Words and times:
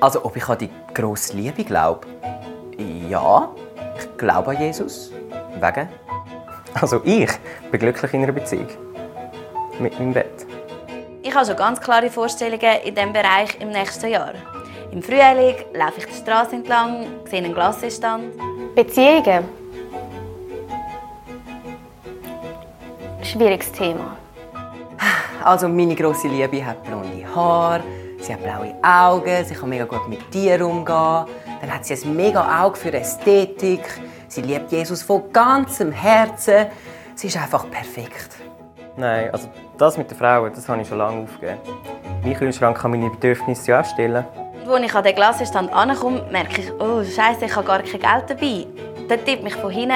Also, 0.00 0.24
ob 0.24 0.34
ich 0.34 0.48
an 0.48 0.58
die 0.58 0.70
grosse 0.94 1.36
Liebe 1.36 1.62
glaube? 1.62 2.06
Ja, 3.08 3.50
ich 3.98 4.16
glaube 4.16 4.50
an 4.50 4.60
Jesus. 4.60 5.12
Wegen? 5.60 5.88
Also 6.72 7.02
ich 7.04 7.30
bin 7.70 7.80
glücklich 7.80 8.14
in 8.14 8.22
einer 8.22 8.32
Beziehung. 8.32 8.68
Mit 9.78 9.98
meinem 9.98 10.14
Bett. 10.14 10.46
Ich 11.22 11.34
habe 11.34 11.44
schon 11.44 11.56
ganz 11.56 11.80
klare 11.80 12.08
Vorstellungen 12.08 12.80
in 12.84 12.94
diesem 12.94 13.12
Bereich 13.12 13.60
im 13.60 13.70
nächsten 13.70 14.08
Jahr. 14.08 14.32
Im 14.90 15.02
Frühling 15.02 15.56
laufe 15.74 15.98
ich 15.98 16.06
die 16.06 16.14
Straße 16.14 16.56
entlang, 16.56 17.06
sehe 17.26 17.38
einen 17.38 17.52
Glassestand. 17.52 18.32
Beziehungen. 18.74 19.44
Schwieriges 23.22 23.70
Thema. 23.72 24.16
Also, 25.44 25.68
meine 25.68 25.94
grosse 25.94 26.28
Liebe 26.28 26.64
hat 26.64 26.82
blonde 26.84 27.24
Haare, 27.34 27.82
sie 28.20 28.32
hat 28.32 28.42
blaue 28.42 28.74
Augen, 28.82 29.44
sie 29.44 29.54
kann 29.54 29.68
mega 29.68 29.84
gut 29.84 30.08
mit 30.08 30.30
Tieren 30.30 30.62
umgehen. 30.62 31.26
Dann 31.60 31.74
hat 31.74 31.84
sie 31.84 31.94
ein 31.94 32.16
mega 32.16 32.62
Auge 32.62 32.76
für 32.76 32.92
Ästhetik. 32.92 33.82
Sie 34.28 34.42
liebt 34.42 34.70
Jesus 34.70 35.02
von 35.02 35.32
ganzem 35.32 35.92
Herzen. 35.92 36.66
Sie 37.14 37.26
ist 37.26 37.36
einfach 37.36 37.68
perfekt. 37.70 38.36
Nein, 38.96 39.30
also 39.32 39.48
das 39.78 39.96
mit 39.96 40.10
den 40.10 40.16
Frauen, 40.16 40.52
das 40.54 40.68
habe 40.68 40.82
ich 40.82 40.88
schon 40.88 40.98
lange 40.98 41.22
aufgegeben. 41.22 41.58
Mein 42.22 42.34
Kühlschrank 42.34 42.78
kann 42.78 42.90
meine 42.90 43.10
Bedürfnisse 43.10 43.70
ja 43.70 43.80
auch 43.80 43.84
stillen. 43.84 44.24
Als 44.68 44.84
ich 44.84 44.94
an 44.94 45.04
den 45.04 45.14
Glasstand 45.14 45.72
ankomme, 45.72 46.22
merke 46.30 46.60
ich, 46.60 46.72
oh 46.78 47.02
Scheiße, 47.02 47.46
ich 47.46 47.56
habe 47.56 47.66
gar 47.66 47.82
kein 47.82 48.00
Geld 48.00 48.24
dabei. 48.28 48.66
Dann 49.08 49.24
tippt 49.24 49.42
mich 49.42 49.54
von 49.56 49.70
hinten 49.70 49.94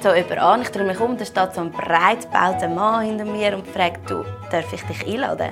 so 0.00 0.12
jemand 0.12 0.38
an. 0.38 0.62
Ich 0.62 0.70
drehe 0.70 0.84
mich 0.84 1.00
um, 1.00 1.16
da 1.16 1.24
steht 1.24 1.54
so 1.54 1.60
ein 1.60 1.70
breit 1.70 2.22
gebauter 2.22 2.68
Mann 2.68 3.04
hinter 3.04 3.24
mir 3.24 3.54
und 3.54 3.66
fragt, 3.66 4.10
du, 4.10 4.24
darf 4.50 4.72
ich 4.72 4.82
dich 4.82 5.06
einladen? 5.06 5.50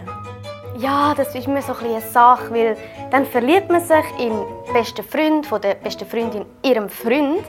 Ja, 0.78 1.12
das 1.12 1.34
ist 1.34 1.48
mir 1.48 1.60
so 1.60 1.72
ein 1.72 1.86
eine 1.86 2.00
Sache, 2.00 2.54
weil 2.54 2.76
dann 3.10 3.26
verliebt 3.26 3.68
man 3.68 3.80
sich 3.80 4.04
im 4.20 4.44
besten 4.72 5.02
Freund 5.02 5.44
von 5.44 5.60
der 5.60 5.74
besten 5.74 6.06
Freundin 6.06 6.44
ihrem 6.62 6.88
Freund 6.88 7.42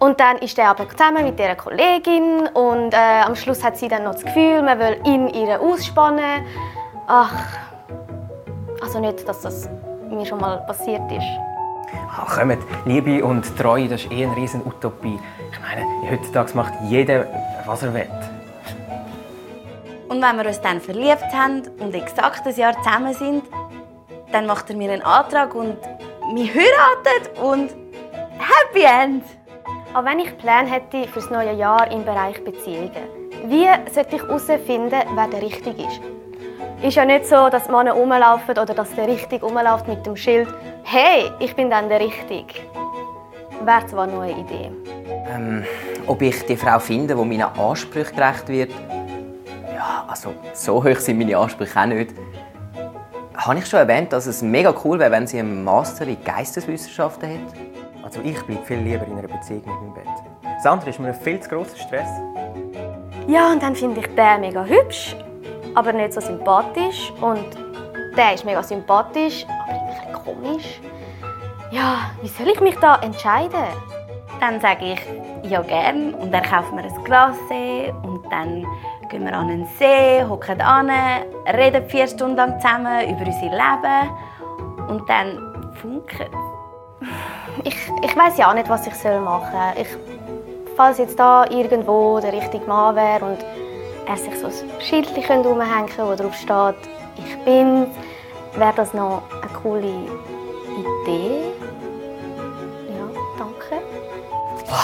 und 0.00 0.18
dann 0.18 0.38
ist 0.38 0.58
er 0.58 0.70
aber 0.70 0.88
zusammen 0.88 1.24
mit 1.24 1.38
ihrer 1.38 1.54
Kollegin 1.54 2.48
und 2.54 2.92
äh, 2.92 3.22
am 3.24 3.36
Schluss 3.36 3.62
hat 3.62 3.76
sie 3.76 3.86
dann 3.86 4.02
noch 4.02 4.14
das 4.14 4.24
Gefühl, 4.24 4.62
man 4.62 4.80
will 4.80 5.00
ihn 5.04 5.28
ihre 5.28 5.60
ausspannen. 5.60 6.44
Ach, 7.06 7.32
also 8.82 8.98
nicht, 8.98 9.28
dass 9.28 9.42
das 9.42 9.68
mir 10.10 10.26
schon 10.26 10.40
mal 10.40 10.56
passiert 10.66 11.02
ist. 11.12 11.22
Ach, 12.10 12.36
kommt, 12.36 12.58
Liebe 12.84 13.24
und 13.24 13.44
Treue, 13.56 13.86
das 13.86 14.02
ist 14.02 14.10
eh 14.10 14.24
eine 14.24 14.34
riesen 14.34 14.66
Utopie. 14.66 15.20
Ich 15.52 15.60
meine, 15.60 15.86
heutzutage 16.10 16.52
macht 16.56 16.72
jeder, 16.88 17.26
was 17.64 17.84
er 17.84 17.94
will. 17.94 18.08
Und 20.16 20.22
wenn 20.22 20.36
wir 20.38 20.46
uns 20.46 20.62
dann 20.62 20.80
verliebt 20.80 21.30
haben 21.34 21.60
und 21.78 21.94
exakt 21.94 22.46
ein 22.46 22.56
Jahr 22.56 22.72
zusammen 22.82 23.12
sind, 23.12 23.44
dann 24.32 24.46
macht 24.46 24.70
er 24.70 24.76
mir 24.76 24.90
einen 24.90 25.02
Antrag 25.02 25.54
und 25.54 25.76
wir 26.34 26.46
heiraten 26.54 27.42
und 27.42 27.70
Happy 28.38 28.82
End! 28.82 29.24
Auch 29.92 30.06
wenn 30.06 30.20
ich 30.20 30.38
Pläne 30.38 30.70
hätte 30.70 31.06
für 31.06 31.20
das 31.20 31.28
neue 31.28 31.52
Jahr 31.52 31.90
im 31.92 32.02
Bereich 32.02 32.42
Beziehungen, 32.42 32.92
wie 33.44 33.66
sollte 33.92 34.16
ich 34.16 34.22
herausfinden, 34.22 35.02
wer 35.14 35.28
der 35.28 35.42
Richtige 35.42 35.82
ist? 35.82 36.00
Ist 36.80 36.96
ja 36.96 37.04
nicht 37.04 37.26
so, 37.26 37.50
dass 37.50 37.68
Männer 37.68 37.92
rumlaufen 37.92 38.52
oder 38.52 38.72
dass 38.72 38.94
der 38.94 39.08
Richtige 39.08 39.44
rumläuft 39.44 39.86
mit 39.86 40.06
dem 40.06 40.16
Schild 40.16 40.48
«Hey, 40.84 41.30
ich 41.40 41.54
bin 41.54 41.68
dann 41.68 41.90
der 41.90 42.00
Richtige». 42.00 42.54
Wäre 43.62 43.86
zwar 43.86 44.04
eine 44.04 44.30
Idee. 44.30 44.70
Ähm, 45.28 45.62
ob 46.06 46.22
ich 46.22 46.42
die 46.46 46.56
Frau 46.56 46.78
finde, 46.78 47.14
die 47.14 47.22
meinen 47.22 47.42
Ansprüchen 47.42 48.16
gerecht 48.16 48.48
wird? 48.48 48.72
Also 50.08 50.34
so 50.52 50.82
hoch 50.82 50.98
sind 50.98 51.18
meine 51.18 51.36
Ansprüche 51.36 51.80
auch 51.80 51.86
nicht. 51.86 52.14
Habe 53.36 53.58
ich 53.58 53.66
schon 53.66 53.80
erwähnt, 53.80 54.12
dass 54.12 54.26
es 54.26 54.42
mega 54.42 54.74
cool 54.84 54.98
wäre, 54.98 55.10
wenn 55.10 55.26
sie 55.26 55.38
einen 55.38 55.62
Master 55.62 56.06
in 56.06 56.22
Geisteswissenschaften 56.24 57.28
hätte? 57.28 57.54
Also 58.02 58.20
ich 58.22 58.40
bleibe 58.42 58.64
viel 58.64 58.78
lieber 58.78 59.06
in 59.06 59.18
einer 59.18 59.28
Beziehung 59.28 59.62
mit 59.66 59.66
meinem 59.66 59.94
Bett. 59.94 60.08
Das 60.42 60.66
andere 60.66 60.90
ist 60.90 60.98
mir 60.98 61.08
ein 61.08 61.14
viel 61.14 61.38
zu 61.40 61.50
grosser 61.50 61.76
Stress. 61.76 62.08
Ja, 63.28 63.52
und 63.52 63.62
dann 63.62 63.74
finde 63.74 64.00
ich 64.00 64.06
den 64.14 64.40
mega 64.40 64.64
hübsch, 64.64 65.16
aber 65.74 65.92
nicht 65.92 66.12
so 66.12 66.20
sympathisch. 66.20 67.12
Und 67.20 67.44
der 68.16 68.34
ist 68.34 68.44
mega 68.44 68.62
sympathisch, 68.62 69.44
aber 69.48 69.80
ein 69.80 69.86
bisschen 69.86 70.12
komisch. 70.24 70.80
Ja, 71.70 72.10
wie 72.22 72.28
soll 72.28 72.48
ich 72.48 72.60
mich 72.60 72.76
da 72.76 72.96
entscheiden? 73.02 73.64
Dann 74.40 74.60
sage 74.60 74.92
ich 74.92 75.50
«Ja, 75.50 75.62
gern» 75.62 76.14
und 76.14 76.32
er 76.32 76.42
kauft 76.42 76.72
mir 76.72 76.82
ein 76.82 77.04
Glas 77.04 77.36
und 78.02 78.22
dann 78.30 78.64
gehen 79.08 79.24
wir 79.24 79.34
an 79.34 79.50
einen 79.50 79.66
See, 79.78 80.24
hocken 80.28 80.60
an, 80.60 80.90
reden 81.46 81.88
vier 81.88 82.06
Stunden 82.06 82.36
lang 82.36 82.60
zusammen 82.60 83.08
über 83.08 83.26
unser 83.26 83.40
Leben 83.42 84.88
und 84.88 85.08
dann 85.08 85.72
funken 85.80 86.26
ich, 87.64 87.76
ich 88.02 88.16
weiß 88.16 88.38
ja 88.38 88.50
auch 88.50 88.54
nicht, 88.54 88.68
was 88.68 88.86
ich 88.86 88.94
machen 89.04 89.52
soll. 89.52 89.82
Ich, 89.82 89.88
falls 90.76 90.98
jetzt 90.98 91.18
da 91.18 91.44
irgendwo 91.50 92.20
der 92.20 92.32
richtige 92.32 92.66
Mann 92.66 92.96
wäre 92.96 93.24
und 93.24 93.38
er 94.06 94.16
sich 94.16 94.36
so 94.38 94.46
ein 94.46 94.80
Schild 94.80 95.08
umhängen 95.10 95.86
könnte, 95.86 96.06
wo 96.06 96.14
drauf 96.14 96.34
steht 96.34 96.76
«Ich 97.16 97.36
bin», 97.44 97.86
wäre 98.56 98.72
das 98.74 98.94
noch 98.94 99.22
eine 99.30 99.52
coole 99.62 99.88
Idee. 101.02 101.52
Ja, 102.88 103.08
danke. 103.38 103.82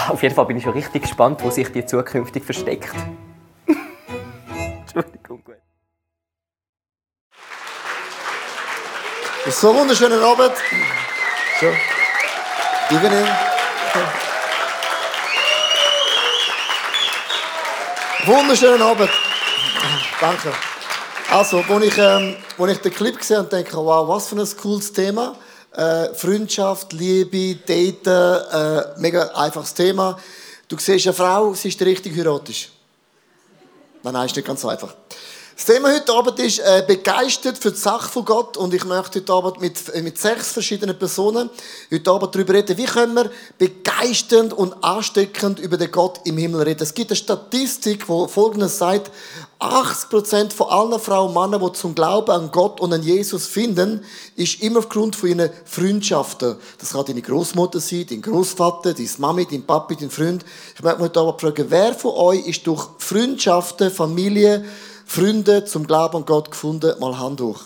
Auf 0.09 0.21
jeden 0.21 0.35
Fall 0.35 0.45
bin 0.45 0.57
ich 0.57 0.63
schon 0.63 0.73
richtig 0.73 1.03
gespannt, 1.03 1.43
wo 1.43 1.49
sich 1.49 1.71
die 1.71 1.85
zukünftig 1.85 2.43
versteckt. 2.43 2.93
So 9.49 9.75
wunderschönen 9.75 10.23
Abend. 10.23 10.53
So. 11.59 11.65
Evening. 12.95 13.27
Wunderschönen 18.25 18.81
Abend. 18.81 19.09
Danke. 20.21 20.53
Also, 21.29 21.57
als 21.57 21.83
ich, 21.83 21.97
ähm, 21.97 22.37
als 22.57 22.71
ich 22.71 22.77
den 22.79 22.93
Clip 22.93 23.17
gesehen 23.17 23.37
habe, 23.39 23.49
denke 23.49 23.75
wow, 23.75 24.07
was 24.07 24.27
für 24.27 24.37
ein 24.37 24.57
cooles 24.61 24.93
Thema. 24.93 25.35
Äh, 25.73 26.13
Freundschaft, 26.13 26.93
Liebe, 26.93 27.55
Daten, 27.55 28.45
äh, 28.49 28.99
mega 28.99 29.23
einfaches 29.35 29.73
Thema. 29.73 30.17
Du 30.69 30.77
siehst 30.77 31.05
eine 31.05 31.13
Frau, 31.13 31.53
sie 31.53 31.67
ist 31.67 31.81
richtig 31.81 32.15
heiratest. 32.15 32.69
Nein, 34.03 34.13
nein, 34.13 34.25
ist 34.25 34.35
nicht 34.37 34.47
ganz 34.47 34.61
so 34.61 34.69
einfach. 34.69 34.95
Das 35.55 35.65
Thema 35.65 35.93
heute 35.93 36.11
Abend 36.13 36.39
ist 36.39 36.57
äh, 36.59 36.83
begeistert 36.85 37.59
für 37.59 37.69
die 37.69 37.77
Sache 37.77 38.09
von 38.09 38.25
Gott 38.25 38.57
und 38.57 38.73
ich 38.73 38.85
möchte 38.85 39.19
heute 39.19 39.33
Abend 39.33 39.61
mit, 39.61 39.87
äh, 39.93 40.01
mit 40.01 40.17
sechs 40.17 40.51
verschiedenen 40.51 40.97
Personen 40.97 41.47
heute 41.91 42.11
Abend 42.11 42.33
darüber 42.33 42.53
reden, 42.53 42.75
wie 42.75 42.85
können 42.85 43.13
wir 43.13 43.29
begeisternd 43.59 44.51
und 44.51 44.73
ansteckend 44.83 45.59
über 45.59 45.77
den 45.77 45.91
Gott 45.91 46.21
im 46.25 46.39
Himmel 46.39 46.63
reden. 46.63 46.81
Es 46.81 46.95
gibt 46.95 47.11
eine 47.11 47.17
Statistik, 47.17 48.09
wo 48.09 48.27
folgendes 48.27 48.79
sagt, 48.79 49.11
80% 49.59 50.51
von 50.51 50.67
allen 50.69 50.99
Frauen 50.99 51.27
und 51.27 51.51
Männern, 51.51 51.65
die 51.65 51.77
zum 51.77 51.93
Glauben 51.93 52.31
an 52.31 52.49
Gott 52.51 52.81
und 52.81 52.91
an 52.91 53.03
Jesus 53.03 53.45
finden, 53.45 54.03
ist 54.35 54.61
immer 54.63 54.79
aufgrund 54.79 55.15
von 55.15 55.29
ihren 55.29 55.51
Freundschaften. 55.65 56.55
Das 56.79 56.93
kann 56.93 57.05
deine 57.05 57.21
Großmutter 57.21 57.79
sein, 57.79 58.07
dein 58.09 58.23
Großvater, 58.23 58.95
deine 58.95 59.09
Mami, 59.19 59.45
dein 59.45 59.63
Papi, 59.65 59.95
dein 59.97 60.09
Freund. 60.09 60.43
Ich 60.75 60.81
möchte 60.81 60.97
mich 60.97 61.09
heute 61.09 61.19
Abend 61.19 61.39
fragen, 61.39 61.65
wer 61.69 61.93
von 61.93 62.11
euch 62.15 62.47
ist 62.47 62.65
durch 62.65 62.87
Freundschaften, 62.97 63.91
Familie, 63.91 64.65
Freunde 65.05 65.65
zum 65.65 65.85
Glauben 65.85 66.17
an 66.17 66.25
Gott 66.25 66.51
gefunden, 66.51 66.97
mal 66.99 67.17
Hand 67.17 67.41
hoch. 67.41 67.61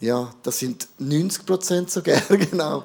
Ja, 0.00 0.32
das 0.42 0.58
sind 0.58 0.88
90 0.98 1.46
Prozent 1.46 1.90
sogar, 1.90 2.20
genau. 2.28 2.84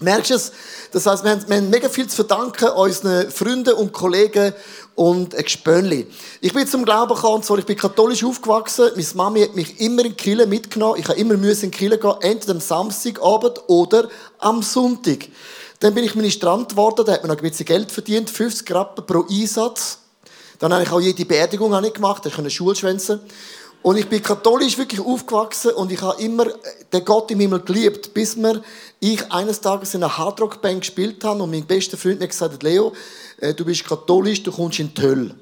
Merkst 0.00 0.30
du 0.30 0.34
es? 0.34 0.52
Das 0.92 1.04
heißt, 1.04 1.22
wir 1.24 1.30
haben, 1.30 1.46
wir 1.46 1.56
haben 1.58 1.68
mega 1.68 1.88
viel 1.90 2.08
zu 2.08 2.16
verdanken 2.16 2.70
unseren 2.70 3.30
Freunden 3.30 3.74
und 3.74 3.92
Kollegen 3.92 4.54
und 4.94 5.36
Gespönli. 5.36 6.06
Ich 6.40 6.54
bin 6.54 6.66
zum 6.66 6.86
Glauben 6.86 7.14
gekommen, 7.14 7.42
zwar, 7.42 7.58
ich 7.58 7.66
bin 7.66 7.76
katholisch 7.76 8.24
aufgewachsen. 8.24 8.90
Meine 8.94 9.06
Mami 9.14 9.42
hat 9.42 9.54
mich 9.54 9.78
immer 9.78 10.04
in 10.04 10.16
Kille 10.16 10.46
mitgenommen. 10.46 10.98
Ich 10.98 11.06
habe 11.06 11.18
immer 11.18 11.36
müssen 11.36 11.66
in 11.66 11.70
Kille 11.70 11.98
gehen, 11.98 12.14
entweder 12.20 12.54
am 12.54 12.60
Samstagabend 12.60 13.60
oder 13.66 14.08
am 14.38 14.62
Sonntag. 14.62 15.28
Dann 15.80 15.94
bin 15.94 16.04
ich 16.04 16.14
Ministrant 16.14 16.70
geworden, 16.70 17.04
da 17.04 17.12
hat 17.12 17.22
man 17.22 17.30
noch 17.30 17.36
ein 17.36 17.48
bisschen 17.48 17.66
Geld 17.66 17.92
verdient, 17.92 18.30
50 18.30 18.70
Rappen 18.74 19.04
pro 19.04 19.26
Einsatz. 19.30 19.98
Dann 20.60 20.72
habe 20.72 20.84
ich 20.84 20.90
auch 20.92 21.00
jede 21.00 21.24
Beerdigung 21.24 21.78
nicht 21.80 21.94
gemacht, 21.94 22.24
ich 22.26 22.34
konnte 22.34 22.50
Schulschwänzen. 22.50 23.20
Und 23.82 23.96
ich 23.96 24.08
bin 24.08 24.22
katholisch 24.22 24.76
wirklich 24.76 25.00
aufgewachsen 25.00 25.70
und 25.70 25.90
ich 25.90 26.02
habe 26.02 26.20
immer 26.22 26.46
den 26.92 27.02
Gott 27.02 27.30
im 27.30 27.40
Himmel 27.40 27.60
geliebt, 27.60 28.12
bis 28.12 28.36
mir 28.36 28.62
ich 29.00 29.32
eines 29.32 29.62
Tages 29.62 29.94
in 29.94 30.04
einer 30.04 30.18
Hardrock-Band 30.18 30.82
gespielt 30.82 31.24
habe 31.24 31.42
und 31.42 31.50
mein 31.50 31.64
bester 31.64 31.96
Freund 31.96 32.20
mir 32.20 32.28
gesagt 32.28 32.52
hat, 32.52 32.62
Leo, 32.62 32.92
äh, 33.38 33.54
du 33.54 33.64
bist 33.64 33.86
katholisch, 33.86 34.42
du 34.42 34.52
kommst 34.52 34.80
in 34.80 34.92
die 34.92 35.00
Hölle. 35.00 35.34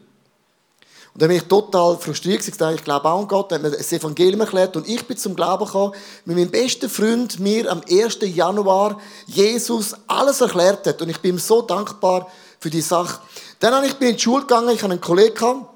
Und 1.15 1.23
dann 1.23 1.31
bin 1.31 1.39
ich 1.39 1.45
total 1.49 1.99
frustriert 1.99 2.47
gesagt, 2.47 2.77
ich 2.77 2.85
glaube 2.85 3.09
auch 3.09 3.23
an 3.23 3.27
Gott, 3.27 3.51
hat 3.51 3.61
mir 3.61 3.73
das 3.73 3.93
Evangelium 3.93 4.43
erklärt 4.43 4.77
und 4.77 4.89
ich 4.89 5.05
bin 5.05 5.17
zum 5.17 5.35
Glauben 5.35 5.65
gekommen, 5.65 5.95
mit 6.25 6.37
meinem 6.37 6.51
besten 6.51 6.89
Freund 6.89 7.41
mir 7.41 7.69
am 7.73 7.81
1. 7.91 8.19
Januar 8.23 9.01
Jesus 9.27 9.97
alles 10.07 10.41
erklärt 10.41 10.87
hat 10.87 11.03
und 11.03 11.09
ich 11.09 11.19
bin 11.19 11.35
ihm 11.35 11.39
so 11.41 11.63
dankbar 11.63 12.31
für 12.61 12.71
die 12.71 12.83
Sache. 12.83 13.19
Dann 13.61 13.81
bin 13.83 13.91
ich 13.91 14.01
in 14.01 14.17
die 14.17 14.23
Schule 14.23 14.43
gegangen, 14.43 14.71
ich 14.71 14.83
hatte 14.83 14.93
einen 14.93 15.01
Kollegen, 15.01 15.67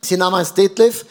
sein 0.00 0.18
Name 0.18 0.42
ist 0.42 0.56
Detlef. 0.56 1.04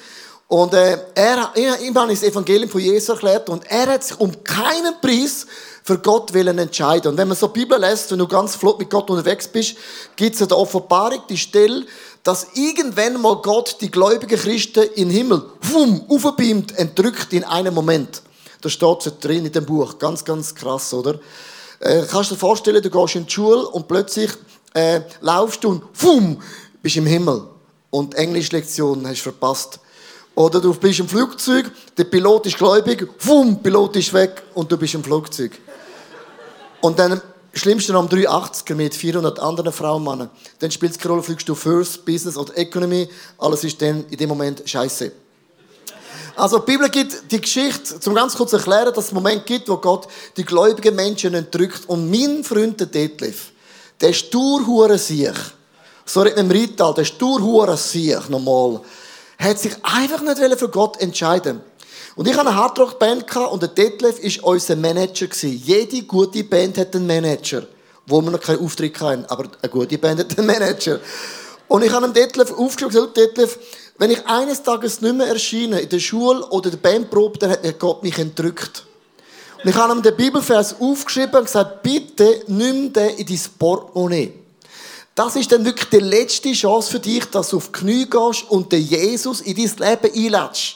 Und 0.47 0.73
äh, 0.73 0.99
er, 1.15 1.51
ihm 1.81 1.97
habe 1.97 2.13
ich 2.13 2.19
das 2.19 2.29
Evangelium 2.29 2.69
von 2.69 2.79
Jesus 2.79 3.09
erklärt 3.09 3.49
und 3.49 3.65
er 3.71 3.87
hat 3.87 4.03
sich 4.03 4.19
um 4.19 4.43
keinen 4.43 5.01
Preis 5.01 5.47
für 5.83 5.97
Gott 5.97 6.31
willen 6.33 6.59
entscheiden. 6.59 7.11
Und 7.11 7.17
wenn 7.17 7.27
man 7.27 7.35
so 7.35 7.47
die 7.47 7.61
Bibel 7.61 7.79
lässt, 7.79 8.11
wenn 8.11 8.19
du 8.19 8.27
ganz 8.27 8.55
flott 8.55 8.77
mit 8.77 8.89
Gott 8.89 9.09
unterwegs 9.09 9.47
bist, 9.47 9.75
gibt 10.15 10.35
es 10.35 10.41
in 10.41 10.47
der 10.47 10.57
Offenbarung 10.57 11.23
die 11.27 11.37
Stelle, 11.37 11.85
dass 12.21 12.47
irgendwann 12.53 13.19
mal 13.19 13.37
Gott 13.41 13.77
die 13.81 13.89
gläubigen 13.89 14.39
Christen 14.39 14.87
den 14.95 15.09
Himmel, 15.09 15.43
wumm, 15.61 16.05
aufbeamt, 16.07 16.77
entrückt 16.77 17.33
in 17.33 17.43
einem 17.43 17.73
Moment. 17.73 18.21
Das 18.61 18.73
steht 18.73 19.01
so 19.01 19.11
drin 19.19 19.45
in 19.45 19.51
dem 19.51 19.65
Buch. 19.65 19.97
Ganz, 19.97 20.23
ganz 20.23 20.53
krass, 20.53 20.93
oder? 20.93 21.19
Äh, 21.79 22.03
kannst 22.09 22.29
du 22.29 22.35
dir 22.35 22.39
vorstellen, 22.39 22.81
du 22.81 22.89
gehst 22.89 23.15
in 23.15 23.25
die 23.25 23.31
Schule 23.31 23.67
und 23.67 23.87
plötzlich 23.87 24.31
äh, 24.73 25.01
laufst 25.21 25.63
du 25.63 25.69
und 25.69 25.83
wumm, 25.95 26.41
bist 26.81 26.97
im 26.97 27.05
Himmel. 27.05 27.43
Und 27.89 28.15
Englischlektion 28.15 29.05
hast 29.07 29.19
du 29.19 29.31
verpasst. 29.31 29.79
Oder 30.35 30.59
du 30.59 30.73
bist 30.73 30.99
im 30.99 31.07
Flugzeug, 31.07 31.71
der 31.95 32.05
Pilot 32.05 32.47
ist 32.47 32.57
gläubig, 32.57 33.07
wumm, 33.19 33.61
Pilot 33.61 33.95
ist 33.97 34.13
weg 34.13 34.41
und 34.55 34.71
du 34.71 34.77
bist 34.77 34.95
im 34.95 35.03
Flugzeug. 35.03 35.51
Und 36.81 36.97
dann 36.97 37.21
schlimmste 37.53 37.93
am 37.93 38.07
380er 38.07 38.73
mit 38.73 38.95
400 38.95 39.39
anderen 39.39 39.71
Frauen 39.71 40.03
Männern. 40.03 40.29
Dann 40.59 40.71
spielt 40.71 40.93
es 40.93 40.97
keine 40.97 41.11
Rolle, 41.11 41.23
fliegst 41.23 41.47
du 41.47 41.53
First, 41.53 42.03
Business 42.03 42.35
oder 42.35 42.57
Economy. 42.57 43.07
Alles 43.37 43.63
ist 43.63 43.79
dann 43.81 44.05
in 44.09 44.17
dem 44.17 44.29
Moment 44.29 44.63
scheiße. 44.65 45.11
Also 46.35 46.57
die 46.59 46.71
Bibel 46.71 46.89
gibt 46.89 47.31
die 47.31 47.39
Geschichte, 47.39 47.99
zum 47.99 48.15
ganz 48.15 48.33
kurz 48.33 48.53
erklären, 48.53 48.91
dass 48.93 49.05
es 49.05 49.11
einen 49.11 49.21
Moment 49.21 49.45
gibt, 49.45 49.69
wo 49.69 49.77
Gott 49.77 50.07
die 50.35 50.43
gläubigen 50.43 50.95
Menschen 50.95 51.35
entrückt. 51.35 51.87
Und 51.87 52.09
mein 52.09 52.43
Freund, 52.43 52.79
der 52.79 52.87
Detlef, 52.87 53.51
der 54.01 54.13
sturhure 54.13 54.97
sich, 54.97 55.35
so 56.05 56.21
redet 56.21 56.39
im 56.39 56.51
Rital, 56.51 56.93
der 56.93 57.05
sturhure 57.05 57.77
sich, 57.77 58.29
normal, 58.29 58.81
hat 59.39 59.59
sich 59.59 59.73
einfach 59.83 60.21
nicht 60.21 60.59
für 60.59 60.69
Gott 60.69 60.99
entscheiden 61.01 61.61
und 62.15 62.27
ich 62.27 62.37
hatte 62.37 62.47
eine 62.47 62.55
Hardrock-Band 62.55 63.35
und 63.35 63.61
der 63.61 63.69
Detlef 63.69 64.21
war 64.21 64.53
unser 64.53 64.75
Manager. 64.75 65.27
Jede 65.47 66.03
gute 66.03 66.43
Band 66.43 66.77
hat 66.77 66.95
einen 66.95 67.07
Manager. 67.07 67.63
Wo 68.05 68.21
wir 68.21 68.31
noch 68.31 68.39
keinen 68.39 68.59
Auftritt 68.59 68.99
hatten, 68.99 69.25
aber 69.25 69.45
eine 69.61 69.71
gute 69.71 69.97
Band 69.97 70.19
hat 70.19 70.37
einen 70.37 70.45
Manager. 70.45 70.99
Und 71.67 71.83
ich 71.83 71.91
habe 71.91 72.05
dem 72.05 72.13
Detlef 72.13 72.51
aufgeschrieben 72.51 72.97
und 72.99 73.15
gesagt, 73.15 73.17
Detlef, 73.17 73.57
wenn 73.97 74.11
ich 74.11 74.25
eines 74.27 74.61
Tages 74.61 75.01
nicht 75.01 75.15
mehr 75.15 75.27
erscheine, 75.27 75.79
in 75.79 75.89
der 75.89 75.99
Schule 75.99 76.45
oder 76.49 76.69
der 76.69 76.77
Bandprobe, 76.77 77.39
dann 77.39 77.49
hat 77.49 77.63
mir 77.63 77.73
Gott 77.73 78.03
mich 78.03 78.19
entrückt. 78.19 78.83
Ich 79.65 79.75
habe 79.75 79.93
ihm 79.93 80.01
den 80.01 80.15
Bibelvers 80.15 80.75
aufgeschrieben 80.79 81.35
und 81.35 81.45
gesagt, 81.45 81.83
bitte 81.83 82.43
nimm 82.47 82.91
den 82.91 83.15
in 83.15 83.25
dein 83.25 83.39
Portemonnaie. 83.57 84.33
Das 85.15 85.35
ist 85.37 85.51
dann 85.51 85.63
wirklich 85.63 85.89
die 85.89 85.99
letzte 85.99 86.51
Chance 86.51 86.91
für 86.91 86.99
dich, 86.99 87.25
dass 87.25 87.49
du 87.49 87.57
auf 87.57 87.67
die 87.67 87.71
Knie 87.71 88.09
gehst 88.09 88.49
und 88.49 88.71
den 88.71 88.83
Jesus 88.83 89.39
in 89.41 89.55
dein 89.55 90.01
Leben 90.01 90.35
einlädst. 90.35 90.75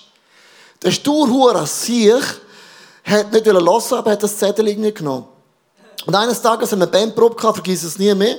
Der 0.81 0.91
Sturhurer 0.91 1.65
Sieg 1.65 2.23
hat 3.03 3.31
nicht 3.33 3.45
hören 3.45 3.67
aber 3.67 4.11
hat 4.11 4.23
das 4.23 4.37
Zettel 4.37 4.67
irgendwie 4.67 4.93
genommen. 4.93 5.25
Und 6.05 6.15
eines 6.15 6.41
Tages 6.41 6.71
haben 6.71 6.79
wir 6.79 6.87
eine 6.87 6.91
Bandprobe 6.91 7.41
vergiss 7.41 7.83
es 7.83 7.99
nie 7.99 8.13
mehr. 8.13 8.37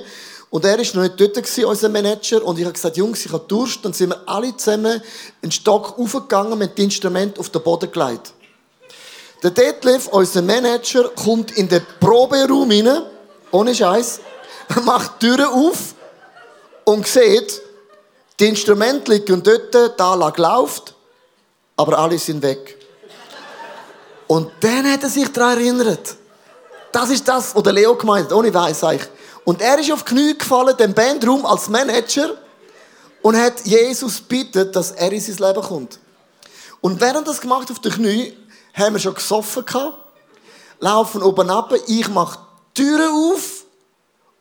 Und 0.49 0.65
er 0.65 0.79
war 0.79 0.85
noch 0.95 1.03
nicht 1.03 1.19
dort, 1.19 1.35
gewesen, 1.35 1.65
unser 1.65 1.89
Manager. 1.89 2.43
Und 2.43 2.57
ich 2.57 2.65
habe 2.65 2.73
gesagt, 2.73 2.97
Jungs, 2.97 3.23
ich 3.23 3.31
habe 3.31 3.45
Durst. 3.47 3.85
Dann 3.85 3.93
sind 3.93 4.09
wir 4.09 4.27
alle 4.27 4.55
zusammen 4.57 4.99
einen 5.43 5.51
Stock 5.51 5.99
aufgegangen 5.99 6.57
mit 6.57 6.75
dem 6.75 6.85
Instrument 6.85 7.37
auf 7.37 7.49
den 7.49 7.61
Boden 7.61 7.91
gelegt. 7.91 8.33
Der 9.41 9.51
Detlef, 9.51 10.07
unser 10.07 10.41
Manager, 10.41 11.09
kommt 11.09 11.51
in 11.51 11.67
den 11.69 11.85
Proberaum 11.99 12.69
rein, 12.69 13.03
ohne 13.51 13.73
Scheiß, 13.73 14.19
macht 14.83 15.21
die 15.21 15.27
Türen 15.27 15.45
auf 15.45 15.95
und 16.83 17.07
sieht, 17.07 17.61
die 18.39 18.47
Instrumente 18.47 19.11
liegen 19.11 19.41
dort, 19.43 19.99
da 19.99 20.15
lag 20.15 20.37
läuft 20.37 20.95
aber 21.79 21.97
alle 21.97 22.19
sind 22.19 22.41
weg. 22.43 22.77
Und 24.27 24.51
dann 24.59 24.91
hat 24.91 25.01
er 25.01 25.09
sich 25.09 25.31
daran 25.31 25.57
erinnert. 25.57 26.17
Das 26.91 27.09
ist 27.09 27.25
das, 27.25 27.55
was 27.55 27.73
Leo 27.73 27.95
gemeint 27.95 28.25
hat, 28.25 28.33
ohne 28.33 28.53
Weiss 28.53 28.83
eigentlich. 28.83 29.09
Und 29.45 29.61
er 29.61 29.79
ist 29.79 29.89
auf 29.89 30.03
die 30.03 30.13
Knie 30.13 30.37
gefallen, 30.37 30.75
dem 30.75 30.93
Bandraum 30.93 31.45
als 31.45 31.69
Manager, 31.69 32.35
und 33.21 33.37
hat 33.37 33.65
Jesus 33.65 34.19
bittet, 34.19 34.75
dass 34.75 34.91
er 34.91 35.11
in 35.11 35.21
sein 35.21 35.37
Leben 35.37 35.65
kommt. 35.65 35.99
Und 36.81 36.99
während 36.99 37.27
das 37.27 37.39
gemacht 37.39 37.71
auf 37.71 37.79
die 37.79 37.89
Knie, 37.89 38.37
haben 38.73 38.95
wir 38.95 38.99
schon 38.99 39.13
gesoffen 39.13 39.65
gehabt, 39.65 39.97
laufen 40.79 41.23
oben 41.23 41.49
ab, 41.49 41.73
ich 41.87 42.07
mache 42.09 42.39
die 42.77 42.83
Türen 42.83 43.09
auf 43.11 43.63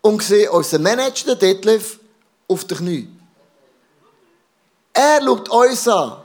und 0.00 0.22
sehe 0.22 0.50
unseren 0.50 0.82
Manager, 0.82 1.34
Detlef, 1.34 1.98
auf 2.46 2.64
die 2.64 2.74
Knie. 2.74 3.08
Er 4.92 5.20
schaut 5.22 5.48
uns 5.48 5.88
an. 5.88 6.16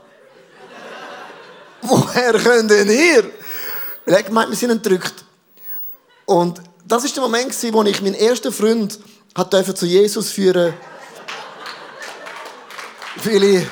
Woher 1.82 2.32
könnt 2.32 2.70
denn 2.70 2.88
ihr? 2.88 3.30
Weil 4.04 4.14
er 4.14 4.22
gemeint, 4.22 4.50
wir 4.50 4.56
sind 4.56 4.70
entrückt. 4.70 5.24
Und 6.24 6.60
das 6.84 7.04
ist 7.04 7.14
der 7.16 7.22
Moment, 7.22 7.54
wo 7.72 7.82
ich 7.82 8.02
meinen 8.02 8.14
ersten 8.14 8.52
Freund 8.52 8.98
zu 9.74 9.86
Jesus 9.86 10.30
führen. 10.30 10.74
Weil 13.22 13.42
ich, 13.44 13.66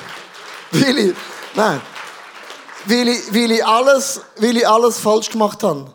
nein, 1.55 1.81
weil 2.85 3.07
ich, 3.07 3.33
weil 3.33 3.51
ich 3.51 3.65
alles, 3.65 4.21
weil 4.37 4.57
ich 4.57 4.67
alles 4.67 4.99
falsch 4.99 5.29
gemacht 5.29 5.63
habe. 5.63 5.93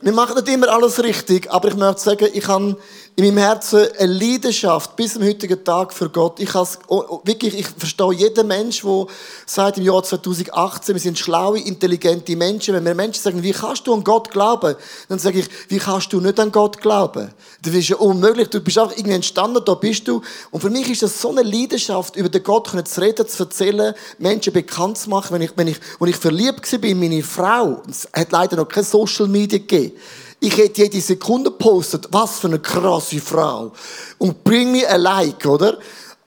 Wir 0.00 0.12
machen 0.12 0.36
nicht 0.36 0.48
immer 0.48 0.68
alles 0.68 1.02
richtig, 1.02 1.50
aber 1.50 1.68
ich 1.68 1.76
möchte 1.76 2.00
sagen, 2.00 2.28
ich 2.32 2.46
habe 2.46 2.76
in 3.18 3.24
meinem 3.24 3.38
Herzen 3.38 3.88
eine 3.98 4.12
Leidenschaft 4.12 4.94
bis 4.94 5.14
zum 5.14 5.24
heutigen 5.24 5.64
Tag 5.64 5.92
für 5.92 6.08
Gott. 6.08 6.38
Ich, 6.38 6.54
oh, 6.54 6.64
oh, 6.86 7.20
wirklich, 7.24 7.58
ich 7.58 7.66
verstehe 7.66 8.12
jeden 8.12 8.46
Mensch, 8.46 8.82
der 8.82 9.06
sagt 9.44 9.78
im 9.78 9.82
Jahr 9.82 10.04
2018, 10.04 10.94
wir 10.94 11.00
sind 11.00 11.18
schlaue, 11.18 11.58
intelligente 11.58 12.36
Menschen. 12.36 12.74
Wenn 12.74 12.84
mir 12.84 12.94
Menschen 12.94 13.20
sagen, 13.20 13.42
wie 13.42 13.50
kannst 13.50 13.88
du 13.88 13.94
an 13.94 14.04
Gott 14.04 14.30
glauben? 14.30 14.76
Dann 15.08 15.18
sage 15.18 15.40
ich, 15.40 15.48
wie 15.66 15.78
kannst 15.78 16.12
du 16.12 16.20
nicht 16.20 16.38
an 16.38 16.52
Gott 16.52 16.80
glauben? 16.80 17.32
Das 17.60 17.74
ist 17.74 17.88
ja 17.88 17.96
unmöglich. 17.96 18.50
Du 18.50 18.60
bist 18.60 18.78
auch 18.78 18.92
irgendwie 18.92 19.14
entstanden, 19.14 19.64
da 19.64 19.74
bist 19.74 20.06
du. 20.06 20.22
Und 20.52 20.60
für 20.60 20.70
mich 20.70 20.88
ist 20.88 21.02
das 21.02 21.20
so 21.20 21.30
eine 21.30 21.42
Leidenschaft, 21.42 22.14
über 22.14 22.28
den 22.28 22.44
Gott 22.44 22.68
zu 22.68 23.00
reden, 23.00 23.26
zu 23.26 23.42
erzählen, 23.42 23.94
Menschen 24.18 24.52
bekannt 24.52 24.96
zu 24.96 25.10
machen. 25.10 25.34
Wenn 25.34 25.42
ich, 25.42 25.50
wenn 25.56 25.66
ich, 25.66 25.80
wenn 25.98 26.08
ich 26.08 26.16
verliebt 26.16 26.72
war 26.72 26.84
in 26.84 27.00
meine 27.00 27.24
Frau, 27.24 27.82
es 27.90 28.06
hat 28.14 28.30
leider 28.30 28.54
noch 28.54 28.68
keine 28.68 28.84
Social 28.84 29.26
Media 29.26 29.58
gegeben, 29.58 29.94
ich 30.40 30.56
hätte 30.56 30.82
jede 30.82 31.00
Sekunde 31.00 31.50
postet, 31.50 32.08
was 32.10 32.38
für 32.38 32.46
eine 32.48 32.60
krasse 32.60 33.20
Frau. 33.20 33.72
Und 34.18 34.44
bring 34.44 34.72
mir 34.72 34.88
ein 34.90 35.00
Like, 35.00 35.44
oder? 35.46 35.78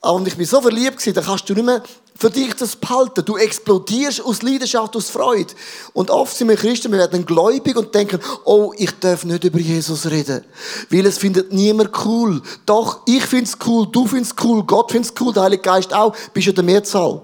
Und 0.02 0.28
ich 0.28 0.36
bin 0.36 0.46
so 0.46 0.62
verliebt 0.62 0.98
gewesen, 0.98 1.14
da 1.14 1.22
kannst 1.22 1.48
du 1.50 1.54
nicht 1.54 1.66
mehr 1.66 1.84
für 2.22 2.30
dich 2.30 2.54
das 2.54 2.76
behalten. 2.76 3.26
Du 3.26 3.38
explodierst 3.38 4.22
aus 4.22 4.44
Leidenschaft, 4.44 4.96
aus 4.96 5.10
Freude. 5.10 5.54
Und 5.94 6.12
oft 6.12 6.36
sind 6.36 6.50
wir 6.50 6.56
Christen, 6.56 6.92
wir 6.92 7.00
werden 7.00 7.26
gläubig 7.26 7.76
und 7.76 7.96
denken, 7.96 8.20
oh, 8.46 8.74
ich 8.78 8.92
darf 9.00 9.26
nicht 9.26 9.44
über 9.44 9.60
Jesus 9.60 10.06
reden. 10.06 10.44
Weil 10.90 11.06
es 11.08 11.18
findet 11.18 11.52
niemand 11.52 11.92
cool. 12.06 12.42
Doch, 12.66 13.02
ich 13.08 13.24
find's 13.24 13.58
cool, 13.66 13.88
du 13.92 14.06
findest 14.06 14.36
cool, 14.44 14.64
Gott 14.64 14.92
find's 14.92 15.14
cool, 15.20 15.34
der 15.34 15.44
Heilige 15.44 15.64
Geist 15.64 15.94
auch. 15.94 16.16
Bist 16.34 16.48
du 16.48 16.54
der 16.54 16.64
Mehrzahl. 16.64 17.24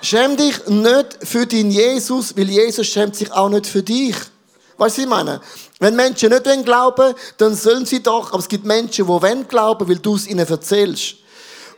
Schäm 0.00 0.38
dich 0.38 0.66
nicht 0.66 1.18
für 1.22 1.46
den 1.46 1.70
Jesus, 1.70 2.34
weil 2.36 2.48
Jesus 2.48 2.86
schämt 2.86 3.14
sich 3.16 3.30
auch 3.30 3.50
nicht 3.50 3.66
für 3.66 3.82
dich. 3.82 4.16
Weißt 4.80 4.96
du, 4.96 5.02
was 5.02 5.04
ich 5.04 5.10
meine? 5.10 5.40
Wenn 5.78 5.94
Menschen 5.94 6.30
nicht 6.30 6.64
glauben 6.64 7.14
dann 7.36 7.54
sollen 7.54 7.84
sie 7.84 8.02
doch. 8.02 8.30
Aber 8.30 8.38
es 8.38 8.48
gibt 8.48 8.64
Menschen, 8.64 9.04
die 9.04 9.08
wollen 9.08 9.46
glauben, 9.46 9.86
weil 9.86 9.98
du 9.98 10.16
es 10.16 10.26
ihnen 10.26 10.48
erzählst. 10.48 11.16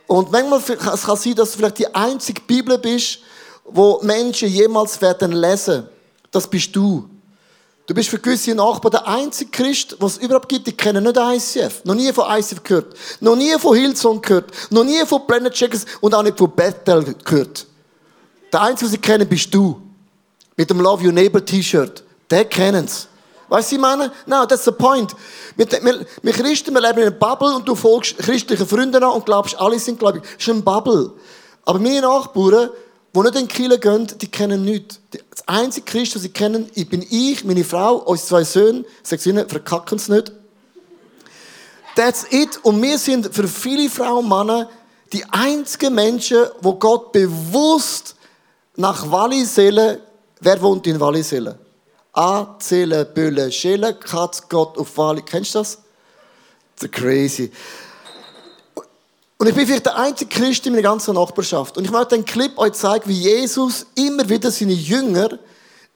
Und 0.07 0.31
manchmal 0.31 0.59
es 0.59 1.03
kann 1.03 1.17
sein, 1.17 1.35
dass 1.35 1.51
du 1.51 1.57
vielleicht 1.57 1.79
die 1.79 1.93
einzige 1.93 2.41
Bibel 2.41 2.77
bist, 2.77 3.19
wo 3.65 3.99
Menschen 4.03 4.47
jemals 4.47 5.01
werden 5.01 5.33
lesen. 5.33 5.85
Das 6.31 6.47
bist 6.47 6.73
du. 6.73 7.09
Du 7.87 7.93
bist 7.93 8.07
für 8.07 8.19
gewisse 8.19 8.55
Nachbarn 8.55 8.91
der 8.93 9.05
einzige 9.05 9.51
Christ, 9.51 9.97
was 9.99 10.13
es 10.13 10.17
überhaupt 10.19 10.47
gibt. 10.47 10.65
Die 10.67 10.71
kennen 10.71 11.03
nicht 11.03 11.17
ICF. 11.17 11.83
Noch 11.83 11.95
nie 11.95 12.13
von 12.13 12.25
ICF 12.29 12.63
gehört. 12.63 12.95
Noch 13.19 13.35
nie 13.35 13.51
von 13.59 13.75
Hillsong 13.75 14.21
gehört. 14.21 14.49
Noch 14.71 14.85
nie 14.85 15.05
von 15.05 15.27
Planet 15.27 15.51
Checkers 15.51 15.85
und 15.99 16.15
auch 16.15 16.23
nicht 16.23 16.37
von 16.37 16.49
Bethel 16.55 17.03
gehört. 17.25 17.67
Der 18.53 18.61
einzige, 18.61 18.85
was 18.85 18.91
sie 18.91 18.97
kennen, 18.97 19.27
bist 19.27 19.53
du. 19.53 19.81
Mit 20.55 20.69
dem 20.69 20.79
Love 20.79 21.05
Your 21.05 21.11
Neighbor 21.11 21.43
T-Shirt. 21.43 22.03
Der 22.33 22.73
es. 22.83 23.07
Weißt 23.47 23.71
du, 23.71 23.75
ich 23.75 23.81
meine? 23.81 24.11
No, 24.25 24.43
that's 24.47 24.65
the 24.65 24.71
point. 24.71 25.15
Wir, 25.55 25.67
wir, 25.71 26.03
wir 26.23 26.33
Christen, 26.33 26.73
wir 26.73 26.81
leben 26.81 26.97
in 26.97 27.07
einer 27.07 27.11
Bubble 27.11 27.55
und 27.55 27.67
du 27.67 27.75
folgst 27.75 28.17
christlichen 28.17 28.65
Freunden 28.65 29.03
an 29.03 29.11
und 29.11 29.25
glaubst, 29.25 29.55
alle 29.59 29.77
sind 29.77 29.99
gläubig. 29.99 30.23
Das 30.23 30.41
ist 30.41 30.49
eine 30.49 30.63
Bubble. 30.63 31.11
Aber 31.63 31.77
meine 31.77 32.01
Nachbarn, 32.01 32.71
die 33.13 33.19
nicht 33.19 33.35
in 33.35 33.47
Kiel 33.47 33.77
gehen, 33.77 34.07
die 34.19 34.31
kennen 34.31 34.65
nichts. 34.65 34.99
Das 35.29 35.47
einzige 35.47 35.85
Christ, 35.85 36.15
das 36.15 36.23
sie 36.23 36.29
kennen, 36.29 36.71
ich 36.73 36.89
bin 36.89 37.05
ich, 37.07 37.45
meine 37.45 37.63
Frau, 37.63 37.97
unsere 37.97 38.27
zwei 38.27 38.43
Söhne, 38.43 38.85
sag 39.03 39.23
ihnen, 39.27 39.47
verkacken 39.47 39.97
es 39.97 40.09
nicht. 40.09 40.31
That's 41.95 42.25
it. 42.31 42.59
Und 42.63 42.81
wir 42.81 42.97
sind 42.97 43.31
für 43.31 43.47
viele 43.47 43.91
Frauen 43.91 44.25
und 44.25 44.29
Männer 44.29 44.69
die 45.11 45.23
einzigen 45.25 45.93
Menschen, 45.93 46.47
wo 46.61 46.73
Gott 46.73 47.11
bewusst 47.11 48.15
nach 48.75 49.11
Wallisellen, 49.11 49.99
wer 50.39 50.59
wohnt 50.59 50.87
in 50.87 50.99
Wallisellen? 50.99 51.62
Anzählen, 52.13 53.07
Büllen, 53.13 53.51
Schillen, 53.51 53.99
Katz, 53.99 54.47
Gott 54.47 54.77
auf 54.77 54.97
Wali. 54.97 55.21
Kennst 55.21 55.55
du 55.55 55.59
das? 55.59 55.79
Ist 56.79 56.91
crazy. 56.91 57.51
Und 59.37 59.49
ich 59.49 59.55
bin 59.55 59.65
vielleicht 59.65 59.87
der 59.87 59.97
einzige 59.97 60.29
Christ 60.29 60.65
in 60.65 60.73
meiner 60.73 60.83
ganzen 60.83 61.15
Nachbarschaft. 61.15 61.77
Und 61.77 61.85
ich 61.85 61.91
möchte 61.91 62.15
den 62.15 62.23
Clip 62.23 62.57
euch 62.57 62.73
zeigen, 62.73 63.09
wie 63.09 63.13
Jesus 63.13 63.85
immer 63.95 64.29
wieder 64.29 64.51
seine 64.51 64.73
Jünger 64.73 65.37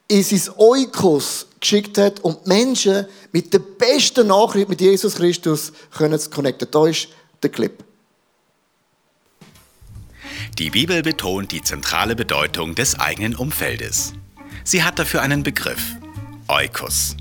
in 0.08 0.24
sein 0.24 0.54
Oikos 0.58 1.48
geschickt 1.60 1.98
hat 1.98 2.20
und 2.22 2.46
Menschen 2.48 3.06
mit 3.32 3.54
der 3.54 3.60
besten 3.60 4.28
Nachricht 4.28 4.70
mit 4.70 4.82
Jesus 4.82 5.16
Christus 5.16 5.72
zu 5.92 6.30
connecten. 6.30 6.68
Da 6.72 6.88
ist 6.88 7.10
der 7.42 7.50
Clip. 7.50 7.84
Die 10.58 10.70
Bibel 10.70 11.04
betont 11.04 11.52
die 11.52 11.62
zentrale 11.62 12.16
Bedeutung 12.16 12.74
des 12.76 13.00
eigenen 13.00 13.36
Umfeldes. 13.36 14.14
Sie 14.64 14.84
hat 14.84 14.98
dafür 15.00 15.22
einen 15.22 15.44
Begriff, 15.44 15.96
Oikos. 16.50 17.18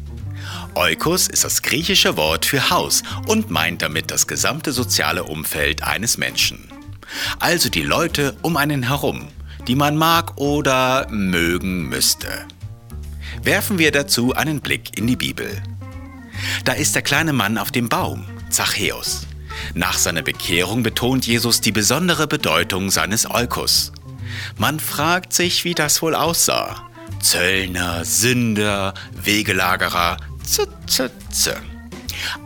Oikos 0.75 1.27
ist 1.27 1.43
das 1.43 1.63
griechische 1.63 2.17
Wort 2.17 2.45
für 2.45 2.71
Haus 2.71 3.03
und 3.27 3.51
meint 3.51 3.83
damit 3.83 4.13
das 4.13 4.29
gesamte 4.29 4.71
soziale 4.71 5.25
Umfeld 5.25 5.83
eines 5.83 6.17
Menschen. 6.17 6.71
Also 7.41 7.69
die 7.69 7.83
Leute 7.83 8.37
um 8.43 8.57
einen 8.57 8.85
herum, 8.85 9.27
die 9.67 9.75
man 9.75 9.97
mag 9.97 10.37
oder 10.37 11.09
mögen 11.11 11.89
müsste. 11.89 12.47
Werfen 13.43 13.79
wir 13.79 13.91
dazu 13.91 14.33
einen 14.35 14.61
Blick 14.61 14.97
in 14.97 15.09
die 15.09 15.17
Bibel. 15.17 15.61
Da 16.65 16.73
ist 16.73 16.95
der 16.95 17.03
kleine 17.03 17.33
Mann 17.33 17.59
auf 17.59 17.73
dem 17.73 17.89
Baum, 17.89 18.25
Zachäus. 18.51 19.27
Nach 19.75 19.99
seiner 19.99 20.23
Bekehrung 20.23 20.85
betont 20.85 21.27
Jesus 21.27 21.61
die 21.61 21.73
besondere 21.73 22.29
Bedeutung 22.29 22.91
seines 22.91 23.29
Eukos. 23.29 23.93
Man 24.57 24.79
fragt 24.79 25.33
sich, 25.33 25.65
wie 25.65 25.75
das 25.75 26.01
wohl 26.01 26.15
aussah. 26.15 26.87
Zöllner, 27.27 28.05
Sünder, 28.05 28.95
Wegelagerer, 29.13 30.17
z, 30.45 30.69
z, 30.87 31.11
z. 31.33 31.57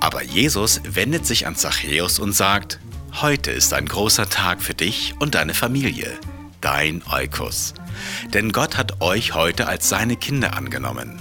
Aber 0.00 0.22
Jesus 0.22 0.80
wendet 0.84 1.26
sich 1.26 1.46
an 1.46 1.54
Zachäus 1.54 2.18
und 2.18 2.32
sagt, 2.32 2.80
Heute 3.20 3.50
ist 3.50 3.75
ein 3.75 3.84
großer 3.84 4.30
Tag 4.30 4.62
für 4.62 4.72
dich 4.72 5.12
und 5.18 5.34
deine 5.34 5.52
Familie, 5.52 6.18
dein 6.62 7.02
Eukos. 7.10 7.75
Denn 8.32 8.52
Gott 8.52 8.78
hat 8.78 9.02
euch 9.02 9.34
heute 9.34 9.66
als 9.66 9.90
seine 9.90 10.16
Kinder 10.16 10.56
angenommen. 10.56 11.20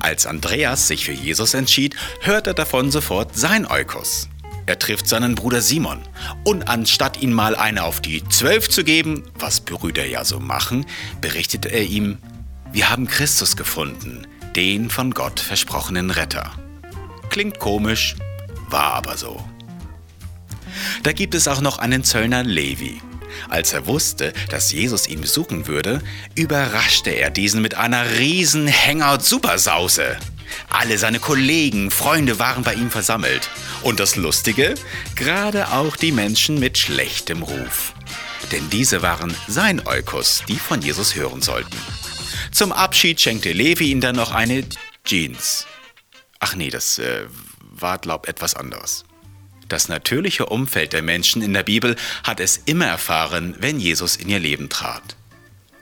Als 0.00 0.26
Andreas 0.26 0.88
sich 0.88 1.04
für 1.04 1.12
Jesus 1.12 1.52
entschied, 1.52 1.96
hört 2.22 2.46
er 2.46 2.54
davon 2.54 2.90
sofort 2.90 3.36
sein 3.36 3.66
Eukos. 3.66 4.30
Er 4.72 4.78
trifft 4.78 5.06
seinen 5.06 5.34
Bruder 5.34 5.60
Simon 5.60 6.00
und 6.44 6.70
anstatt 6.70 7.20
ihm 7.20 7.34
mal 7.34 7.54
eine 7.54 7.84
auf 7.84 8.00
die 8.00 8.26
Zwölf 8.30 8.70
zu 8.70 8.84
geben, 8.84 9.22
was 9.34 9.60
Brüder 9.60 10.06
ja 10.06 10.24
so 10.24 10.40
machen, 10.40 10.86
berichtet 11.20 11.66
er 11.66 11.82
ihm, 11.82 12.16
wir 12.72 12.88
haben 12.88 13.06
Christus 13.06 13.56
gefunden, 13.56 14.26
den 14.56 14.88
von 14.88 15.10
Gott 15.10 15.40
versprochenen 15.40 16.10
Retter. 16.10 16.52
Klingt 17.28 17.58
komisch, 17.58 18.16
war 18.70 18.94
aber 18.94 19.18
so. 19.18 19.44
Da 21.02 21.12
gibt 21.12 21.34
es 21.34 21.48
auch 21.48 21.60
noch 21.60 21.78
einen 21.78 22.02
Zöllner 22.02 22.42
Levi. 22.42 23.02
Als 23.50 23.74
er 23.74 23.86
wusste, 23.86 24.32
dass 24.48 24.72
Jesus 24.72 25.06
ihn 25.06 25.20
besuchen 25.20 25.66
würde, 25.66 26.00
überraschte 26.34 27.10
er 27.10 27.28
diesen 27.28 27.60
mit 27.60 27.74
einer 27.74 28.18
riesen 28.18 28.72
Hangout-Supersause. 28.72 30.16
Alle 30.68 30.98
seine 30.98 31.18
Kollegen, 31.18 31.90
Freunde 31.90 32.38
waren 32.38 32.62
bei 32.62 32.74
ihm 32.74 32.90
versammelt. 32.90 33.48
Und 33.82 34.00
das 34.00 34.16
Lustige, 34.16 34.74
gerade 35.16 35.72
auch 35.72 35.96
die 35.96 36.12
Menschen 36.12 36.58
mit 36.58 36.78
schlechtem 36.78 37.42
Ruf. 37.42 37.94
Denn 38.50 38.68
diese 38.70 39.02
waren 39.02 39.34
sein 39.48 39.86
Eukos, 39.86 40.42
die 40.48 40.56
von 40.56 40.82
Jesus 40.82 41.14
hören 41.14 41.42
sollten. 41.42 41.76
Zum 42.50 42.72
Abschied 42.72 43.20
schenkte 43.20 43.52
Levi 43.52 43.90
ihm 43.90 44.00
dann 44.00 44.16
noch 44.16 44.32
eine 44.32 44.64
Jeans. 45.04 45.66
Ach 46.38 46.54
nee, 46.54 46.70
das 46.70 46.98
äh, 46.98 47.26
war, 47.60 47.98
glaub, 47.98 48.28
etwas 48.28 48.54
anderes. 48.54 49.04
Das 49.68 49.88
natürliche 49.88 50.46
Umfeld 50.46 50.92
der 50.92 51.02
Menschen 51.02 51.40
in 51.40 51.54
der 51.54 51.62
Bibel 51.62 51.96
hat 52.24 52.40
es 52.40 52.58
immer 52.66 52.86
erfahren, 52.86 53.54
wenn 53.58 53.80
Jesus 53.80 54.16
in 54.16 54.28
ihr 54.28 54.40
Leben 54.40 54.68
trat. 54.68 55.16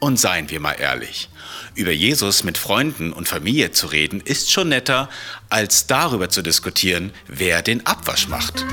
Und 0.01 0.19
seien 0.19 0.49
wir 0.49 0.61
mal 0.61 0.73
ehrlich, 0.73 1.29
über 1.75 1.91
Jesus 1.91 2.43
mit 2.43 2.57
Freunden 2.57 3.13
und 3.13 3.29
Familie 3.29 3.71
zu 3.73 3.87
reden, 3.87 4.23
ist 4.23 4.51
schon 4.51 4.71
netter, 4.71 5.11
als 5.51 5.87
darüber 5.87 6.31
zu 6.31 6.41
diskutieren, 6.41 7.13
wer 7.27 7.61
den 7.61 7.87
Abwasch 7.87 8.27
macht. 8.27 8.65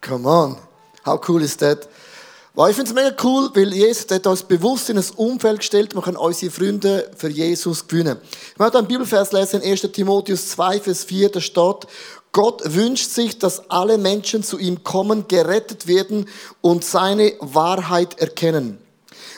Come 0.00 0.28
on. 0.28 0.56
How 1.04 1.20
cool 1.28 1.40
is 1.40 1.56
that? 1.58 1.88
Weil 2.54 2.70
ich 2.70 2.76
finde 2.76 2.90
es 2.90 2.94
mega 2.94 3.14
cool, 3.22 3.50
weil 3.54 3.72
Jesus 3.72 4.10
hat 4.10 4.26
uns 4.26 4.42
bewusst 4.42 4.90
in 4.90 4.98
ein 4.98 5.04
Umfeld 5.16 5.58
gestellt, 5.58 5.94
wir 5.94 6.02
können 6.02 6.16
unsere 6.16 6.50
Freunde 6.50 7.10
für 7.16 7.28
Jesus 7.28 7.86
gewinnen. 7.86 8.16
Ich 8.52 8.58
möchte 8.58 8.78
einen 8.78 8.88
Bibelvers 8.88 9.30
lesen 9.30 9.60
in 9.60 9.70
1. 9.70 9.82
Timotheus 9.92 10.48
2, 10.48 10.80
Vers 10.80 11.04
4, 11.04 11.28
da 11.28 11.40
steht, 11.40 11.86
Gott 12.36 12.60
wünscht 12.66 13.12
sich, 13.12 13.38
dass 13.38 13.70
alle 13.70 13.96
Menschen 13.96 14.42
zu 14.42 14.58
ihm 14.58 14.84
kommen, 14.84 15.26
gerettet 15.26 15.86
werden 15.86 16.28
und 16.60 16.84
seine 16.84 17.32
Wahrheit 17.40 18.20
erkennen. 18.20 18.76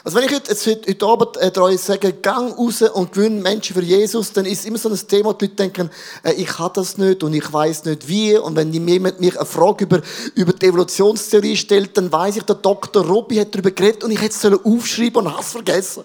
Also 0.03 0.19
wenn 0.19 0.25
ich 0.25 0.35
heute, 0.35 0.53
heute 0.53 1.07
Abend 1.07 1.37
äh, 1.37 1.61
euch 1.61 1.81
sage, 1.81 2.13
gang 2.15 2.59
raus 2.59 2.83
und 2.83 3.13
gewinne 3.13 3.41
Menschen 3.41 3.77
für 3.77 3.83
Jesus, 3.83 4.33
dann 4.33 4.47
ist 4.47 4.67
immer 4.67 4.79
so 4.79 4.89
ein 4.89 4.99
Thema, 5.07 5.33
die 5.35 5.45
Leute 5.45 5.55
denken, 5.55 5.91
äh, 6.25 6.33
ich 6.33 6.59
habe 6.59 6.75
das 6.75 6.99
nicht 6.99 7.23
und 7.23 7.35
ich 7.35 7.53
weiß 7.53 7.85
nicht 7.85 8.09
wie. 8.09 8.37
Und 8.37 8.57
wenn 8.57 8.73
jemand 8.73 9.21
mir 9.21 9.33
eine 9.37 9.47
Frage 9.47 9.85
über, 9.85 10.03
über 10.35 10.53
die 10.53 10.67
Evolutionstheorie 10.67 11.57
stellt, 11.57 11.97
dann 11.97 12.11
weiß 12.11 12.39
ich, 12.39 12.43
der 12.43 12.57
Dr. 12.57 13.07
Robby 13.07 13.37
hat 13.37 13.55
darüber 13.55 13.71
geredet 13.71 14.03
und 14.03 14.11
ich 14.11 14.21
hätte 14.21 14.35
es 14.35 14.65
aufschreiben 14.65 15.25
und 15.25 15.31
habe 15.31 15.43
es 15.43 15.53
vergessen. 15.53 16.03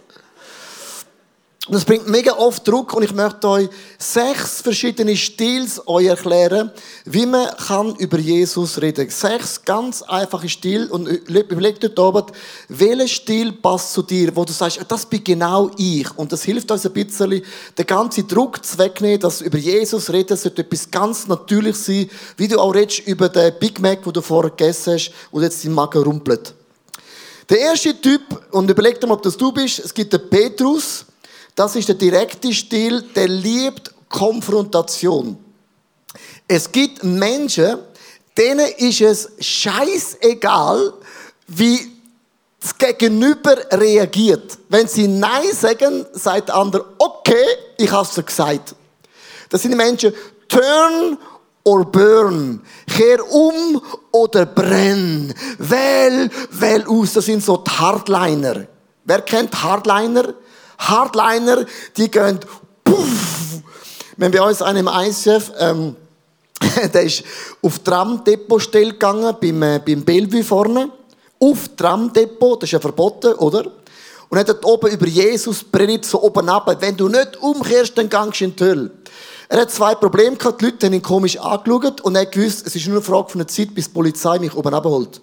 Und 1.68 1.76
das 1.76 1.86
bringt 1.86 2.10
mega 2.10 2.34
oft 2.34 2.68
Druck 2.68 2.94
und 2.94 3.04
ich 3.04 3.14
möchte 3.14 3.48
euch 3.48 3.70
sechs 3.98 4.60
verschiedene 4.60 5.16
Stils 5.16 5.82
euch 5.88 6.08
erklären, 6.08 6.72
wie 7.06 7.26
man 7.26 7.48
kann 7.56 7.96
über 7.96 8.20
Jesus 8.20 8.82
reden. 8.82 9.10
Sechs 9.10 9.64
ganz 9.64 10.02
einfache 10.02 10.50
Stil 10.50 10.92
und 10.92 11.08
überleg 11.08 11.80
dir 11.80 11.98
oben, 11.98 12.26
welcher 12.68 13.08
Stil 13.08 13.54
passt 13.54 13.94
zu 13.94 14.02
dir, 14.02 14.36
wo 14.36 14.44
du 14.44 14.52
sagst, 14.52 14.82
das 14.90 15.06
bin 15.06 15.24
genau 15.24 15.72
ich. 15.78 16.06
Und 16.18 16.34
das 16.34 16.44
hilft 16.44 16.70
uns 16.70 16.86
ein 16.86 16.92
bisschen, 16.92 17.42
den 17.78 17.86
ganzen 17.86 18.28
Druck 18.28 18.66
zu 18.66 18.78
wegnehmen, 18.78 19.22
dass 19.22 19.40
über 19.40 19.58
Jesus 19.58 20.12
reden 20.12 20.36
sollte 20.36 20.64
etwas 20.64 20.92
ganz 20.92 21.28
natürlich 21.28 21.78
sein, 21.78 22.10
wie 22.36 22.50
du 22.50 22.60
auch 22.60 22.76
redest 22.76 23.08
über 23.08 23.30
den 23.30 23.58
Big 23.58 23.80
Mac, 23.80 24.04
den 24.04 24.12
du 24.12 24.22
vorher 24.22 24.52
gegessen 24.52 24.96
hast 24.96 25.14
und 25.32 25.44
jetzt 25.44 25.64
dein 25.64 25.72
Magen 25.72 26.04
rumpelt. 26.04 26.54
Der 27.50 27.60
erste 27.60 28.02
Typ, 28.02 28.22
und 28.52 28.70
überleg 28.70 29.00
dir 29.00 29.08
mal, 29.08 29.14
ob 29.14 29.22
das 29.22 29.38
du 29.38 29.54
bist, 29.54 29.80
es 29.80 29.94
gibt 29.94 30.12
den 30.12 30.30
Petrus, 30.30 31.06
das 31.56 31.76
ist 31.76 31.88
der 31.88 31.96
direkte 31.96 32.52
Stil, 32.54 33.02
der 33.16 33.28
liebt 33.28 33.94
Konfrontation. 34.10 35.38
Es 36.48 36.72
gibt 36.72 37.04
Menschen, 37.04 37.80
denen 38.38 38.68
ist 38.78 39.02
es 39.02 39.32
scheißegal, 39.40 40.94
wie 41.48 41.92
das 42.60 42.78
Gegenüber 42.78 43.58
reagiert. 43.72 44.58
Wenn 44.70 44.88
sie 44.88 45.08
Nein 45.08 45.52
sagen, 45.54 46.06
sagt 46.14 46.50
der 46.50 46.56
andere, 46.56 46.86
okay, 46.98 47.46
ich 47.78 47.92
habe 47.92 48.08
es 48.08 48.26
gesagt. 48.26 48.76
Das 49.50 49.62
sind 49.62 49.72
die 49.72 49.78
Menschen, 49.78 50.14
turn 50.48 51.18
or 51.64 51.86
burn. 51.86 52.62
Kehr 52.88 53.32
um 53.32 53.82
oder 54.12 54.46
brenn. 54.46 55.34
Wähl, 55.58 56.30
wähl 56.52 56.86
aus. 56.88 57.14
Das 57.14 57.26
sind 57.26 57.44
so 57.44 57.58
die 57.58 57.72
Hardliner. 57.72 58.68
Wer 59.06 59.22
kennt 59.22 59.62
Hardliner? 59.62 60.34
Hardliner, 60.90 61.66
die 61.98 62.10
gehen 62.10 62.40
puff. 62.84 63.62
Wenn 64.18 64.32
bei 64.32 64.42
uns 64.42 64.62
einem 64.62 64.88
ICF, 64.88 65.52
ähm, 65.60 65.96
der 66.94 67.04
ist 67.04 67.24
auf 67.62 67.80
Tram-Depot-Stelle 67.80 68.94
gegangen, 68.94 69.36
beim, 69.40 69.64
äh, 69.64 69.82
beim 69.86 70.04
Bellevue 70.04 70.44
vorne. 70.44 70.90
Auf 71.40 71.70
Tram-Depot, 71.76 72.62
das 72.62 72.68
ist 72.68 72.74
ja 72.74 72.80
verboten, 72.80 73.34
oder? 73.34 73.66
Und 74.30 74.38
hat 74.40 74.50
dort 74.50 74.66
oben 74.66 74.92
über 74.92 75.08
Jesus 75.08 75.64
predigt, 75.64 76.06
so 76.06 76.22
oben 76.22 76.50
ab. 76.50 76.76
Wenn 76.80 76.98
du 76.98 77.08
nicht 77.08 77.38
umkehrst, 77.38 77.98
dann 77.98 78.10
gehst 78.10 78.40
du 78.40 78.46
in 78.46 78.56
die 78.56 78.64
Hölle. 78.64 78.92
Er 79.50 79.62
hat 79.62 79.72
zwei 79.72 79.94
Probleme 79.94 80.36
gehabt, 80.36 80.62
die 80.62 80.66
Leute 80.66 80.88
haben 80.88 80.94
ihn 80.94 81.02
komisch 81.02 81.38
angeschaut 81.38 82.02
und 82.02 82.16
er 82.16 82.22
hat 82.22 82.32
gewusst, 82.32 82.66
es 82.66 82.76
ist 82.76 82.88
nur 82.88 82.96
eine 82.96 83.06
Frage 83.06 83.30
von 83.30 83.40
der 83.40 83.48
Zeit, 83.48 83.76
bis 83.76 83.86
die 83.86 83.94
Polizei 83.94 84.40
mich 84.40 84.56
oben 84.56 84.74
abholt. 84.74 85.22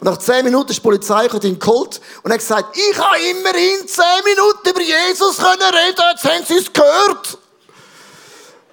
Und 0.00 0.06
nach 0.06 0.18
zehn 0.18 0.44
Minuten 0.44 0.70
ist 0.70 0.78
die 0.78 0.82
Polizei 0.82 1.26
ihn 1.26 1.58
geholt 1.58 2.00
und 2.22 2.32
hat 2.32 2.38
gesagt, 2.38 2.74
ich 2.76 2.98
habe 2.98 3.18
immerhin 3.18 3.86
zehn 3.86 4.24
Minuten 4.24 4.70
über 4.70 4.80
Jesus 4.80 5.36
können 5.36 5.60
reden, 5.60 6.02
jetzt 6.12 6.24
haben 6.24 6.44
sie 6.46 6.56
es 6.56 6.72
gehört. 6.72 7.38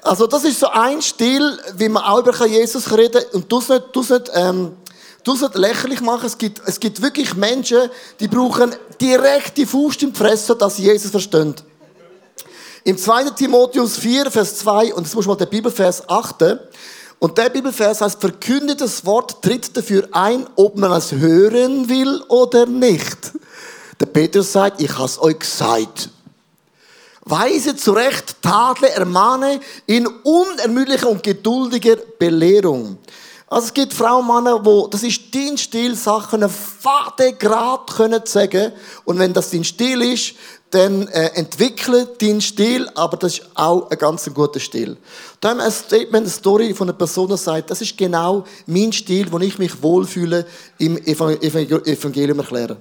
Also 0.01 0.25
das 0.25 0.45
ist 0.45 0.61
so 0.61 0.67
ein 0.67 1.01
Stil, 1.01 1.59
wie 1.75 1.89
man 1.89 2.03
auch 2.03 2.19
über 2.19 2.45
Jesus 2.45 2.89
reden 2.95 3.21
kann. 3.21 3.41
Und 3.41 3.51
du 3.51 3.59
nicht, 3.59 3.95
nicht, 3.95 4.31
ähm, 4.35 4.77
nicht 5.25 5.55
lächerlich 5.55 5.99
machen. 5.99 6.27
Es 6.27 6.37
gibt, 6.37 6.61
es 6.65 6.79
gibt 6.79 7.01
wirklich 7.01 7.35
Menschen, 7.35 7.89
die 8.21 8.29
brauchen 8.29 8.73
direkt 9.01 9.57
die 9.57 9.65
Faust 9.65 10.01
im 10.03 10.15
Fressen, 10.15 10.57
dass 10.57 10.77
sie 10.77 10.83
Jesus 10.83 11.11
verstehen. 11.11 11.55
Im 12.85 12.97
2. 12.97 13.31
Timotheus 13.31 13.97
4, 13.97 14.31
Vers 14.31 14.59
2, 14.59 14.93
und 14.93 15.03
jetzt 15.03 15.13
muss 15.13 15.25
man 15.25 15.37
den 15.37 15.49
Bibelvers 15.49 16.07
achten, 16.07 16.57
und 17.19 17.37
der 17.37 17.49
Bibelvers 17.49 18.01
heißt, 18.01 18.19
verkündetes 18.19 19.05
Wort 19.05 19.41
tritt 19.41 19.75
dafür 19.75 20.07
ein, 20.11 20.45
ob 20.55 20.77
man 20.77 20.91
es 20.91 21.11
hören 21.11 21.89
will 21.89 22.21
oder 22.27 22.65
nicht. 22.65 23.31
Der 23.99 24.05
Petrus 24.05 24.51
sagt, 24.51 24.81
ich 24.81 24.97
has 24.97 25.19
euch 25.19 25.39
gesagt. 25.39 26.09
Weise 27.21 27.75
zurecht, 27.75 28.35
tadle, 28.41 28.89
ermahne 28.89 29.59
in 29.85 30.07
unermüdlicher 30.07 31.09
und 31.09 31.23
geduldiger 31.23 31.97
Belehrung. 32.19 32.99
Also 33.49 33.67
es 33.67 33.73
gibt 33.73 33.93
Frauen 33.93 34.27
und 34.27 34.43
Männer, 34.43 34.65
wo 34.65 34.87
das 34.87 35.03
ist 35.03 35.33
dein 35.33 35.57
Stil, 35.57 35.95
Sachen 35.95 36.47
faden 36.49 37.39
Grad 37.39 37.87
können 37.87 38.21
sagen. 38.25 38.73
Und 39.05 39.19
wenn 39.19 39.31
das 39.31 39.51
dein 39.51 39.63
Stil 39.63 40.01
ist, 40.01 40.35
dann 40.71 41.07
äh, 41.07 41.27
entwickle 41.35 42.07
deinen 42.19 42.41
Stil, 42.41 42.89
aber 42.93 43.15
das 43.15 43.39
ist 43.39 43.49
auch 43.55 43.89
ein 43.89 43.97
ganz 43.97 44.29
guter 44.33 44.59
Stil. 44.59 44.97
Da 45.39 45.49
haben 45.49 45.57
wir 45.59 45.63
ein 45.63 45.71
Statement, 45.71 46.25
eine 46.25 46.29
Story 46.29 46.73
von 46.73 46.89
einer 46.89 46.97
Person, 46.97 47.29
die 47.29 47.37
sagt, 47.37 47.71
das 47.71 47.81
ist 47.81 47.97
genau 47.97 48.43
mein 48.65 48.91
Stil, 48.91 49.31
wo 49.31 49.39
ich 49.39 49.57
mich 49.57 49.81
wohlfühle 49.81 50.45
im 50.77 50.97
Evangelium 50.97 52.39
erklären. 52.39 52.77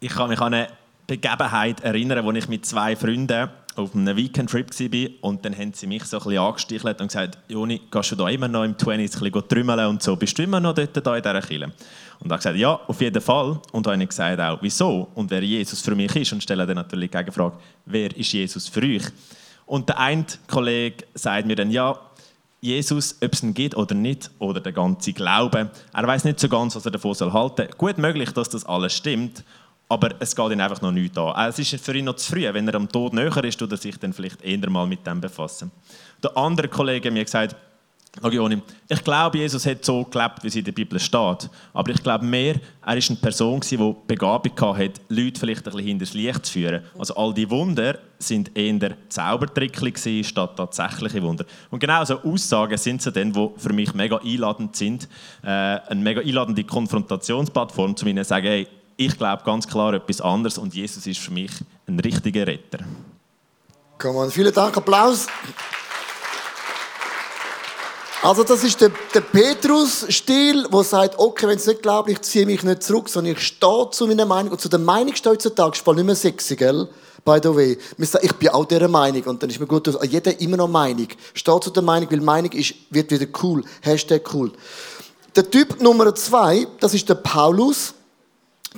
Ich 0.00 0.12
kann 0.12 0.28
mich 0.28 0.40
an 0.40 0.52
eine 0.52 0.68
Begebenheit 1.06 1.80
erinnern, 1.80 2.24
wo 2.26 2.32
ich 2.32 2.46
mit 2.46 2.66
zwei 2.66 2.94
Freunden 2.94 3.50
auf 3.76 3.94
einem 3.94 4.16
Weekend-Trip 4.16 4.68
war 4.68 5.28
und 5.30 5.44
dann 5.44 5.56
haben 5.56 5.72
sie 5.72 5.86
mich 5.86 6.04
so 6.04 6.18
ein 6.18 6.24
bisschen 6.24 6.38
angestichelt 6.38 7.00
und 7.00 7.06
gesagt, 7.08 7.38
Joni, 7.48 7.80
gehst 7.90 8.10
du 8.12 8.16
da 8.16 8.28
immer 8.28 8.48
noch 8.48 8.64
im 8.64 8.74
20s 8.74 8.92
ein 8.92 9.30
bisschen 9.30 9.48
trümmeln 9.48 9.86
und 9.86 10.02
so, 10.02 10.16
bist 10.16 10.36
du 10.38 10.42
immer 10.42 10.60
noch 10.60 10.74
dort 10.74 11.06
da 11.06 11.16
in 11.16 11.22
dieser 11.22 11.40
Kirche? 11.40 11.72
Und 12.20 12.30
er 12.30 12.34
hat 12.34 12.40
gesagt, 12.40 12.56
ja, 12.56 12.80
auf 12.86 13.00
jeden 13.00 13.22
Fall. 13.22 13.60
Und 13.72 13.86
habe 13.86 14.02
ich 14.02 14.08
gesagt 14.08 14.40
auch, 14.40 14.58
wieso 14.60 15.08
und 15.14 15.30
wer 15.30 15.42
Jesus 15.42 15.80
für 15.80 15.94
mich 15.94 16.14
ist 16.16 16.32
und 16.32 16.42
stelle 16.42 16.66
dann 16.66 16.76
natürlich 16.76 17.10
die 17.10 17.16
Gegenfrage, 17.16 17.56
wer 17.86 18.14
ist 18.16 18.32
Jesus 18.32 18.68
für 18.68 18.82
euch? 18.82 19.04
Und 19.66 19.88
der 19.88 19.98
eine 19.98 20.26
Kollege 20.48 21.04
sagt 21.14 21.46
mir 21.46 21.56
dann, 21.56 21.70
ja, 21.70 21.98
Jesus, 22.60 23.16
ob 23.22 23.32
es 23.32 23.42
ihn 23.42 23.54
gibt 23.54 23.74
oder 23.74 23.94
nicht, 23.94 24.30
oder 24.38 24.60
der 24.60 24.72
ganze 24.72 25.14
Glaube. 25.14 25.70
Er 25.94 26.06
weiß 26.06 26.24
nicht 26.24 26.40
so 26.40 26.48
ganz, 26.48 26.76
was 26.76 26.84
er 26.84 26.90
davon 26.90 27.14
soll 27.14 27.32
halten 27.32 27.56
soll. 27.56 27.70
Gut 27.78 27.96
möglich, 27.96 28.32
dass 28.32 28.50
das 28.50 28.66
alles 28.66 28.92
stimmt, 28.92 29.44
aber 29.90 30.10
es 30.20 30.36
geht 30.36 30.52
ihm 30.52 30.60
einfach 30.60 30.80
noch 30.80 30.92
nicht 30.92 31.18
an. 31.18 31.48
Es 31.48 31.58
ist 31.58 31.84
für 31.84 31.96
ihn 31.96 32.04
noch 32.04 32.14
zu 32.14 32.30
früh. 32.30 32.48
Wenn 32.52 32.68
er 32.68 32.76
am 32.76 32.88
Tod 32.88 33.12
näher 33.12 33.44
ist, 33.44 33.58
tut 33.58 33.72
er 33.72 33.76
sich 33.76 33.98
dann 33.98 34.12
vielleicht 34.12 34.40
eher 34.40 34.70
mal 34.70 34.86
mit 34.86 35.04
dem 35.04 35.20
befassen. 35.20 35.72
Der 36.22 36.36
andere 36.36 36.68
Kollege 36.68 37.08
hat 37.08 37.12
mir 37.12 37.24
gesagt, 37.24 37.56
ich 38.88 39.04
glaube, 39.04 39.38
Jesus 39.38 39.66
hat 39.66 39.84
so 39.84 40.04
gelebt, 40.04 40.42
wie 40.42 40.48
es 40.48 40.56
in 40.56 40.64
der 40.64 40.72
Bibel 40.72 40.98
steht. 40.98 41.48
Aber 41.72 41.90
ich 41.90 42.02
glaube 42.02 42.24
mehr, 42.24 42.56
er 42.82 42.94
war 42.96 43.02
eine 43.08 43.16
Person, 43.20 43.60
die 43.60 43.94
Begabung 44.06 44.76
hatte, 44.76 45.00
Leute 45.08 45.40
vielleicht 45.40 45.66
ein 45.66 45.72
bisschen 45.72 45.86
hinters 45.86 46.14
Licht 46.14 46.46
zu 46.46 46.52
führen. 46.52 46.82
Also 46.96 47.14
all 47.14 47.34
die 47.34 47.48
Wunder 47.50 47.98
sind 48.18 48.56
eher 48.56 48.96
Zaubertrickli 49.08 50.24
statt 50.24 50.56
tatsächliche 50.56 51.22
Wunder. 51.22 51.44
Und 51.70 51.80
genau 51.80 52.04
so 52.04 52.20
Aussagen 52.20 52.76
sind 52.78 53.02
sie 53.02 53.12
dann, 53.12 53.32
die 53.32 53.48
für 53.56 53.72
mich 53.72 53.94
mega 53.94 54.18
einladend 54.18 54.76
sind. 54.76 55.08
Äh, 55.42 55.48
eine 55.48 56.00
mega 56.00 56.20
einladende 56.20 56.64
Konfrontationsplattform, 56.64 57.96
zu 57.96 58.04
mir 58.04 58.14
zu 58.16 58.24
sagen, 58.24 58.46
hey, 58.46 58.68
ich 59.00 59.16
glaube 59.16 59.42
ganz 59.44 59.66
klar 59.66 59.94
etwas 59.94 60.20
anderes 60.20 60.58
und 60.58 60.74
Jesus 60.74 61.06
ist 61.06 61.20
für 61.20 61.30
mich 61.30 61.50
ein 61.86 61.98
richtiger 61.98 62.46
Retter. 62.46 62.80
Komm 63.96 64.16
on, 64.16 64.30
vielen 64.30 64.52
Dank, 64.52 64.76
Applaus. 64.76 65.26
Also 68.22 68.44
das 68.44 68.62
ist 68.62 68.78
der, 68.78 68.90
der 69.14 69.22
Petrus-Stil, 69.22 70.68
der 70.70 70.84
sagt, 70.84 71.18
okay, 71.18 71.48
wenn 71.48 71.56
es 71.56 71.66
nicht 71.66 71.80
glaubt, 71.80 72.10
ich 72.10 72.20
ziehe 72.20 72.44
mich 72.44 72.62
nicht 72.62 72.82
zurück, 72.82 73.08
sondern 73.08 73.32
ich 73.32 73.40
stehe 73.40 73.88
zu 73.90 74.06
meiner 74.06 74.26
Meinung. 74.26 74.52
Und 74.52 74.60
zu 74.60 74.68
der 74.68 74.78
Meinung 74.78 75.14
stehe 75.14 75.32
heutzutage, 75.32 75.78
ist 75.78 75.86
nicht 75.86 76.04
mehr 76.04 76.14
sexy, 76.14 76.54
gell? 76.54 76.86
By 77.24 77.38
the 77.42 77.54
way. 77.54 77.78
Ich 78.20 78.32
bin 78.34 78.48
auch 78.50 78.66
dieser 78.66 78.88
Meinung. 78.88 79.22
Und 79.22 79.42
dann 79.42 79.48
ist 79.48 79.58
mir 79.58 79.66
gut, 79.66 79.86
dass 79.86 79.96
jeder 80.06 80.38
immer 80.38 80.58
noch 80.58 80.68
Meinung. 80.68 81.08
Steht 81.32 81.64
zu 81.64 81.70
der 81.70 81.82
Meinung, 81.82 82.10
weil 82.10 82.20
Meinung 82.20 82.52
ist, 82.52 82.74
wird 82.90 83.10
wieder 83.10 83.26
cool. 83.42 83.64
Hashtag 83.80 84.22
cool. 84.34 84.52
Der 85.34 85.50
Typ 85.50 85.80
Nummer 85.80 86.14
zwei, 86.14 86.66
das 86.80 86.92
ist 86.92 87.08
der 87.08 87.14
Paulus. 87.14 87.94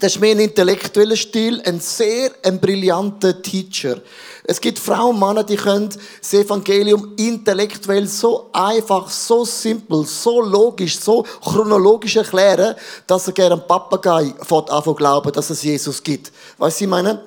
Das 0.00 0.14
ist 0.14 0.20
mehr 0.20 0.30
ein 0.30 0.40
intellektueller 0.40 1.16
Stil, 1.16 1.60
ein 1.66 1.78
sehr 1.78 2.30
ein 2.42 2.58
brillanter 2.58 3.42
Teacher. 3.42 4.00
Es 4.42 4.58
gibt 4.58 4.78
Frauen 4.78 5.14
und 5.14 5.20
Männer, 5.20 5.44
die 5.44 5.56
können 5.56 5.90
das 6.18 6.32
Evangelium 6.32 7.12
intellektuell 7.16 8.06
so 8.06 8.48
einfach, 8.54 9.10
so 9.10 9.44
simpel, 9.44 10.06
so 10.06 10.40
logisch, 10.40 10.98
so 10.98 11.24
chronologisch 11.42 12.16
erklären, 12.16 12.74
dass 13.06 13.26
er 13.26 13.34
gerne 13.34 13.58
Papagei 13.58 14.34
fort 14.40 14.70
anfangen 14.70 14.96
glauben, 14.96 15.30
dass 15.30 15.50
es 15.50 15.62
Jesus 15.62 16.02
gibt. 16.02 16.32
Weißt 16.56 16.80
du, 16.80 16.84
ich 16.84 16.90
meine? 16.90 17.22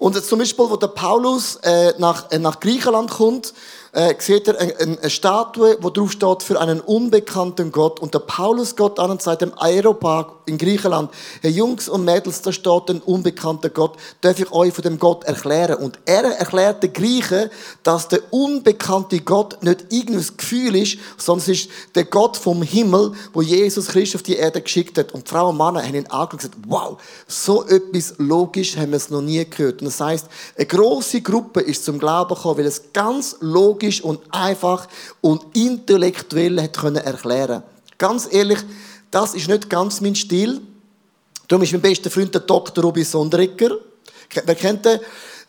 Und 0.00 0.22
zum 0.24 0.40
Beispiel, 0.40 0.64
wo 0.68 0.76
der 0.76 0.88
Paulus 0.88 1.56
äh, 1.62 1.92
nach, 1.98 2.28
äh, 2.32 2.38
nach 2.38 2.58
Griechenland 2.58 3.10
kommt, 3.10 3.54
äh, 3.92 4.14
sieht 4.18 4.46
er 4.46 4.58
eine, 4.58 5.10
Statue, 5.10 5.76
wo 5.80 5.90
drauf 5.90 6.12
steht 6.12 6.42
für 6.42 6.60
einen 6.60 6.80
unbekannten 6.80 7.72
Gott. 7.72 8.00
Und 8.00 8.14
der 8.14 8.20
Paulus 8.20 8.76
Gott 8.76 8.98
an 9.00 9.10
und 9.10 9.22
sagt 9.22 9.42
dem 9.42 9.52
Aeropark 9.56 10.32
in 10.46 10.58
Griechenland, 10.58 11.10
hey 11.42 11.50
Jungs 11.50 11.88
und 11.88 12.04
Mädels, 12.04 12.42
da 12.42 12.52
steht 12.52 12.88
ein 12.88 13.00
unbekannter 13.00 13.68
Gott, 13.68 13.96
darf 14.20 14.38
ich 14.38 14.50
euch 14.52 14.72
von 14.72 14.82
dem 14.82 14.98
Gott 14.98 15.24
erklären? 15.24 15.76
Und 15.76 15.98
er 16.04 16.24
erklärt 16.24 16.82
den 16.82 16.92
Griechen, 16.92 17.50
dass 17.82 18.08
der 18.08 18.20
unbekannte 18.30 19.20
Gott 19.20 19.62
nicht 19.62 19.86
irgendein 19.90 20.26
Gefühl 20.36 20.76
ist, 20.76 20.98
sondern 21.16 21.50
es 21.50 21.60
ist 21.60 21.70
der 21.94 22.04
Gott 22.04 22.36
vom 22.36 22.62
Himmel, 22.62 23.12
wo 23.32 23.42
Jesus 23.42 23.88
Christus 23.88 24.20
auf 24.20 24.22
die 24.22 24.36
Erde 24.36 24.60
geschickt 24.60 24.98
hat. 24.98 25.12
Und 25.12 25.28
Frauen 25.28 25.58
und 25.58 25.58
Männer 25.58 25.86
haben 25.86 25.94
ihn 25.94 26.06
angeschaut 26.06 26.32
und 26.32 26.38
gesagt, 26.38 26.56
wow, 26.68 26.96
so 27.26 27.64
etwas 27.66 28.14
logisch 28.18 28.76
haben 28.76 28.90
wir 28.90 28.96
es 28.96 29.10
noch 29.10 29.22
nie 29.22 29.44
gehört. 29.48 29.80
Und 29.80 29.86
das 29.86 30.00
heißt, 30.00 30.26
eine 30.56 30.66
große 30.66 31.22
Gruppe 31.22 31.60
ist 31.60 31.84
zum 31.84 31.98
Glauben 31.98 32.34
gekommen, 32.34 32.58
weil 32.58 32.66
es 32.66 32.92
ganz 32.92 33.36
logisch 33.40 33.79
und 34.04 34.20
einfach 34.30 34.88
und 35.20 35.56
intellektuell 35.56 36.60
hat 36.62 36.76
können 36.76 36.96
erklären. 36.96 37.62
Ganz 37.98 38.28
ehrlich, 38.30 38.58
das 39.10 39.34
ist 39.34 39.48
nicht 39.48 39.68
ganz 39.68 40.00
mein 40.00 40.14
Stil. 40.14 40.60
Darum 41.48 41.62
ist 41.62 41.72
mein 41.72 41.80
bester 41.80 42.10
Freund 42.10 42.32
der 42.34 42.42
Dr. 42.42 42.84
Robi 42.84 43.04
Sondrecker. 43.04 43.76
Wer 44.44 44.54
kennt 44.54 44.84
den? 44.84 45.00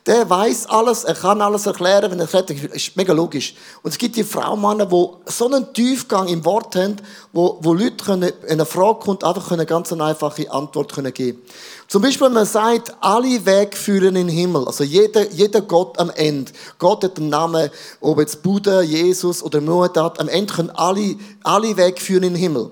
Der 0.07 0.27
weiß 0.27 0.65
alles, 0.65 1.03
er 1.03 1.13
kann 1.13 1.41
alles 1.41 1.67
erklären, 1.67 2.09
wenn 2.09 2.19
er 2.19 2.33
erklärt, 2.33 2.49
ist 2.49 2.97
mega 2.97 3.13
logisch. 3.13 3.53
Und 3.83 3.91
es 3.91 3.99
gibt 3.99 4.15
die 4.15 4.23
Frauen, 4.23 4.79
die 4.79 5.31
so 5.31 5.45
einen 5.45 5.71
Tiefgang 5.73 6.27
im 6.27 6.43
Wort 6.43 6.75
haben, 6.75 6.95
wo, 7.31 7.59
wo 7.61 7.73
Leute 7.73 8.03
können, 8.03 8.31
wenn 8.41 8.51
eine 8.51 8.65
Frage 8.65 8.99
kommt, 8.99 9.23
einfach 9.23 9.49
können 9.49 9.67
ganz 9.67 9.93
eine 9.93 10.05
einfache 10.05 10.51
Antwort 10.51 10.93
können 10.93 11.13
geben. 11.13 11.43
Zum 11.87 12.01
Beispiel, 12.01 12.29
man 12.29 12.47
sagt, 12.47 12.95
alle 12.99 13.45
Wege 13.45 13.77
führen 13.77 14.15
in 14.15 14.27
den 14.27 14.29
Himmel. 14.29 14.65
Also 14.65 14.83
jeder, 14.83 15.29
jeder 15.31 15.61
Gott 15.61 15.99
am 15.99 16.09
Ende. 16.09 16.51
Gott 16.79 17.03
hat 17.03 17.19
einen 17.19 17.29
Namen, 17.29 17.69
ob 17.99 18.19
jetzt 18.19 18.41
Buddha, 18.41 18.81
Jesus 18.81 19.43
oder 19.43 19.61
Muhammad 19.61 19.97
hat. 19.97 20.19
Am 20.19 20.29
Ende 20.29 20.51
können 20.51 20.71
alle, 20.71 21.15
alle 21.43 21.77
Wege 21.77 22.01
führen 22.01 22.23
in 22.23 22.33
den 22.33 22.41
Himmel. 22.41 22.71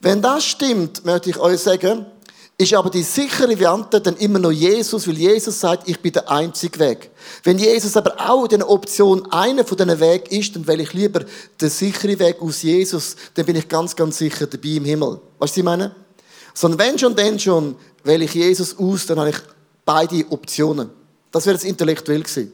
Wenn 0.00 0.22
das 0.22 0.44
stimmt, 0.44 1.04
möchte 1.04 1.28
ich 1.28 1.38
euch 1.38 1.60
sagen, 1.60 2.06
ist 2.58 2.72
aber 2.72 2.88
die 2.88 3.02
sichere 3.02 3.48
Variante 3.48 4.00
dann 4.00 4.16
immer 4.16 4.38
noch 4.38 4.50
Jesus, 4.50 5.06
weil 5.06 5.18
Jesus 5.18 5.60
sagt, 5.60 5.86
ich 5.88 6.00
bin 6.00 6.12
der 6.12 6.30
einzige 6.30 6.78
Weg. 6.78 7.10
Wenn 7.44 7.58
Jesus 7.58 7.96
aber 7.98 8.16
auch 8.18 8.46
in 8.46 8.62
Option 8.62 9.30
einer 9.30 9.64
von 9.64 9.76
diesen 9.76 10.00
Wegen 10.00 10.40
ist, 10.40 10.56
dann 10.56 10.66
wähle 10.66 10.82
ich 10.82 10.94
lieber 10.94 11.20
den 11.60 11.68
sicheren 11.68 12.18
Weg 12.18 12.40
aus 12.40 12.62
Jesus, 12.62 13.16
dann 13.34 13.44
bin 13.44 13.56
ich 13.56 13.68
ganz, 13.68 13.94
ganz 13.94 14.16
sicher 14.16 14.46
dabei 14.46 14.68
im 14.70 14.86
Himmel. 14.86 15.08
Weißt 15.10 15.20
du, 15.38 15.40
was 15.40 15.56
ich 15.56 15.64
meine? 15.64 15.94
Sondern 16.54 16.80
wenn 16.80 16.98
schon, 16.98 17.14
dann 17.14 17.38
schon, 17.38 17.76
wähle 18.04 18.24
ich 18.24 18.32
Jesus 18.32 18.78
aus, 18.78 19.04
dann 19.04 19.18
habe 19.18 19.30
ich 19.30 19.36
beide 19.84 20.24
Optionen. 20.30 20.88
Das 21.30 21.44
wäre 21.44 21.56
jetzt 21.56 21.66
intellektuell 21.66 22.22
gewesen. 22.22 22.52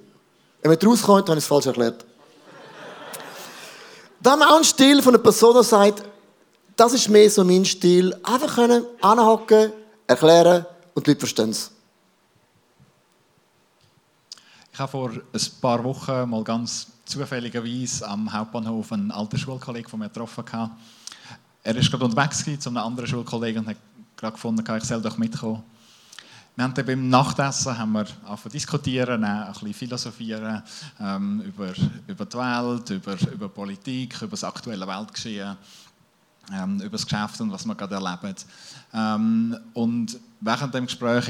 Wenn 0.62 0.72
man 0.72 0.80
rauskommt, 0.80 1.28
dann 1.28 1.34
habe 1.34 1.38
ich 1.38 1.44
es 1.44 1.48
falsch 1.48 1.66
erklärt. 1.66 2.04
Dann 4.20 4.42
auch 4.42 4.56
ein 4.56 4.64
Stil 4.64 5.00
von 5.00 5.14
einer 5.14 5.22
Person, 5.22 5.56
die 5.56 5.64
sagt, 5.64 6.02
das 6.74 6.92
ist 6.92 7.08
mehr 7.08 7.30
so 7.30 7.44
mein 7.44 7.64
Stil. 7.64 8.16
Einfach 8.24 8.56
können 8.56 8.84
anhocken, 9.00 9.72
erklären 10.12 10.66
und 10.94 11.06
die 11.06 11.10
Leute 11.10 11.20
verstehen 11.20 11.50
es. 11.50 11.70
Ich 14.72 14.78
habe 14.78 14.90
vor 14.90 15.10
ein 15.10 15.40
paar 15.60 15.84
Wochen 15.84 16.30
mal 16.30 16.44
ganz 16.44 16.86
zufälligerweise 17.04 18.08
am 18.08 18.32
Hauptbahnhof 18.32 18.92
einen 18.92 19.10
alten 19.10 19.36
Schulkollegen 19.36 19.90
von 19.90 20.00
mir 20.00 20.08
getroffen. 20.08 20.44
Er 21.64 21.74
war 21.74 21.82
gerade 21.82 22.04
unterwegs 22.04 22.44
zu 22.58 22.70
einem 22.70 22.78
anderen 22.78 23.08
Schulkollegen 23.08 23.62
und 23.62 23.68
hat 23.68 23.76
gerade 24.16 24.32
gefunden, 24.32 24.76
ich 24.76 24.84
soll 24.84 25.02
doch 25.02 25.18
mitkommen. 25.18 25.62
Wir 26.54 26.64
haben 26.64 26.74
beim 26.74 27.08
Nachtessen 27.08 27.78
haben 27.78 27.92
wir 27.92 28.06
diskutieren, 28.52 29.24
ein 29.24 29.52
bisschen 29.52 29.72
philosophieren 29.72 30.62
ähm, 31.00 31.40
über, 31.40 31.72
über 32.06 32.26
die 32.26 32.36
Welt, 32.36 32.90
über, 32.90 33.32
über 33.32 33.48
Politik, 33.48 34.20
über 34.20 34.32
das 34.32 34.44
aktuelle 34.44 34.86
Weltgeschehen 34.86 35.56
ähm, 36.52 36.80
über 36.80 36.90
das 36.90 37.06
Geschäft 37.06 37.40
und 37.40 37.52
was 37.52 37.64
wir 37.64 37.74
gerade 37.74 37.94
erleben. 37.94 38.34
Ähm, 38.94 39.56
und 39.74 40.18
während 40.40 40.74
dem 40.74 40.86
Gespräch 40.86 41.26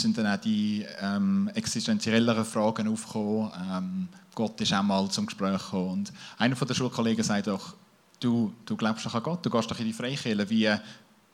sind 0.00 0.18
dann 0.18 0.26
auch 0.26 0.40
die 0.40 0.84
ähm, 1.00 1.50
existenzielleren 1.54 2.44
Fragen 2.44 2.88
aufgekommen. 2.88 3.50
Ähm, 3.70 4.08
Gott 4.34 4.60
ist 4.60 4.72
mal 4.82 5.08
zum 5.10 5.26
Gespräch 5.26 5.58
gekommen. 5.58 5.90
Und 5.90 6.12
einer 6.38 6.56
von 6.56 6.66
der 6.66 6.74
Schulkollegen 6.74 7.24
sagt 7.24 7.46
doch, 7.46 7.74
du, 8.20 8.52
du 8.64 8.76
glaubst 8.76 9.04
doch 9.06 9.14
an 9.14 9.22
Gott, 9.22 9.44
du 9.44 9.50
gehst 9.50 9.70
doch 9.70 9.78
in 9.78 9.86
die 9.86 9.92
Freikirche. 9.92 10.48
Wie, 10.50 10.70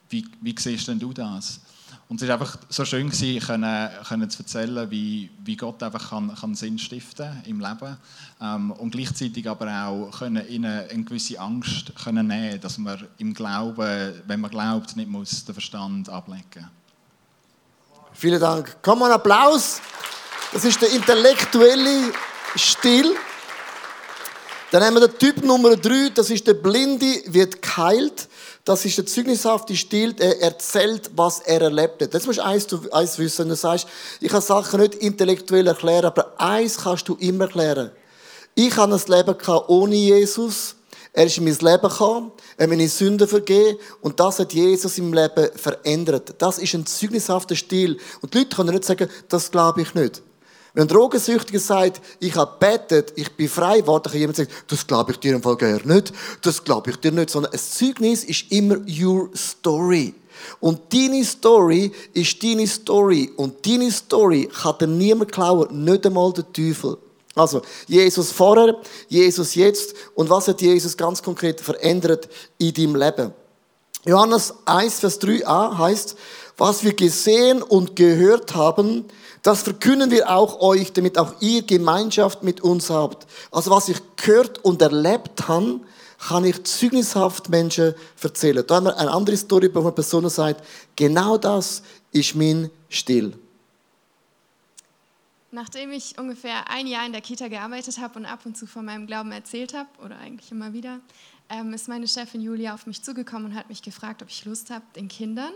wie, 0.09 0.27
wie 0.41 0.55
siehst 0.59 0.89
denn 0.89 0.99
du 0.99 1.13
das? 1.13 1.61
Und 2.11 2.21
es 2.21 2.27
war 2.27 2.41
einfach 2.41 2.59
so 2.69 2.85
schön, 2.85 3.09
gewesen, 3.09 3.39
können, 3.39 3.89
können 4.09 4.29
zu 4.29 4.41
erzählen, 4.41 4.91
wie, 4.91 5.31
wie 5.45 5.57
Gott 5.57 5.81
einfach 5.81 6.11
kann, 6.11 6.35
kann 6.35 6.57
Sinn 6.57 6.77
stiften 6.77 7.41
im 7.47 7.61
Leben 7.61 7.97
ähm, 8.43 8.73
und 8.73 8.91
gleichzeitig 8.91 9.49
aber 9.49 9.69
auch 9.87 10.19
können 10.19 10.45
ihnen 10.49 10.89
eine 10.91 11.05
gewisse 11.05 11.39
Angst 11.39 11.93
können 11.95 12.27
nehmen, 12.27 12.61
dass 12.61 12.79
man 12.79 13.07
im 13.19 13.33
Glauben, 13.33 14.23
wenn 14.27 14.41
man 14.41 14.51
glaubt, 14.51 14.97
nicht 14.97 15.09
muss 15.09 15.45
den 15.45 15.55
Verstand 15.55 16.09
ablegen. 16.09 16.69
Vielen 18.13 18.41
Dank. 18.41 18.79
Komm 18.83 18.99
mal 18.99 19.13
Applaus. 19.13 19.81
Das 20.53 20.65
ist 20.65 20.83
der 20.83 20.91
intellektuelle 20.91 22.13
Stil. 22.57 23.15
Dann 24.73 24.83
haben 24.83 24.95
wir 24.95 25.07
den 25.07 25.17
Typ 25.17 25.45
Nummer 25.45 25.77
drei, 25.77 26.11
das 26.13 26.29
ist 26.31 26.45
der 26.45 26.55
Blinde, 26.55 27.23
wird 27.27 27.63
geheilt. 27.63 28.29
Das 28.65 28.85
ist 28.85 28.99
der 28.99 29.07
zeugnishafte 29.07 29.75
Stil, 29.75 30.15
er 30.19 30.41
erzählt, 30.43 31.11
was 31.17 31.41
er 31.41 31.63
erlebt 31.63 32.03
hat. 32.03 32.13
Jetzt 32.13 32.27
musst 32.27 32.39
du 32.39 32.45
eins, 32.45 32.67
eins 32.93 33.19
wissen, 33.19 33.49
du 33.49 33.57
sagst, 33.57 33.87
ich 34.21 34.29
kann 34.29 34.43
Sachen 34.43 34.81
nicht 34.81 34.97
intellektuell 34.97 35.67
erklären, 35.67 36.07
aber 36.07 36.35
eins 36.39 36.77
kannst 36.79 37.09
du 37.09 37.15
immer 37.15 37.45
erklären. 37.45 37.91
Ich 38.55 38.77
habe 38.77 38.95
ein 38.95 39.01
Leben 39.07 39.37
ohne 39.69 39.95
Jesus. 39.95 40.77
Er 41.13 41.27
ist 41.27 41.39
in 41.39 41.45
mein 41.45 41.55
Leben 41.55 41.89
gekommen, 41.89 42.31
er 42.57 42.65
hat 42.65 42.71
meine 42.71 42.89
Sünden 42.89 43.27
vergeben 43.27 43.79
und 44.01 44.21
das 44.21 44.39
hat 44.39 44.53
Jesus 44.53 44.97
im 44.99 45.13
Leben 45.13 45.49
verändert. 45.57 46.35
Das 46.39 46.59
ist 46.59 46.75
ein 46.75 46.87
zeugnishafter 46.87 47.57
Stil. 47.57 47.99
Und 48.21 48.33
die 48.33 48.39
Leute 48.39 48.55
können 48.55 48.71
nicht 48.71 48.85
sagen, 48.85 49.09
das 49.29 49.51
glaube 49.51 49.83
ich 49.83 49.95
nicht. 49.95 50.23
Wenn 50.75 50.85
ein 50.85 50.89
Drogensüchtiger 50.89 51.59
sagt, 51.59 52.01
ich 52.21 52.35
habe 52.37 52.53
betet, 52.59 53.13
ich 53.17 53.35
bin 53.37 53.49
frei 53.49 53.81
geworden, 53.81 54.05
kann 54.11 54.21
jemand 54.21 54.37
sagen, 54.37 54.51
das 54.69 54.87
glaube 54.87 55.13
ich 55.13 55.19
dir 55.19 55.35
im 55.35 55.43
Fall 55.43 55.57
gar 55.57 55.85
nicht, 55.85 56.13
das 56.43 56.63
glaube 56.63 56.91
ich 56.91 56.97
dir 56.97 57.13
nicht, 57.13 57.31
sondern 57.31 57.53
ein 57.53 57.59
Zeugnis 57.59 58.25
ist 58.25 58.51
immer 58.51 58.77
your 58.89 59.31
story. 59.35 60.15
Und 60.61 60.81
deine 60.93 61.25
Story 61.25 61.93
ist 62.15 62.43
deine 62.43 62.67
Story. 62.67 63.33
Und 63.37 63.67
deine 63.67 63.91
Story 63.91 64.49
kann 64.63 64.79
dir 64.81 64.87
niemand 64.87 65.33
klauen, 65.33 65.85
nicht 65.85 66.07
einmal 66.07 66.33
der 66.33 66.51
Teufel. 66.53 66.97
Also, 67.35 67.63
Jesus 67.87 68.33
vorher, 68.33 68.77
Jesus 69.09 69.55
jetzt. 69.55 69.95
Und 70.15 70.31
was 70.31 70.49
hat 70.49 70.61
Jesus 70.61 70.97
ganz 70.97 71.23
konkret 71.23 71.61
verändert 71.61 72.29
in 72.59 72.75
deinem 72.75 72.97
Leben? 72.97 73.33
Johannes 74.05 74.55
1, 74.65 75.01
Vers 75.01 75.21
3a 75.21 75.77
heißt, 75.77 76.17
was 76.57 76.83
wir 76.85 76.95
gesehen 76.95 77.63
und 77.63 77.97
gehört 77.97 78.55
haben, 78.55 79.05
das 79.43 79.63
verkünden 79.63 80.11
wir 80.11 80.31
auch 80.31 80.61
euch, 80.61 80.93
damit 80.93 81.17
auch 81.19 81.35
ihr 81.41 81.63
Gemeinschaft 81.63 82.43
mit 82.43 82.61
uns 82.61 82.91
habt. 82.91 83.27
Also 83.51 83.71
was 83.71 83.89
ich 83.89 83.99
gehört 84.17 84.63
und 84.65 84.83
erlebt 84.83 85.49
habe, 85.49 85.81
kann 86.29 86.45
ich 86.45 86.63
zeugnishaft 86.65 87.49
Menschen 87.49 87.95
erzählen. 88.23 88.65
Da 88.67 88.77
haben 88.77 88.87
wir 88.87 88.99
eine 88.99 89.11
andere 89.11 89.37
Story, 89.37 89.71
wo 89.73 89.81
eine 89.81 89.93
Person 89.93 90.29
sagt, 90.29 90.63
genau 90.95 91.39
das 91.39 91.83
ist 92.13 92.35
mein 92.35 92.71
Stil. 92.91 93.33
Nachdem 95.53 95.91
ich 95.93 96.17
ungefähr 96.19 96.71
ein 96.71 96.87
Jahr 96.87 97.07
in 97.07 97.13
der 97.13 97.23
Kita 97.23 97.49
gearbeitet 97.49 97.99
habe 97.99 98.19
und 98.19 98.27
ab 98.27 98.41
und 98.45 98.57
zu 98.57 98.67
von 98.67 98.85
meinem 98.85 99.07
Glauben 99.07 99.33
erzählt 99.33 99.75
habe, 99.75 99.89
oder 100.05 100.17
eigentlich 100.19 100.53
immer 100.53 100.73
wieder, 100.73 101.01
ähm, 101.49 101.73
ist 101.73 101.89
meine 101.89 102.07
Chefin 102.07 102.41
Julia 102.41 102.75
auf 102.75 102.87
mich 102.87 103.03
zugekommen 103.03 103.47
und 103.47 103.55
hat 103.57 103.69
mich 103.69 103.83
gefragt, 103.83 104.23
ob 104.23 104.29
ich 104.29 104.45
Lust 104.45 104.71
habe, 104.71 104.85
den 104.95 105.09
Kindern 105.09 105.53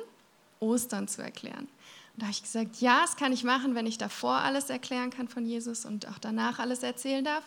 Ostern 0.59 1.07
zu 1.07 1.23
erklären. 1.23 1.69
Und 2.15 2.23
da 2.23 2.27
habe 2.27 2.33
ich 2.33 2.43
gesagt, 2.43 2.81
ja, 2.81 3.01
das 3.03 3.17
kann 3.17 3.33
ich 3.33 3.43
machen, 3.43 3.75
wenn 3.75 3.87
ich 3.87 3.99
davor 3.99 4.35
alles 4.37 4.71
erklären 4.71 5.11
kann 5.11 5.27
von 5.27 5.45
Jesus 5.45 5.85
und 5.85 6.07
auch 6.09 6.19
danach 6.21 6.61
alles 6.61 6.85
erzählen 6.85 7.25
darf. 7.25 7.43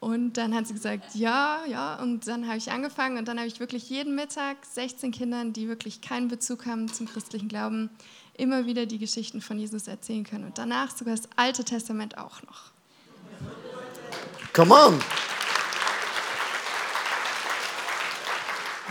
Und 0.00 0.34
dann 0.34 0.54
hat 0.54 0.66
sie 0.66 0.72
gesagt, 0.72 1.14
ja, 1.14 1.60
ja. 1.66 1.96
Und 1.96 2.26
dann 2.26 2.46
habe 2.46 2.56
ich 2.56 2.72
angefangen 2.72 3.18
und 3.18 3.28
dann 3.28 3.38
habe 3.38 3.46
ich 3.46 3.60
wirklich 3.60 3.90
jeden 3.90 4.14
Mittag 4.14 4.56
16 4.72 5.12
Kindern, 5.12 5.52
die 5.52 5.68
wirklich 5.68 6.00
keinen 6.00 6.28
Bezug 6.28 6.64
haben 6.64 6.92
zum 6.92 7.06
christlichen 7.06 7.48
Glauben, 7.48 7.90
immer 8.34 8.64
wieder 8.64 8.86
die 8.86 8.98
Geschichten 8.98 9.42
von 9.42 9.58
Jesus 9.58 9.86
erzählen 9.86 10.24
können. 10.24 10.44
Und 10.44 10.56
danach 10.56 10.96
sogar 10.96 11.16
das 11.16 11.28
Alte 11.36 11.62
Testament 11.64 12.16
auch 12.16 12.42
noch. 12.42 12.72
Come 14.54 14.74
on! 14.74 15.00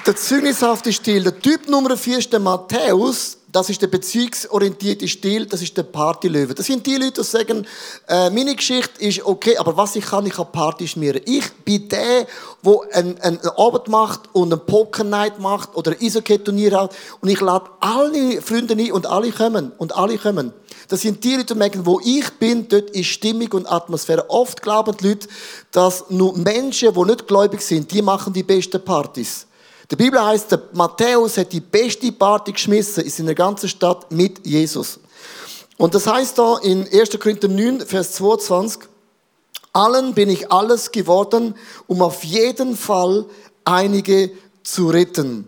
Der 0.06 0.16
zeugnishafte 0.16 0.92
Stil. 0.92 1.24
Der 1.24 1.40
Typ 1.40 1.70
Nummer 1.70 1.96
4 1.96 2.18
ist 2.20 2.34
der 2.34 2.40
Matthäus. 2.40 3.38
Das 3.54 3.70
ist 3.70 3.84
der 3.84 3.88
beziehungsorientierte 3.88 5.08
Stil, 5.08 5.46
das 5.46 5.62
ist 5.62 5.78
der 5.78 5.84
Partylöwe. 5.84 6.56
Das 6.56 6.66
sind 6.66 6.88
die 6.88 6.96
Leute, 6.96 7.22
die 7.22 7.24
sagen, 7.24 7.68
äh, 8.08 8.32
meine 8.32 8.56
Geschichte 8.56 9.00
ist 9.00 9.24
okay, 9.24 9.58
aber 9.58 9.78
was 9.78 9.96
ich 9.96 10.04
kann, 10.04 10.26
ich 10.26 10.34
kann 10.34 10.52
Party 10.52 10.88
schmieren. 10.88 11.22
Ich 11.26 11.54
bin 11.64 11.88
der, 11.88 12.26
der 12.66 12.80
einen, 12.94 13.22
einen 13.22 13.40
Abend 13.56 13.88
macht 13.90 14.22
und 14.34 14.52
einen 14.52 14.66
Poker 14.66 15.04
Night 15.04 15.40
macht 15.40 15.76
oder 15.76 15.92
ein 15.92 15.98
Eishockey-Turnier 16.02 16.82
hat 16.82 16.96
und 17.22 17.30
ich 17.30 17.40
lade 17.42 17.70
alle 17.80 18.42
Freunde 18.42 18.74
ein 18.74 18.92
und 18.92 19.06
alle 19.06 19.32
kommen 19.32 19.72
und 19.78 19.96
alle 19.96 20.18
kommen. 20.18 20.52
Das 20.88 21.02
sind 21.02 21.24
die 21.24 21.36
Leute, 21.36 21.54
die 21.54 21.60
merken, 21.60 21.86
wo 21.86 22.02
ich 22.04 22.28
bin, 22.40 22.68
dort 22.68 22.90
ist 22.90 23.06
Stimmung 23.06 23.52
und 23.52 23.72
Atmosphäre. 23.72 24.32
Oft 24.32 24.64
glauben 24.64 24.98
die 24.98 25.10
Leute, 25.10 25.28
dass 25.70 26.06
nur 26.10 26.36
Menschen, 26.36 26.92
die 26.92 27.04
nicht 27.04 27.28
gläubig 27.28 27.62
sind, 27.62 27.92
die 27.92 28.02
machen 28.02 28.34
die 28.34 28.42
besten 28.42 28.84
Partys. 28.84 29.46
Die 29.92 29.96
Bibel 29.96 30.24
heißt, 30.24 30.52
der 30.52 30.62
Matthäus 30.74 31.38
hat 31.38 31.52
die 31.52 31.60
beste 31.60 32.12
Party 32.12 32.54
geschmissen 32.54 33.04
in 33.04 33.10
seiner 33.10 33.36
ganzen 33.36 33.68
Stadt 33.68 34.12
mit 34.12 34.46
Jesus. 34.46 35.00
Und 35.78 35.94
das 35.94 36.08
heißt 36.08 36.38
da 36.38 36.58
in 36.60 36.88
1. 36.92 37.20
Korinther 37.20 37.48
9, 37.48 37.82
Vers 37.82 38.14
22, 38.14 38.84
allen 39.74 40.14
bin 40.14 40.30
ich 40.30 40.52
alles 40.52 40.92
geworden, 40.92 41.56
um 41.88 42.02
auf 42.02 42.24
jeden 42.24 42.78
Fall 42.78 43.26
einige 43.66 44.32
zu 44.64 44.90
retten. 44.90 45.48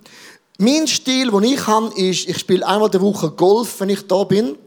Mein 0.58 0.88
Stil, 0.88 1.32
den 1.32 1.44
ich 1.44 1.68
habe, 1.68 1.94
ist, 1.96 2.28
ich 2.28 2.40
spiele 2.40 2.66
einmal 2.66 2.90
die 2.90 3.02
Woche 3.02 3.32
Golf, 3.32 3.80
wenn 3.80 3.90
ich 3.90 4.08
da 4.08 4.24
bin. 4.24 4.58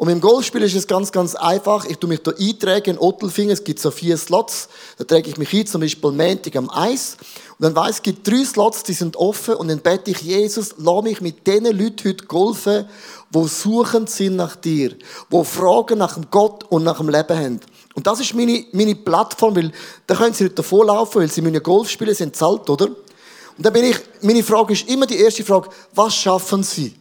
Und 0.00 0.08
im 0.08 0.22
Golfspiel 0.22 0.62
ist 0.62 0.74
es 0.74 0.86
ganz, 0.86 1.12
ganz 1.12 1.34
einfach. 1.34 1.84
Ich 1.84 1.98
tue 1.98 2.08
mich 2.08 2.22
da 2.22 2.30
eintragen 2.30 2.92
in 2.92 2.98
Ottelfingen. 2.98 3.50
Es 3.50 3.62
gibt 3.62 3.80
so 3.80 3.90
vier 3.90 4.16
Slots. 4.16 4.70
Da 4.96 5.04
träge 5.04 5.28
ich 5.28 5.36
mich 5.36 5.52
ein, 5.52 5.66
zum 5.66 5.82
Beispiel 5.82 6.10
Montag 6.10 6.56
am 6.56 6.70
Eis. 6.70 7.18
Und 7.58 7.64
dann 7.64 7.76
weiss, 7.76 7.96
es 7.96 8.02
gibt 8.02 8.26
drei 8.26 8.42
Slots, 8.42 8.82
die 8.82 8.94
sind 8.94 9.14
offen. 9.16 9.56
Und 9.56 9.68
dann 9.68 9.80
bete 9.80 10.10
ich, 10.10 10.22
Jesus, 10.22 10.76
lass 10.78 11.02
mich 11.02 11.20
mit 11.20 11.46
diesen 11.46 11.66
Leuten 11.66 12.08
heute 12.08 12.24
golfen, 12.24 12.88
die 13.28 13.46
suchend 13.46 14.08
sind 14.08 14.36
nach 14.36 14.56
dir. 14.56 14.96
Die 15.30 15.44
Fragen 15.44 15.98
nach 15.98 16.14
dem 16.14 16.30
Gott 16.30 16.64
und 16.70 16.82
nach 16.82 16.96
dem 16.96 17.10
Leben 17.10 17.38
haben. 17.38 17.60
Und 17.94 18.06
das 18.06 18.20
ist 18.20 18.32
meine, 18.32 18.64
meine 18.72 18.94
Plattform, 18.94 19.54
weil 19.54 19.70
da 20.06 20.14
können 20.14 20.32
sie 20.32 20.44
nicht 20.44 20.58
davor 20.58 20.86
laufen, 20.86 21.20
weil 21.20 21.30
sie 21.30 21.42
müssen 21.42 21.62
Golf 21.62 21.90
spielen, 21.90 22.14
sind 22.14 22.34
zahlt, 22.34 22.70
oder? 22.70 22.86
Und 22.86 23.66
dann 23.66 23.72
bin 23.74 23.84
ich, 23.84 23.98
meine 24.22 24.42
Frage 24.42 24.72
ist 24.72 24.88
immer 24.88 25.04
die 25.04 25.18
erste 25.18 25.44
Frage, 25.44 25.68
was 25.92 26.14
schaffen 26.14 26.62
sie? 26.62 26.94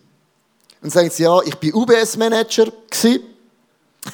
Und 0.82 0.92
sagen 0.92 1.10
sie, 1.10 1.24
ja, 1.24 1.42
ich 1.42 1.56
bin 1.56 1.74
UBS-Manager 1.74 2.72
gsi, 2.89 3.22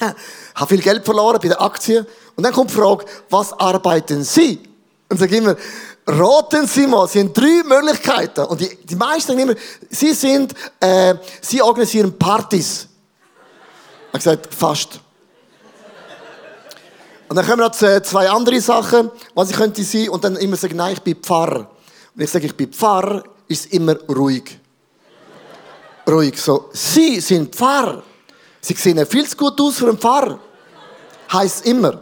habe 0.54 0.68
viel 0.68 0.82
Geld 0.82 1.04
verloren 1.04 1.38
bei 1.40 1.48
den 1.48 1.58
Aktien. 1.58 2.06
Und 2.34 2.44
dann 2.44 2.52
kommt 2.52 2.70
die 2.70 2.74
Frage, 2.74 3.04
was 3.30 3.52
arbeiten 3.52 4.24
Sie? 4.24 4.60
Und 5.08 5.18
sage 5.18 5.36
immer, 5.36 5.56
raten 6.06 6.66
Sie 6.66 6.86
mal, 6.86 7.08
Sie 7.08 7.20
haben 7.20 7.32
drei 7.32 7.62
Möglichkeiten. 7.64 8.44
Und 8.46 8.60
die, 8.60 8.76
die 8.82 8.96
meisten 8.96 9.28
sagen 9.28 9.40
immer, 9.40 9.54
Sie 9.88 10.12
sind, 10.12 10.54
äh, 10.80 11.14
Sie 11.40 11.62
organisieren 11.62 12.18
Partys. 12.18 12.88
Ich 12.88 14.06
habe 14.08 14.18
gesagt, 14.18 14.54
fast. 14.54 15.00
Und 17.28 17.36
dann 17.36 17.46
kommen 17.46 17.60
noch 17.60 17.72
zwei 17.72 18.28
andere 18.28 18.60
Sachen, 18.60 19.10
was 19.34 19.50
ich 19.50 19.56
könnte 19.56 19.82
sein. 19.82 20.08
Und 20.08 20.24
dann 20.24 20.36
immer 20.36 20.56
sagen, 20.56 20.76
nein, 20.76 20.94
ich 20.94 21.02
bin 21.02 21.16
Pfarrer. 21.16 21.70
Und 22.14 22.22
ich 22.22 22.30
sage, 22.30 22.46
ich 22.46 22.56
bin 22.56 22.72
Pfarrer, 22.72 23.22
ist 23.48 23.72
immer 23.72 23.96
ruhig 24.08 24.58
ruhig 26.08 26.40
so. 26.40 26.70
Sie 26.72 27.20
sind 27.20 27.54
Pfarrer. 27.54 28.02
Sie 28.60 28.74
sehen 28.74 29.04
viel 29.06 29.26
zu 29.28 29.36
gut 29.36 29.60
aus 29.60 29.76
für 29.76 29.88
einen 29.88 29.98
Pfarrer. 29.98 30.38
Heißt 31.32 31.66
immer. 31.66 32.00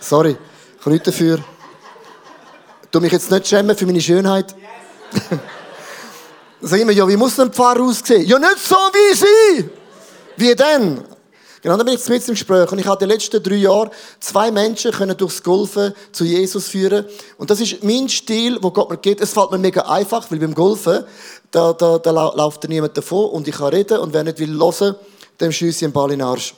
Sorry, 0.00 0.36
ich 0.76 0.82
kann 0.82 0.92
nichts 0.92 1.06
dafür. 1.06 1.38
Tu 2.90 3.00
mich 3.00 3.12
jetzt 3.12 3.30
nicht 3.30 3.46
schämen 3.46 3.76
für 3.76 3.86
meine 3.86 4.00
Schönheit. 4.00 4.54
Sage 6.60 6.76
ich 6.76 6.82
immer, 6.82 6.92
ja, 6.92 7.08
wie 7.08 7.16
muss 7.16 7.38
ein 7.40 7.52
Pfarrer 7.52 7.82
aussehen? 7.82 8.26
Ja, 8.26 8.38
nicht 8.38 8.58
so 8.58 8.76
wie 8.76 9.14
Sie. 9.14 9.70
Wie 10.36 10.54
denn? 10.54 11.04
Genau, 11.64 11.78
dann 11.78 11.86
bin 11.86 11.94
ich 11.94 12.08
mit 12.08 12.28
im 12.28 12.34
Gespräch. 12.34 12.70
Und 12.70 12.78
ich 12.78 12.86
habe 12.86 13.02
die 13.02 13.10
letzten 13.10 13.42
drei 13.42 13.54
Jahre 13.54 13.90
zwei 14.20 14.50
Menschen 14.50 14.92
können 14.92 15.16
durchs 15.16 15.42
Golfen 15.42 15.94
zu 16.12 16.22
Jesus 16.24 16.68
führen. 16.68 17.06
Und 17.38 17.48
das 17.48 17.58
ist 17.58 17.82
mein 17.82 18.06
Stil, 18.10 18.58
wo 18.60 18.70
Gott 18.70 18.90
mir 18.90 18.98
geht. 18.98 19.22
Es 19.22 19.32
fällt 19.32 19.50
mir 19.50 19.56
mega 19.56 19.80
einfach, 19.80 20.30
weil 20.30 20.40
beim 20.40 20.54
Golfen, 20.54 21.04
da, 21.54 21.72
da, 21.72 21.98
da 21.98 22.10
läuft 22.10 22.68
niemand 22.68 22.96
davon 22.96 23.30
und 23.30 23.46
ich 23.46 23.54
kann 23.54 23.68
reden. 23.68 23.98
Und 23.98 24.12
wer 24.12 24.24
nicht 24.24 24.40
will 24.40 24.58
hören, 24.58 24.96
dem 25.40 25.52
schieße 25.52 25.78
ich 25.78 25.84
einen 25.84 25.92
Ball 25.92 26.10
in 26.10 26.18
den 26.18 26.26
Arsch. 26.26 26.52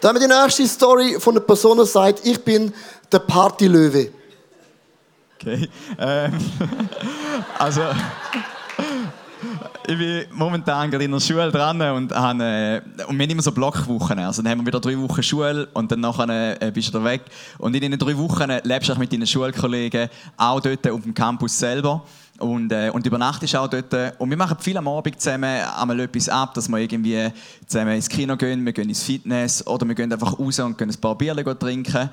Dann 0.00 0.10
haben 0.10 0.20
wir 0.20 0.28
die 0.28 0.34
nächste 0.34 0.68
Story 0.68 1.16
von 1.18 1.34
einer 1.34 1.40
Person, 1.40 1.78
die 1.78 1.86
sagt, 1.86 2.26
ich 2.26 2.44
bin 2.44 2.74
der 3.10 3.20
Partylöwe. 3.20 4.10
Okay. 5.40 5.68
Ähm, 5.98 6.32
also 7.58 7.80
ich 9.86 9.98
bin 9.98 10.24
momentan 10.32 10.90
gerade 10.90 11.04
in 11.04 11.12
der 11.12 11.20
Schule 11.20 11.50
dran 11.50 11.80
und, 11.80 12.12
habe, 12.12 12.42
äh, 12.42 12.82
und 13.06 13.18
wir 13.18 13.24
haben 13.24 13.30
immer 13.30 13.42
so 13.42 13.52
Blockwochen. 13.52 14.18
Also 14.18 14.42
dann 14.42 14.52
haben 14.52 14.60
wir 14.60 14.66
wieder 14.66 14.80
drei 14.80 14.98
Wochen 14.98 15.22
Schule 15.22 15.66
und 15.72 15.90
dann 15.90 16.00
nachher 16.00 16.60
äh, 16.60 16.70
bist 16.70 16.92
du 16.92 17.02
weg. 17.02 17.22
Und 17.56 17.74
in 17.74 17.80
diesen 17.80 17.98
drei 17.98 18.18
Wochen 18.18 18.50
lebst 18.64 18.90
du 18.90 18.92
auch 18.92 18.98
mit 18.98 19.10
deinen 19.10 19.26
Schulkollegen 19.26 20.10
auch 20.36 20.60
dort 20.60 20.86
auf 20.88 21.00
dem 21.00 21.14
Campus 21.14 21.58
selber. 21.58 22.04
Und, 22.40 22.72
äh, 22.72 22.90
und 22.92 23.06
übernachtest 23.06 23.54
auch 23.54 23.68
dort. 23.68 23.94
Und 24.18 24.28
wir 24.28 24.36
machen 24.36 24.56
viel 24.58 24.76
am 24.76 24.88
Abend 24.88 25.20
zusammen 25.20 25.44
einmal 25.44 26.00
etwas 26.00 26.28
ab, 26.28 26.52
dass 26.54 26.68
wir 26.68 26.78
irgendwie 26.78 27.28
zusammen 27.66 27.94
ins 27.94 28.08
Kino 28.08 28.36
gehen, 28.36 28.64
wir 28.64 28.72
gehen 28.72 28.88
ins 28.88 29.04
Fitness 29.04 29.64
oder 29.66 29.86
wir 29.86 29.94
gehen 29.94 30.12
einfach 30.12 30.36
raus 30.36 30.58
und 30.58 30.76
gehen 30.76 30.90
ein 30.90 31.00
paar 31.00 31.16
Bier 31.16 31.36
trinken. 31.58 32.10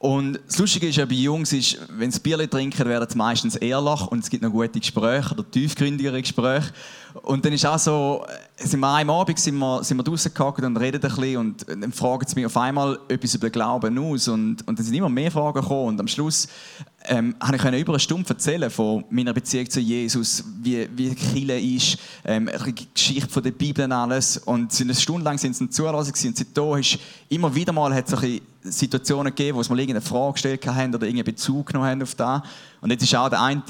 Und 0.00 0.40
das 0.46 0.56
Lustige 0.56 0.88
ist 0.88 0.96
ja 0.96 1.04
bei 1.04 1.14
Jungs, 1.14 1.52
ist, 1.52 1.78
wenn 1.90 2.10
sie 2.10 2.20
Bier 2.20 2.48
trinken, 2.48 2.88
werden 2.88 3.06
sie 3.06 3.18
meistens 3.18 3.54
ehrlich 3.56 4.00
und 4.06 4.20
es 4.20 4.30
gibt 4.30 4.42
noch 4.42 4.50
gute 4.50 4.80
Gespräche 4.80 5.34
oder 5.34 5.48
tiefgründigere 5.48 6.22
Gespräche. 6.22 6.72
Und 7.22 7.44
dann 7.44 7.52
ist 7.52 7.66
auch 7.66 7.78
so, 7.78 8.24
äh, 8.26 8.66
sind 8.66 8.80
wir 8.80 8.94
einem 8.94 9.10
Abend 9.10 9.38
sind 9.38 9.58
wir, 9.58 9.84
sind 9.84 9.98
wir 9.98 10.02
draußen 10.02 10.32
gehockt 10.32 10.64
und 10.64 10.76
reden 10.78 11.02
ein 11.02 11.08
bisschen 11.14 11.36
und 11.36 11.66
dann 11.68 11.92
fragen 11.92 12.26
sie 12.26 12.34
mich 12.34 12.46
auf 12.46 12.56
einmal 12.56 12.98
etwas 13.08 13.34
über 13.34 13.50
Glauben 13.50 13.98
aus 13.98 14.26
und, 14.28 14.66
und 14.66 14.78
dann 14.78 14.86
sind 14.86 14.94
immer 14.94 15.10
mehr 15.10 15.30
Fragen 15.30 15.60
gekommen 15.60 15.88
und 15.88 16.00
am 16.00 16.08
Schluss 16.08 16.48
ähm, 17.04 17.34
habe 17.40 17.56
ich 17.56 17.80
über 17.80 17.92
eine 17.92 18.00
Stunde 18.00 18.28
erzählen 18.28 18.70
von 18.70 19.04
meiner 19.10 19.32
Beziehung 19.32 19.68
zu 19.70 19.80
Jesus, 19.80 20.44
wie, 20.62 20.88
wie 20.94 21.14
Chile 21.14 21.58
ist, 21.58 21.98
ähm, 22.24 22.50
die 22.66 22.86
Geschichte 22.92 23.30
von 23.30 23.42
der 23.42 23.52
Bibel 23.52 23.84
und 23.84 23.92
alles. 23.92 24.36
Und 24.36 24.78
eine 24.80 24.94
Stunde 24.94 25.24
lang 25.24 25.38
sind 25.38 25.56
sie 25.56 25.64
in 25.64 25.70
Zulassung 25.70 26.12
und 26.28 26.36
seitdem 26.36 26.76
ist 26.76 26.98
immer 27.28 27.54
wieder 27.54 27.72
mal 27.72 27.94
hat 27.94 28.12
es 28.12 28.40
Situationen 28.62 29.34
gegeben, 29.34 29.56
wo 29.56 29.62
sie 29.62 29.70
mal 29.70 29.80
irgendeine 29.80 30.04
Frage 30.04 30.34
gestellt 30.34 30.66
haben 30.66 30.94
oder 30.94 31.06
irgendeinen 31.06 31.34
Bezug 31.34 31.68
genommen 31.68 31.88
haben 31.88 32.02
auf 32.02 32.14
das. 32.14 32.42
Und 32.82 32.90
jetzt 32.90 33.02
ist 33.02 33.14
auch 33.14 33.30
der 33.30 33.40
eine, 33.40 33.62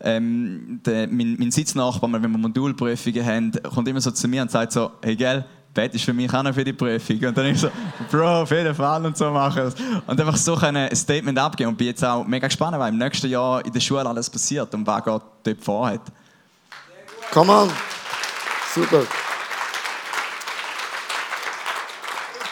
ähm, 0.00 0.80
der, 0.84 1.08
mein, 1.08 1.36
mein 1.38 1.50
Sitznachbar, 1.50 2.12
wenn 2.12 2.22
wir 2.22 2.28
Modulprüfungen 2.28 3.26
haben, 3.26 3.52
kommt 3.74 3.88
immer 3.88 4.00
so 4.00 4.12
zu 4.12 4.28
mir 4.28 4.42
und 4.42 4.50
sagt 4.50 4.72
so, 4.72 4.92
hey 5.02 5.16
gell, 5.16 5.44
Bett 5.72 5.94
ist 5.94 6.04
für 6.04 6.12
mich 6.12 6.32
auch 6.32 6.42
noch 6.42 6.54
für 6.54 6.64
die 6.64 6.72
Prüfung. 6.72 7.16
Und 7.24 7.38
dann 7.38 7.46
ich 7.46 7.60
so, 7.60 7.70
Bro, 8.10 8.42
auf 8.42 8.50
jeden 8.50 8.74
Fall 8.74 9.04
und 9.06 9.16
so 9.16 9.30
machen. 9.30 9.72
Und 10.06 10.20
einfach 10.20 10.36
so 10.36 10.56
ein 10.56 10.94
Statement 10.94 11.38
abgeben. 11.38 11.70
Und 11.70 11.76
bin 11.76 11.88
jetzt 11.88 12.04
auch 12.04 12.24
mega 12.24 12.46
gespannt, 12.48 12.76
was 12.78 12.88
im 12.88 12.98
nächsten 12.98 13.28
Jahr 13.28 13.64
in 13.64 13.72
der 13.72 13.80
Schule 13.80 14.06
alles 14.06 14.28
passiert 14.28 14.74
und 14.74 14.86
was 14.86 15.04
Gott 15.04 15.22
dort 15.44 15.62
vorhat. 15.62 16.02
Come 17.32 17.52
on. 17.52 17.70
Super. 18.74 19.06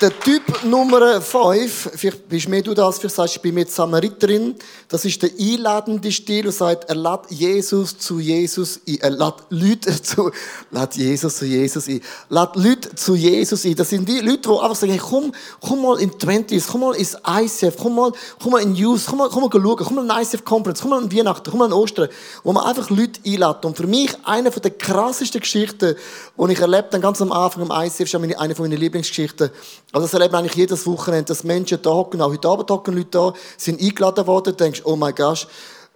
Der 0.01 0.17
Typ 0.21 0.63
Nummer 0.63 1.21
5, 1.21 1.91
vielleicht 1.97 2.29
bist 2.29 2.49
mehr 2.49 2.63
du 2.63 2.73
das, 2.73 3.01
vielleicht 3.01 3.17
sagst 3.17 3.35
du, 3.35 3.39
ich 3.39 3.43
bin 3.43 3.57
mit 3.57 3.69
Samariterin, 3.69 4.55
das 4.89 5.05
ist 5.05 5.21
der 5.21 5.31
einladende 5.37 6.13
Stil 6.13 6.47
und 6.47 6.53
sagt, 6.53 6.89
er 6.89 6.95
lädt 6.95 7.31
Jesus 7.31 7.99
zu 7.99 8.21
Jesus 8.21 8.79
ein, 8.87 8.99
er 9.01 9.11
lädt 9.11 9.35
Leute 9.51 10.01
zu, 10.01 10.31
lädt 10.71 10.95
Jesus 10.95 11.39
zu 11.39 11.45
Jesus 11.47 11.89
ein, 11.89 12.01
lädt 12.29 12.55
Leute 12.55 12.95
zu 12.95 13.17
Jesus 13.17 13.65
ein. 13.65 13.75
Das 13.75 13.91
sind 13.91 14.09
die 14.09 14.21
Leute, 14.21 14.43
die 14.43 14.51
einfach 14.51 14.77
sagen, 14.77 14.93
hey, 14.93 15.01
komm, 15.03 15.33
komm 15.61 15.83
mal 15.83 15.99
in 15.99 16.13
20s, 16.13 16.67
komm 16.71 16.83
mal 16.83 16.95
ins 16.95 17.17
ICF, 17.27 17.77
komm 17.77 17.97
mal, 17.97 18.13
komm 18.41 18.53
mal 18.53 18.63
in 18.63 18.77
Youth, 18.77 19.05
komm 19.05 19.19
mal, 19.19 19.29
komm 19.29 19.43
mal 19.43 19.51
schauen, 19.51 19.77
komm 19.79 19.95
mal 19.97 20.05
in 20.05 20.23
ICF 20.23 20.45
Conference, 20.45 20.81
komm 20.81 20.91
mal 20.91 21.03
in 21.03 21.13
Weihnachten, 21.13 21.51
komm 21.51 21.59
mal 21.59 21.67
in 21.67 21.73
Ostern, 21.73 22.09
wo 22.45 22.53
man 22.53 22.65
einfach 22.65 22.89
Leute 22.89 23.21
einlädt. 23.27 23.65
Und 23.65 23.77
für 23.77 23.89
mich 23.89 24.15
eine 24.23 24.51
der 24.51 24.71
krassesten 24.71 25.41
Geschichten, 25.41 25.97
die 26.39 26.53
ich 26.53 26.61
erlebt 26.61 26.93
habe, 26.93 27.01
ganz 27.01 27.21
am 27.21 27.33
Anfang 27.33 27.65
im 27.65 27.73
ICF, 27.73 28.03
ist 28.03 28.15
eine 28.15 28.55
meiner 28.55 28.77
Lieblingsgeschichten, 28.77 29.51
also 29.93 30.07
das 30.07 30.13
erleben 30.13 30.35
eigentlich 30.35 30.55
jedes 30.55 30.87
Wochenende, 30.87 31.25
dass 31.25 31.45
Menschen 31.45 31.81
da 31.81 31.91
hocken, 31.91 32.21
auch 32.21 32.31
heute 32.31 32.49
Abend 32.49 32.71
hocken 32.71 32.95
Leute 32.95 33.09
da, 33.11 33.33
sind 33.57 33.81
eingeladen 33.81 34.27
worden, 34.27 34.57
du 34.57 34.65
denkst, 34.65 34.83
oh 34.85 34.97
mein 34.97 35.15
Gott, 35.15 35.49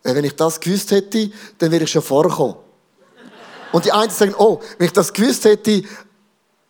äh, 0.03 0.15
wenn 0.15 0.25
ich 0.25 0.35
das 0.35 0.59
gewusst 0.59 0.91
hätte, 0.91 1.31
dann 1.59 1.71
wäre 1.71 1.85
ich 1.85 1.91
schon 1.91 2.03
vorgekommen. 2.03 2.57
Und 3.73 3.85
die 3.85 3.93
einen 3.93 4.11
sagen, 4.11 4.35
oh, 4.39 4.61
wenn 4.79 4.87
ich 4.87 4.93
das 4.93 5.13
gewusst 5.13 5.45
hätte, 5.45 5.83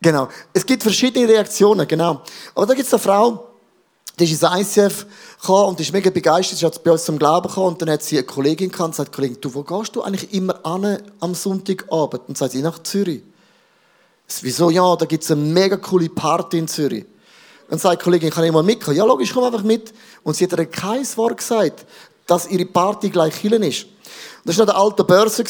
genau. 0.01 0.29
Es 0.53 0.65
gibt 0.67 0.83
verschiedene 0.83 1.29
Reaktionen, 1.29 1.87
genau. 1.87 2.23
Aber 2.55 2.67
da 2.67 2.75
gibt 2.75 2.87
es 2.87 2.95
eine 2.95 3.01
Frau, 3.01 3.49
die 4.19 4.25
ist 4.25 4.43
ins 4.43 4.77
ICF 4.77 5.07
gekommen 5.41 5.69
und 5.71 5.81
ist 5.81 5.93
mega 5.93 6.11
begeistert. 6.11 6.59
Sie 6.59 6.67
hat 6.67 6.83
bei 6.85 6.93
uns 6.93 7.05
zum 7.05 7.19
Glauben 7.19 7.49
gekommen 7.49 7.69
und 7.69 7.83
dann 7.83 7.91
hat 7.91 8.03
sie 8.03 8.19
eine 8.19 8.27
Kollegin 8.27 8.71
gehabt 8.71 8.89
und 8.89 8.95
sagt, 8.95 9.13
Kollegin, 9.13 9.39
du, 9.41 9.55
wo 9.55 9.63
gehst 9.63 9.97
du 9.97 10.03
eigentlich 10.03 10.33
immer 10.35 10.65
an 10.65 10.99
am 11.21 11.35
Sonntagabend? 11.35 12.29
Und 12.29 12.37
sagt 12.37 12.53
sie, 12.53 12.63
nach 12.63 12.83
Zürich. 12.83 13.23
Wieso? 14.41 14.71
Ja, 14.71 14.97
da 14.97 15.07
gibt 15.07 15.25
es 15.25 15.31
eine 15.31 15.41
mega 15.41 15.77
coole 15.77 16.09
Party 16.09 16.59
in 16.59 16.69
Zürich. 16.69 17.05
Dann 17.73 17.79
sagt 17.79 18.03
die 18.03 18.05
Kollegin, 18.05 18.29
kann 18.29 18.45
ich 18.45 18.53
mal 18.53 18.63
mitkommen? 18.63 18.99
Ja, 18.99 19.07
logisch, 19.07 19.33
komm 19.33 19.45
einfach 19.45 19.63
mit. 19.63 19.95
Und 20.25 20.37
sie 20.37 20.45
hat 20.45 20.53
ihr 20.53 20.67
kein 20.67 21.07
Wort 21.17 21.39
gesagt, 21.39 21.87
dass 22.27 22.47
ihre 22.47 22.67
Party 22.67 23.09
gleich 23.09 23.41
Killen 23.41 23.63
ist. 23.63 23.85
Und 23.85 23.91
das 24.45 24.59
war 24.59 24.67
noch 24.67 24.75
der 24.75 24.83
alte 24.83 25.05
Börse. 25.05 25.43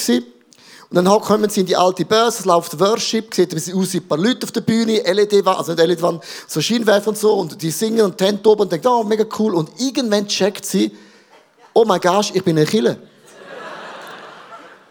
Und 0.88 0.94
dann 0.94 1.20
kommen 1.20 1.50
sie 1.50 1.62
in 1.62 1.66
die 1.66 1.74
alte 1.74 2.04
Börse, 2.04 2.38
es 2.38 2.44
läuft 2.44 2.78
Worship, 2.78 3.34
sieht 3.34 3.52
ein 3.52 3.76
aus 3.76 3.92
wie 3.92 3.96
ein 3.96 4.06
paar 4.06 4.18
Leute 4.18 4.44
auf 4.44 4.52
der 4.52 4.60
Bühne, 4.60 5.00
LED, 5.00 5.44
also 5.44 5.72
nicht 5.72 5.84
LED-Wand, 5.84 6.22
so 6.46 6.60
Scheinwerfer 6.60 7.08
und 7.08 7.18
so, 7.18 7.32
und 7.32 7.60
die 7.60 7.72
singen 7.72 8.02
und 8.02 8.16
Tent 8.16 8.46
oben 8.46 8.60
und 8.60 8.70
denken, 8.70 8.86
oh, 8.86 9.02
mega 9.02 9.24
cool. 9.40 9.56
Und 9.56 9.70
irgendwann 9.80 10.28
checkt 10.28 10.64
sie, 10.64 10.96
oh 11.72 11.84
mein 11.84 12.00
Gott, 12.00 12.30
ich 12.34 12.44
bin 12.44 12.56
eine 12.56 12.66
Kille. 12.66 12.98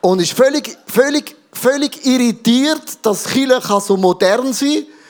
und 0.01 0.21
ist 0.21 0.33
völlig, 0.33 0.77
völlig, 0.85 1.33
völlig 1.53 2.05
irritiert, 2.05 2.81
dass 3.03 3.23
Kille 3.23 3.61
so 3.79 3.95
modern 3.95 4.51
sein 4.51 4.85
kann 4.85 5.00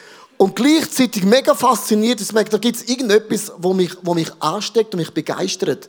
und 0.41 0.55
gleichzeitig 0.55 1.23
mega 1.23 1.53
fasziniert, 1.53 2.19
dass 2.19 2.31
man, 2.31 2.43
da 2.45 2.57
gibt 2.57 2.75
es 2.75 2.89
irgendetwas, 2.89 3.51
wo 3.59 3.75
mich, 3.75 3.91
wo 4.01 4.15
mich 4.15 4.31
ansteckt 4.39 4.91
und 4.91 4.99
mich 4.99 5.13
begeistert. 5.13 5.87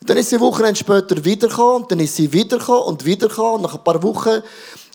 Und 0.00 0.10
dann 0.10 0.16
ist 0.16 0.30
sie 0.30 0.40
Wochen 0.40 0.74
später 0.74 1.24
wiedergekommen, 1.24 1.82
und 1.82 1.92
dann 1.92 2.00
ist 2.00 2.16
sie 2.16 2.32
wiedergekommen 2.32 2.82
und 2.82 3.04
wiedergekommen. 3.04 3.54
Und 3.54 3.62
nach 3.62 3.74
ein 3.76 3.84
paar 3.84 4.02
Wochen 4.02 4.42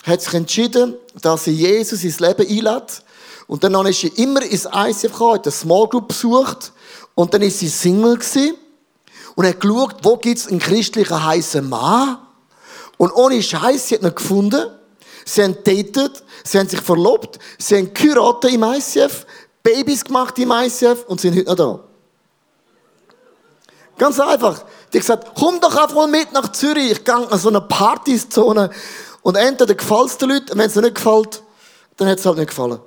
hat 0.03 0.21
sich 0.21 0.33
entschieden, 0.33 0.95
dass 1.21 1.45
sie 1.45 1.51
Jesus 1.51 2.03
ins 2.03 2.19
Leben 2.19 2.45
einlädt. 2.45 3.01
Und 3.47 3.63
dann 3.63 3.73
ist 3.85 4.01
sie 4.01 4.09
immer 4.09 4.41
ins 4.41 4.65
ICF 4.65 5.13
gekommen, 5.13 5.35
hat 5.35 5.45
eine 5.45 5.53
Small 5.53 5.87
Group 5.87 6.09
besucht. 6.09 6.73
Und 7.15 7.33
dann 7.33 7.41
ist 7.41 7.59
sie 7.59 7.69
Single 7.69 8.17
gewesen 8.17 8.55
und 9.35 9.47
hat 9.47 9.61
geschaut, 9.61 9.95
wo 10.03 10.17
gibt 10.17 10.39
es 10.39 10.47
einen 10.49 10.59
christlichen 10.59 11.23
heißen 11.23 11.69
Mann. 11.69 12.17
Und 12.97 13.13
ohne 13.13 13.41
Scheiß, 13.41 13.87
sie 13.87 13.95
hat 13.95 14.03
ihn 14.03 14.13
gefunden. 14.13 14.65
Sie 15.29 15.43
haben 15.43 15.55
datet, 15.63 16.23
sie 16.43 16.57
haben 16.57 16.67
sich 16.67 16.81
verlobt, 16.81 17.37
sie 17.59 17.77
haben 17.77 17.93
geheiratet 17.93 18.51
im 18.51 18.63
ICF, 18.63 19.27
Babys 19.61 20.03
gemacht 20.03 20.39
im 20.39 20.51
ICF 20.51 21.05
und 21.07 21.21
sind 21.21 21.35
heute 21.35 21.49
noch 21.49 21.55
da. 21.55 21.79
Ganz 23.99 24.19
einfach. 24.19 24.63
Die 24.91 24.97
haben 24.97 25.01
gesagt, 25.01 25.31
komm 25.35 25.59
doch 25.59 25.75
einfach 25.75 25.93
mal 25.95 26.07
mit 26.07 26.31
nach 26.31 26.51
Zürich. 26.51 26.93
Ich 26.93 27.03
gehe 27.03 27.13
an 27.13 27.37
so 27.37 27.49
eine 27.49 27.61
Partyzone. 27.61 28.71
Und 29.21 29.35
entweder 29.35 29.75
gefällt 29.75 30.07
es 30.07 30.17
den 30.17 30.29
Leuten, 30.29 30.51
und 30.51 30.57
wenn 30.57 30.67
es 30.67 30.75
nicht 30.75 30.95
gefällt, 30.95 31.43
dann 31.97 32.07
hat 32.07 32.17
es 32.17 32.25
halt 32.25 32.37
nicht 32.37 32.49
gefallen. 32.49 32.79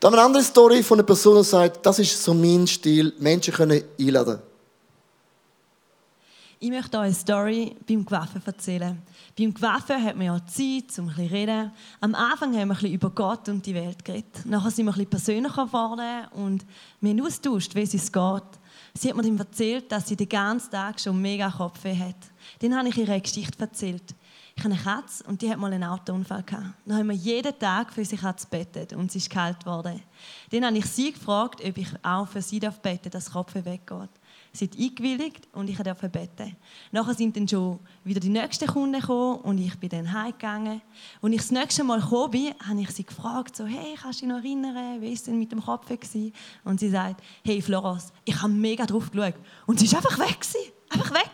Dann 0.00 0.14
eine 0.14 0.22
andere 0.22 0.42
Story 0.42 0.82
von 0.82 0.98
einer 0.98 1.06
Person, 1.06 1.36
die 1.36 1.44
sagt, 1.44 1.86
das 1.86 2.00
ist 2.00 2.24
so 2.24 2.34
mein 2.34 2.66
Stil, 2.66 3.12
Menschen 3.18 3.54
können 3.54 3.84
einladen. 4.00 4.40
Ich 6.58 6.70
möchte 6.70 6.98
euch 6.98 7.04
eine 7.04 7.14
Story 7.14 7.76
beim 7.86 8.04
Gewaffen 8.04 8.42
erzählen. 8.44 9.00
Beim 9.38 9.54
Gewaffen 9.54 10.02
hat 10.02 10.16
man 10.16 10.26
ja 10.26 10.46
Zeit, 10.46 10.98
um 10.98 11.10
ein 11.10 11.14
zu 11.14 11.32
reden. 11.32 11.70
Am 12.00 12.16
Anfang 12.16 12.48
haben 12.48 12.54
wir 12.54 12.60
ein 12.62 12.68
bisschen 12.70 12.92
über 12.92 13.10
Gott 13.10 13.48
und 13.48 13.64
die 13.64 13.74
Welt 13.74 14.04
geredet. 14.04 14.44
Nachher 14.44 14.72
sind 14.72 14.86
wir 14.86 14.90
ein 14.90 14.94
bisschen 14.94 15.10
persönlicher 15.10 15.64
geworden 15.64 16.26
und 16.32 16.66
wir 17.00 17.10
haben 17.10 17.20
austauscht, 17.20 17.72
wie 17.76 17.82
es 17.82 17.94
uns 17.94 18.10
geht. 18.10 18.42
Sie 18.94 19.08
hat 19.08 19.16
mir 19.16 19.22
dann 19.22 19.38
erzählt, 19.38 19.92
dass 19.92 20.08
sie 20.08 20.16
den 20.16 20.28
ganzen 20.28 20.72
Tag 20.72 20.98
schon 20.98 21.22
mega 21.22 21.48
Kopfweh 21.50 21.96
hat. 21.96 22.16
Dann 22.58 22.76
habe 22.76 22.88
ich 22.88 22.96
ihr 22.96 23.08
eine 23.08 23.20
Geschichte 23.20 23.60
erzählt. 23.60 24.12
Ich 24.56 24.64
habe 24.64 24.74
eine 24.74 24.82
Katze 24.82 25.22
und 25.22 25.40
die 25.40 25.48
hat 25.48 25.58
mal 25.58 25.72
einen 25.72 25.84
Autounfall 25.84 26.42
gehabt. 26.42 26.74
Dann 26.84 26.98
haben 26.98 27.08
wir 27.08 27.14
jeden 27.14 27.56
Tag 27.60 27.92
für 27.92 28.04
sie 28.04 28.16
Katze 28.16 28.48
bettet 28.50 28.92
und 28.92 29.12
sie 29.12 29.18
ist 29.18 29.30
kalt 29.30 29.60
geworden. 29.60 30.02
Dann 30.50 30.64
habe 30.64 30.78
ich 30.78 30.86
sie 30.86 31.12
gefragt, 31.12 31.64
ob 31.64 31.78
ich 31.78 31.88
auch 32.02 32.26
für 32.26 32.42
sie 32.42 32.58
beten 32.58 32.80
darf, 32.82 33.12
dass 33.12 33.30
Kopfweh 33.30 33.64
weggeht. 33.64 34.10
Hat 34.60 34.76
eingewilligt 34.76 35.46
und 35.52 35.68
ich 35.68 35.76
durfte 35.76 36.08
beten. 36.08 36.56
Nachher 36.90 37.14
sind 37.14 37.36
dann 37.36 37.46
schon 37.46 37.78
wieder 38.02 38.18
die 38.18 38.28
nächsten 38.28 38.66
Kunden 38.66 38.98
gekommen 39.00 39.40
und 39.42 39.58
ich 39.58 39.78
bin 39.78 39.88
dann 39.90 40.12
heimgegangen. 40.12 40.80
Und 41.20 41.32
ich 41.32 41.42
das 41.42 41.50
nächste 41.50 41.84
Mal 41.84 42.00
gekommen 42.00 42.30
bin, 42.30 42.54
habe 42.66 42.80
ich 42.80 42.90
sie 42.90 43.04
gefragt, 43.04 43.56
so, 43.56 43.66
hey, 43.66 43.94
kannst 44.00 44.20
du 44.20 44.26
dich 44.26 44.34
noch 44.34 44.38
erinnern, 44.38 45.00
wie 45.00 45.06
war 45.06 45.12
es 45.12 45.22
denn 45.22 45.38
mit 45.38 45.52
dem 45.52 45.62
Kopf? 45.62 45.86
Gewesen? 45.86 46.32
Und 46.64 46.80
sie 46.80 46.90
sagt, 46.90 47.22
hey 47.44 47.62
Floros, 47.62 48.12
ich 48.24 48.40
habe 48.40 48.52
mega 48.52 48.84
drauf 48.84 49.10
geschaut. 49.10 49.34
Und 49.66 49.78
sie 49.78 49.84
ist 49.84 49.94
einfach 49.94 50.18
weg 50.18 50.40
gewesen. 50.40 50.72
Einfach 50.90 51.10
weg. 51.12 51.30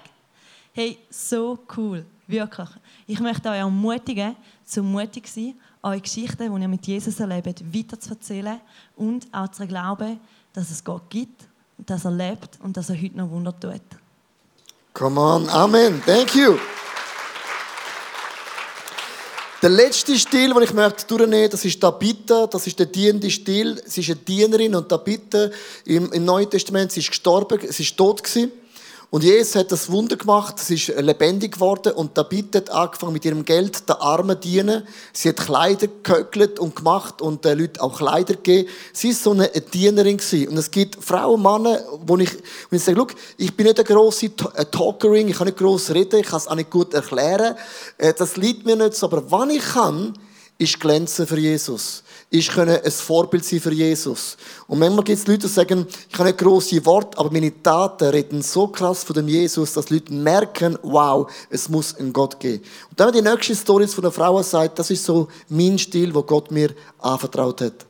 Hey, 0.73 0.99
so 1.09 1.59
cool. 1.77 2.05
Wirklich. 2.27 2.69
Ich 3.07 3.21
möchte 3.21 3.49
euch 3.49 3.59
ermutigen, 3.59 4.35
so 4.65 4.83
mutig 4.83 5.27
zu 5.27 5.41
sein, 5.41 5.55
eure 5.83 6.01
Geschichten, 6.01 6.55
die 6.55 6.63
ihr 6.63 6.69
mit 6.69 6.87
Jesus 6.87 7.21
erlebt, 7.21 7.63
weiter 7.75 8.01
zu 8.01 8.11
erzählen 8.11 8.61
und 8.97 9.27
auch 9.33 9.49
zu 9.49 9.67
glauben, 9.67 10.19
dass 10.53 10.71
es 10.71 10.83
Gott 10.83 11.09
gibt 11.11 11.49
dass 11.79 12.05
er 12.05 12.11
lebt 12.11 12.59
und 12.63 12.77
dass 12.77 12.91
er 12.91 13.01
heute 13.01 13.17
noch 13.17 13.31
Wunder 13.31 13.59
tut. 13.59 13.81
Come 14.93 15.21
on, 15.21 15.49
Amen. 15.49 16.03
Thank 16.07 16.35
you. 16.35 16.57
Der 19.61 19.71
letzte 19.71 20.19
Stil, 20.19 20.53
den 20.53 20.63
ich 20.63 20.75
möchte 20.75 21.07
durchnehmen, 21.07 21.51
das 21.51 21.65
ist 21.65 21.81
Tabitha, 21.81 22.47
das 22.47 22.67
ist 22.67 22.79
der 22.79 22.85
dienende 22.85 23.31
Stil. 23.31 23.81
Sie 23.87 24.03
ist 24.03 24.11
eine 24.11 24.17
Dienerin 24.17 24.75
und 24.75 24.89
Tabitha 24.91 25.49
im, 25.87 26.13
im 26.13 26.25
Neuen 26.25 26.51
Testament, 26.51 26.93
sie 26.93 27.01
ist 27.01 27.09
gestorben, 27.09 27.59
sie 27.67 27.83
ist 27.83 27.97
tot 27.97 28.23
gewesen. 28.23 28.53
Und 29.15 29.23
Jesus 29.23 29.55
hat 29.55 29.71
das 29.71 29.93
Wunder 29.93 30.17
gemacht, 30.17 30.57
es 30.59 30.71
ist 30.71 30.89
lebendig 30.89 31.53
geworden 31.53 31.93
und 31.93 32.17
Tabitha 32.17 32.59
hat 32.59 32.71
angefangen 32.71 33.13
mit 33.13 33.25
ihrem 33.25 33.45
Geld 33.45 33.89
den 33.89 33.95
Armen 33.95 34.41
dienen. 34.41 34.83
Sie 35.13 35.29
hat 35.29 35.37
Kleider 35.37 35.87
gehöckelt 36.03 36.59
und 36.59 36.75
gemacht 36.75 37.23
und 37.23 37.45
den 37.45 37.61
Leuten 37.61 37.79
auch 37.79 37.97
Kleider 37.97 38.35
gegeben. 38.35 38.69
Sie 38.93 39.11
ist 39.11 39.23
so 39.23 39.31
eine 39.31 39.49
Dienerin 39.51 40.17
gewesen. 40.17 40.49
Und 40.49 40.57
es 40.57 40.69
gibt 40.69 40.97
Frauen 40.97 41.35
und 41.35 41.43
Männer, 41.43 41.81
wo 42.05 42.17
ich, 42.17 42.33
wo 42.71 42.75
ich 42.75 42.83
sage, 42.83 42.99
Schau, 42.99 43.07
ich 43.37 43.57
bin 43.57 43.67
nicht 43.67 43.79
eine 43.79 43.87
grosse 43.87 44.35
Talkerin, 44.35 45.29
ich 45.29 45.37
kann 45.37 45.47
nicht 45.47 45.59
gross 45.59 45.93
reden, 45.93 46.19
ich 46.19 46.27
kann 46.27 46.39
es 46.39 46.49
auch 46.49 46.57
nicht 46.57 46.71
gut 46.71 46.93
erklären. 46.93 47.55
Äh, 47.99 48.15
das 48.15 48.37
liegt 48.37 48.67
mir 48.67 48.75
nicht 48.75 48.95
so, 48.95 49.07
aber 49.07 49.31
wann 49.31 49.51
ich 49.51 49.63
kann, 49.63 50.19
ist 50.59 50.79
glänzen 50.79 51.27
für 51.27 51.39
Jesus. 51.39 52.03
Ist 52.31 52.51
können 52.51 52.81
ein 52.83 52.91
Vorbild 52.91 53.45
sein 53.45 53.61
für 53.61 53.73
Jesus. 53.73 54.37
Und 54.67 54.79
manchmal 54.79 55.05
gibt 55.05 55.19
es 55.19 55.27
Leute, 55.27 55.47
die 55.47 55.53
sagen, 55.53 55.87
ich 56.09 56.15
habe 56.15 56.29
nicht 56.29 56.39
grosse 56.39 56.85
Worte, 56.87 57.19
aber 57.19 57.31
meine 57.31 57.63
Taten 57.63 58.09
reden 58.09 58.43
so 58.43 58.69
krass 58.69 59.05
von 59.05 59.15
dem 59.15 59.29
Jesus, 59.29 59.73
dass 59.73 59.91
Leute 59.91 60.13
merken, 60.13 60.79
wow, 60.83 61.31
es 61.51 61.69
muss 61.69 61.97
einen 61.97 62.13
Gott 62.13 62.39
geben. 62.41 62.65
Und 62.91 62.99
dann 62.99 63.13
die 63.13 63.23
nächste 63.23 63.55
Story 63.55 63.87
von 63.89 64.05
einer 64.05 64.13
Frau 64.13 64.43
sagt, 64.43 64.79
das 64.79 64.91
ist 64.91 65.05
so 65.05 65.29
mein 65.49 65.79
Stil, 65.79 66.15
wo 66.15 66.23
Gott 66.23 66.51
mir 66.51 66.71
anvertraut 66.99 67.61
hat. 67.61 67.87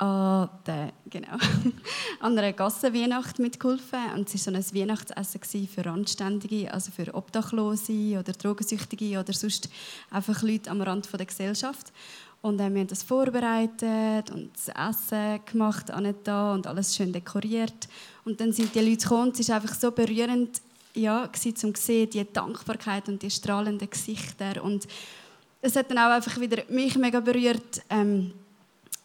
An, 0.00 0.48
der, 0.66 0.92
genau, 1.10 1.36
an 2.20 2.38
einer 2.38 2.52
Gassenweihnacht 2.52 3.38
mitgeholfen. 3.38 3.98
Und 4.14 4.32
es 4.32 4.46
war 4.46 4.54
so 4.54 4.58
ein 4.58 4.80
Weihnachtsessen 4.80 5.68
für 5.68 5.84
Randständige, 5.84 6.72
also 6.72 6.90
für 6.90 7.14
Obdachlose 7.14 8.18
oder 8.18 8.32
Drogensüchtige 8.32 9.20
oder 9.20 9.32
sonst 9.34 9.68
einfach 10.10 10.42
Leute 10.42 10.70
am 10.70 10.80
Rand 10.80 11.06
der 11.12 11.26
Gesellschaft. 11.26 11.92
Und 12.40 12.58
äh, 12.60 12.72
wir 12.72 12.80
haben 12.80 12.86
das 12.86 13.02
vorbereitet 13.02 14.30
und 14.30 14.50
das 14.54 14.68
Essen 14.68 15.40
gemacht, 15.44 15.92
da 16.24 16.54
und 16.54 16.66
alles 16.66 16.96
schön 16.96 17.12
dekoriert. 17.12 17.88
Und 18.24 18.40
dann 18.40 18.52
sind 18.52 18.74
die 18.74 18.80
Leute 18.80 19.02
gekommen. 19.02 19.32
Es 19.38 19.48
war 19.50 19.56
einfach 19.56 19.74
so 19.74 19.90
berührend, 19.90 20.62
ja, 20.94 21.24
um 21.24 21.54
zu 21.54 21.72
sehen, 21.76 22.08
die 22.08 22.24
Dankbarkeit 22.32 23.06
und 23.10 23.22
die 23.22 23.30
strahlenden 23.30 23.90
Gesichter. 23.90 24.64
Und 24.64 24.88
es 25.60 25.76
hat 25.76 25.90
dann 25.90 25.98
auch 25.98 26.10
einfach 26.10 26.40
wieder 26.40 26.62
mich 26.70 26.96
mega 26.96 27.20
berührt, 27.20 27.82
ähm, 27.90 28.32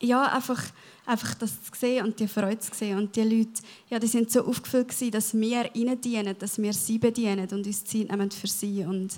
ja, 0.01 0.23
einfach, 0.23 0.61
einfach 1.05 1.33
das 1.35 1.51
zu 1.63 1.71
sehen 1.77 2.05
und 2.05 2.19
die 2.19 2.27
Freude 2.27 2.59
zu 2.59 2.73
sehen. 2.73 2.97
Und 2.97 3.15
die 3.15 3.21
Leute, 3.21 3.61
ja, 3.89 3.99
die 3.99 4.07
sind 4.07 4.31
so 4.31 4.45
aufgefüllt 4.45 4.89
gewesen, 4.89 5.11
dass 5.11 5.33
wir 5.33 5.73
ihnen 5.75 5.99
dienen, 5.99 6.35
dass 6.37 6.57
wir 6.57 6.73
sie 6.73 6.97
bedienen 6.97 7.47
und 7.49 7.65
uns 7.65 7.85
Zeit 7.85 8.09
nehmen 8.09 8.31
für 8.31 8.47
sie. 8.47 8.83
Und 8.83 9.15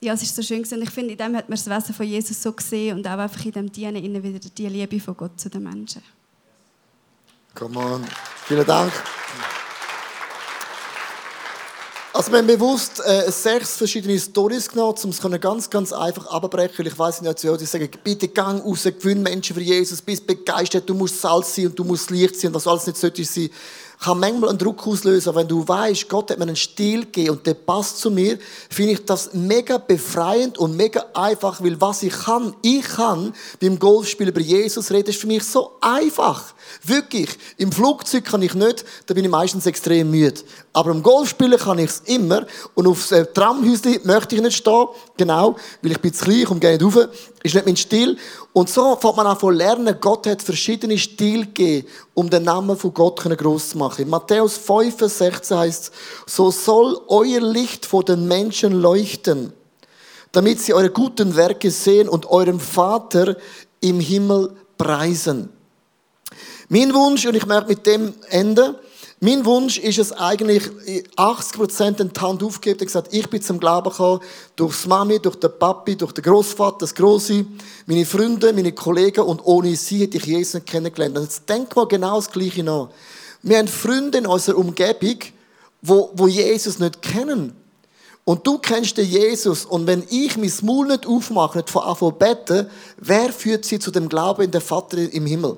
ja, 0.00 0.12
es 0.12 0.22
ist 0.22 0.36
so 0.36 0.42
schön 0.42 0.62
gewesen. 0.62 0.78
Und 0.78 0.82
ich 0.84 0.90
finde, 0.90 1.12
in 1.12 1.18
dem 1.18 1.36
hat 1.36 1.48
man 1.48 1.58
das 1.58 1.68
Wesen 1.68 1.94
von 1.94 2.06
Jesus 2.06 2.42
so 2.42 2.52
gesehen 2.52 2.96
und 2.96 3.06
auch 3.06 3.18
einfach 3.18 3.44
in 3.44 3.52
dem 3.52 3.72
Dienen 3.72 4.22
wieder 4.22 4.38
die 4.38 4.68
Liebe 4.68 5.00
von 5.00 5.16
Gott 5.16 5.38
zu 5.38 5.50
den 5.50 5.64
Menschen. 5.64 6.02
Come 7.54 7.78
on. 7.78 8.04
Vielen 8.46 8.66
Dank. 8.66 8.92
Also 12.18 12.32
wir 12.32 12.38
haben 12.38 12.48
bewusst 12.48 13.00
äh, 13.06 13.30
sechs 13.30 13.76
verschiedene 13.76 14.18
Stories 14.18 14.68
genommen, 14.68 14.98
um 15.04 15.10
es 15.10 15.40
ganz, 15.40 15.70
ganz 15.70 15.92
einfach 15.92 16.26
abbrechen. 16.26 16.84
Ich 16.84 16.98
weiß 16.98 17.22
nicht, 17.22 17.44
die 17.44 17.64
sagen, 17.64 17.88
bitte 18.02 18.26
gang 18.26 18.60
raus, 18.64 18.82
gewinn 18.82 19.22
Menschen 19.22 19.54
für 19.54 19.62
Jesus, 19.62 20.02
bist 20.02 20.26
begeistert, 20.26 20.90
du 20.90 20.94
musst 20.94 21.20
Salz 21.20 21.54
sein 21.54 21.68
und 21.68 21.78
du 21.78 21.84
musst 21.84 22.10
Licht 22.10 22.34
sein 22.34 22.48
und 22.48 22.54
was 22.54 22.66
alles 22.66 22.88
nicht 22.88 22.98
sollte 22.98 23.24
sein 23.24 23.50
kann 24.00 24.20
manchmal 24.20 24.50
einen 24.50 24.58
Druck 24.58 24.86
auslösen. 24.86 25.34
Wenn 25.34 25.48
du 25.48 25.66
weißt, 25.66 26.08
Gott 26.08 26.30
hat 26.30 26.38
mir 26.38 26.44
einen 26.44 26.56
Stil 26.56 27.00
gegeben 27.00 27.30
und 27.30 27.46
der 27.46 27.54
passt 27.54 27.98
zu 27.98 28.10
mir, 28.10 28.38
finde 28.70 28.92
ich 28.92 29.04
das 29.04 29.34
mega 29.34 29.78
befreiend 29.78 30.58
und 30.58 30.76
mega 30.76 31.04
einfach, 31.14 31.62
weil 31.62 31.80
was 31.80 32.02
ich 32.02 32.12
kann, 32.12 32.54
ich 32.62 32.84
kann 32.84 33.34
beim 33.60 33.78
Golfspiel 33.78 34.28
über 34.28 34.40
Jesus 34.40 34.90
reden, 34.90 35.10
ist 35.10 35.20
für 35.20 35.26
mich 35.26 35.42
so 35.42 35.72
einfach. 35.80 36.54
Wirklich. 36.84 37.30
Im 37.56 37.72
Flugzeug 37.72 38.24
kann 38.24 38.42
ich 38.42 38.54
nicht, 38.54 38.84
da 39.06 39.14
bin 39.14 39.24
ich 39.24 39.30
meistens 39.30 39.66
extrem 39.66 40.10
müde. 40.10 40.42
Aber 40.72 40.92
im 40.92 41.02
Golfspielen 41.02 41.58
kann 41.58 41.78
ich 41.78 41.90
es 41.90 42.02
immer. 42.04 42.46
Und 42.74 42.86
aufs 42.86 43.10
äh, 43.10 43.26
Tramhäuschen 43.26 43.98
möchte 44.04 44.36
ich 44.36 44.42
nicht 44.42 44.56
stehen. 44.56 44.86
Genau. 45.16 45.56
Weil 45.82 45.92
ich 45.92 46.00
bin 46.00 46.14
zu 46.14 46.24
klein, 46.24 46.46
und 46.46 46.60
gehe 46.60 46.78
nicht 46.78 46.84
rauf. 46.84 47.08
Ist 47.42 47.54
nicht 47.54 47.66
mein 47.66 47.76
Stil. 47.76 48.16
Und 48.52 48.68
so 48.68 48.96
fängt 48.96 49.16
man 49.16 49.26
an 49.26 49.38
zu 49.38 49.50
lernen, 49.50 49.96
Gott 50.00 50.26
hat 50.26 50.42
verschiedene 50.42 50.98
Stile 50.98 51.46
gegeben, 51.46 51.86
um 52.14 52.28
den 52.28 52.42
Namen 52.42 52.76
von 52.76 52.92
Gott 52.92 53.20
groß 53.20 53.70
zu 53.70 53.78
machen. 53.78 54.02
In 54.02 54.10
Matthäus 54.10 54.56
5, 54.56 54.96
16 54.98 55.56
heißt 55.56 55.92
so 56.26 56.50
soll 56.50 57.00
euer 57.08 57.40
Licht 57.40 57.86
vor 57.86 58.02
den 58.02 58.26
Menschen 58.26 58.72
leuchten, 58.72 59.52
damit 60.32 60.60
sie 60.60 60.74
eure 60.74 60.90
guten 60.90 61.36
Werke 61.36 61.70
sehen 61.70 62.08
und 62.08 62.26
eurem 62.26 62.58
Vater 62.58 63.36
im 63.80 64.00
Himmel 64.00 64.50
preisen. 64.76 65.50
Mein 66.68 66.92
Wunsch, 66.92 67.24
und 67.24 67.34
ich 67.34 67.46
merke 67.46 67.68
mit 67.68 67.86
dem 67.86 68.14
Ende, 68.28 68.78
mein 69.20 69.44
Wunsch 69.44 69.78
ist 69.78 69.98
es 69.98 70.12
eigentlich, 70.12 70.62
80% 71.16 72.00
in 72.00 72.12
die 72.12 72.20
Hand 72.20 72.42
aufgegeben 72.42 72.80
und 72.80 72.86
gesagt, 72.86 73.12
ich 73.12 73.28
bin 73.28 73.42
zum 73.42 73.58
Glauben 73.58 73.90
gekommen, 73.90 74.20
durch 74.54 74.76
das 74.76 74.86
Mami, 74.86 75.18
durch 75.18 75.36
den 75.36 75.50
Papi, 75.58 75.96
durch 75.96 76.12
den 76.12 76.22
Großvater, 76.22 76.78
das 76.80 76.94
Große, 76.94 77.44
meine 77.86 78.06
Freunde, 78.06 78.52
meine 78.52 78.72
Kollegen 78.72 79.22
und 79.22 79.44
ohne 79.44 79.74
sie 79.74 80.02
hätte 80.02 80.18
ich 80.18 80.26
Jesus 80.26 80.54
nicht 80.54 80.66
kennengelernt. 80.66 81.16
Und 81.16 81.24
jetzt 81.24 81.48
denk 81.48 81.74
mal 81.74 81.88
genau 81.88 82.16
das 82.16 82.30
Gleiche 82.30 82.62
nach. 82.62 82.90
Wir 83.42 83.58
haben 83.58 83.66
Freunde 83.66 84.18
in 84.18 84.26
unserer 84.26 84.56
Umgebung, 84.56 85.18
wo, 85.82 86.10
wo 86.14 86.28
Jesus 86.28 86.78
nicht 86.78 87.02
kennen. 87.02 87.56
Und 88.24 88.46
du 88.46 88.58
kennst 88.58 88.98
den 88.98 89.08
Jesus. 89.08 89.64
Und 89.64 89.86
wenn 89.86 90.04
ich 90.10 90.36
mein 90.36 90.52
Maul 90.62 90.86
nicht 90.86 91.06
aufmache, 91.06 91.58
nicht 91.58 91.70
von 91.70 91.82
Anfang 91.82 92.18
beten, 92.18 92.68
wer 92.98 93.32
führt 93.32 93.64
sie 93.64 93.78
zu 93.80 93.90
dem 93.90 94.08
Glauben 94.08 94.42
in 94.42 94.50
den 94.50 94.60
Vater 94.60 94.98
im 94.98 95.26
Himmel? 95.26 95.56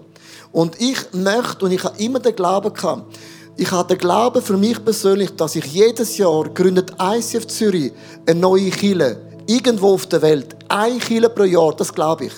Und 0.52 0.80
ich 0.80 0.98
möchte, 1.12 1.64
und 1.64 1.72
ich 1.72 1.84
habe 1.84 2.00
immer 2.02 2.20
den 2.20 2.36
Glauben 2.36 2.72
gehabt, 2.72 3.16
ich 3.60 3.70
habe 3.72 3.88
den 3.88 3.98
Glauben 3.98 4.40
für 4.40 4.56
mich 4.56 4.82
persönlich, 4.82 5.36
dass 5.36 5.54
ich 5.54 5.66
jedes 5.66 6.16
Jahr 6.16 6.44
gründet 6.44 6.94
ICF 6.98 7.46
Zürich 7.46 7.92
eine 8.26 8.40
neue 8.40 8.70
Kille 8.70 9.20
irgendwo 9.46 9.92
auf 9.92 10.06
der 10.06 10.22
Welt. 10.22 10.56
Eine 10.68 10.98
Kille 10.98 11.28
pro 11.28 11.42
Jahr, 11.42 11.76
das 11.76 11.92
glaube 11.92 12.24
ich. 12.24 12.32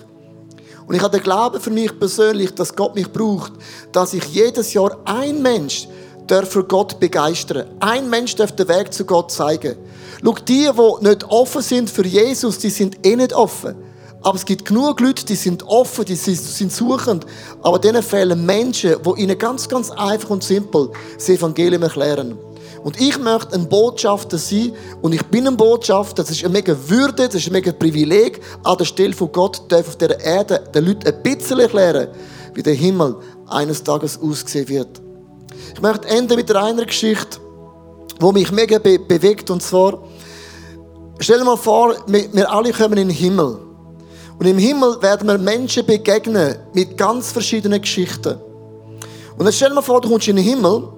Und 0.85 0.97
ich 0.97 1.01
habe 1.01 1.17
den 1.17 1.23
Glauben 1.23 1.61
für 1.61 1.71
mich 1.71 1.97
persönlich, 1.97 2.53
dass 2.57 2.75
Gott 2.75 2.97
mich 2.97 3.09
braucht, 3.13 3.53
dass 3.93 4.15
ich 4.15 4.25
jedes 4.25 4.73
Jahr 4.73 4.99
ein 5.05 5.41
Mensch 5.41 5.87
für 6.49 6.65
Gott 6.65 6.99
begeistern. 6.99 7.69
Ein 7.79 8.11
Mensch 8.11 8.35
darf 8.35 8.51
den 8.57 8.67
Weg 8.67 8.93
zu 8.93 9.05
Gott 9.05 9.31
zeigen. 9.31 9.77
Schau, 10.25 10.35
die, 10.49 10.69
die 10.73 11.09
nicht 11.09 11.25
offen 11.29 11.63
sind 11.63 11.89
für 11.89 12.05
Jesus, 12.05 12.59
die 12.59 12.71
sind 12.71 13.07
eh 13.07 13.15
nicht 13.15 13.33
offen. 13.33 13.77
Aber 14.23 14.37
es 14.37 14.45
gibt 14.45 14.65
genug 14.65 15.01
Leute, 15.01 15.25
die 15.27 15.35
sind 15.35 15.65
offen, 15.65 16.05
die 16.05 16.15
sind 16.15 16.73
suchend. 16.73 17.27
Aber 17.61 17.79
denen 17.79 18.03
fehlen 18.03 18.47
Menschen, 18.47 18.97
die 19.03 19.23
ihnen 19.23 19.37
ganz, 19.37 19.69
ganz 19.69 19.91
einfach 19.91 20.31
und 20.31 20.45
simpel 20.45 20.91
das 21.17 21.29
Evangelium 21.29 21.83
erklären. 21.83 22.39
Und 22.85 23.01
ich 23.01 23.19
möchte 23.19 23.55
ein 23.55 23.69
Botschafter 23.69 24.39
sein. 24.39 24.73
Und 25.03 25.13
ich 25.13 25.25
bin 25.27 25.47
ein 25.47 25.57
Botschafter. 25.57 26.23
Das 26.23 26.31
ist 26.31 26.45
eine 26.45 26.53
mega 26.53 26.77
Würde, 26.87 27.27
das 27.27 27.37
ist 27.37 27.47
ein 27.49 27.53
mega 27.53 27.73
Privileg. 27.73 28.41
An 28.63 28.79
der 28.79 28.85
Stelle 28.85 29.13
von 29.13 29.31
Gott 29.33 29.63
darf 29.69 29.89
auf 29.89 29.97
dieser 29.97 30.21
Erde 30.21 30.65
den 30.75 30.87
Leuten 30.87 31.07
ein 31.07 31.23
bisschen 31.23 31.61
erklären, 31.61 32.09
wie 32.55 32.63
der 32.63 32.75
Himmel 32.75 33.17
eines 33.49 33.83
Tages 33.83 34.21
aussehen 34.21 34.69
wird. 34.69 35.01
Ich 35.75 35.81
möchte 35.81 36.09
enden 36.09 36.37
mit 36.37 36.55
einer 36.55 36.85
Geschichte, 36.85 37.39
die 38.21 38.33
mich 38.33 38.53
mega 38.53 38.79
be 38.79 38.99
bewegt. 38.99 39.51
Und 39.51 39.63
zwar, 39.63 40.03
stell 41.19 41.39
dir 41.39 41.45
mal 41.45 41.57
vor, 41.57 41.97
wir 42.07 42.53
alle 42.53 42.73
kommen 42.73 42.99
in 42.99 43.09
den 43.09 43.17
Himmel. 43.17 43.72
Und 44.39 44.47
im 44.47 44.59
Himmel 44.59 45.01
werden 45.01 45.29
wir 45.29 45.39
Menschen 45.39 45.87
begegnen 45.87 46.57
mit 46.73 46.97
ganz 46.97 47.31
verschiedenen 47.31 47.81
Geschichten. 47.81 48.39
Und 49.37 49.47
jetzt 49.47 49.57
stell 49.57 49.69
dir 49.69 49.77
mal 49.77 49.83
vor, 49.83 50.01
du 50.01 50.09
kommst 50.09 50.29
in 50.29 50.37
den 50.37 50.45
Himmel 50.45 50.89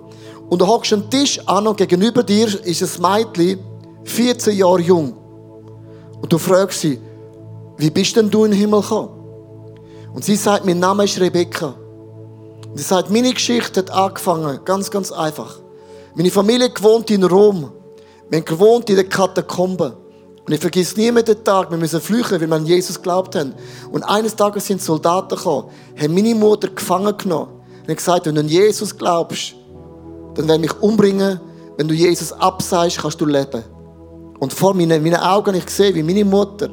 und 0.48 0.60
du 0.60 0.66
hockst 0.66 0.92
am 0.92 1.08
Tisch 1.10 1.40
an 1.46 1.66
und 1.66 1.76
gegenüber 1.76 2.22
dir 2.22 2.46
ist 2.64 2.82
ein 2.82 3.02
Mädchen, 3.02 3.60
14 4.04 4.56
Jahre 4.56 4.80
jung. 4.80 5.14
Und 6.20 6.32
du 6.32 6.38
fragst 6.38 6.80
sie, 6.80 6.98
wie 7.76 7.90
bist 7.90 8.16
denn 8.16 8.30
du 8.30 8.44
in 8.44 8.52
den 8.52 8.60
Himmel 8.60 8.80
gekommen? 8.80 9.10
Und 10.14 10.24
sie 10.24 10.36
sagt, 10.36 10.64
mein 10.64 10.78
Name 10.78 11.04
ist 11.04 11.20
Rebecca. 11.20 11.74
Und 12.68 12.76
sie 12.76 12.84
sagt, 12.84 13.10
meine 13.10 13.32
Geschichte 13.32 13.80
hat 13.80 13.90
angefangen, 13.90 14.60
ganz, 14.64 14.90
ganz 14.90 15.10
einfach. 15.10 15.58
Meine 16.14 16.30
Familie 16.30 16.70
gewohnt 16.70 17.10
in 17.10 17.24
Rom. 17.24 17.72
Wir 18.30 18.38
haben 18.38 18.44
gewohnt 18.44 18.88
in 18.90 18.96
den 18.96 19.08
Katakomben. 19.08 19.94
Und 20.46 20.52
ich 20.52 20.60
vergesse 20.60 21.00
nie 21.00 21.10
mehr 21.10 21.22
den 21.22 21.42
Tag, 21.42 21.70
wir 21.70 21.78
müssen 21.78 22.00
flüchten, 22.00 22.40
weil 22.40 22.48
wir 22.48 22.56
an 22.56 22.66
Jesus 22.66 23.00
glaubt 23.00 23.34
haben. 23.34 23.54
Und 23.90 24.02
eines 24.02 24.36
Tages 24.36 24.66
sind 24.66 24.82
Soldaten 24.82 25.36
gekommen, 25.36 25.70
haben 25.98 26.14
meine 26.14 26.34
Mutter 26.34 26.68
gefangen 26.68 27.16
genommen 27.16 27.52
und 27.80 27.88
haben 27.88 27.96
gesagt, 27.96 28.26
wenn 28.26 28.34
du 28.34 28.42
an 28.42 28.48
Jesus 28.48 28.96
glaubst, 28.96 29.54
dann 30.34 30.46
werden 30.46 30.60
mich 30.60 30.82
umbringen. 30.82 31.40
Wenn 31.76 31.88
du 31.88 31.94
Jesus 31.94 32.32
abseist, 32.32 32.98
kannst 32.98 33.20
du 33.20 33.26
leben. 33.26 33.64
Und 34.38 34.52
vor 34.52 34.74
meinen, 34.74 35.02
meinen 35.02 35.16
Augen 35.16 35.48
habe 35.48 35.58
ich 35.58 35.66
gesehen, 35.66 35.94
wie 35.94 36.02
meine 36.02 36.24
Mutter 36.24 36.70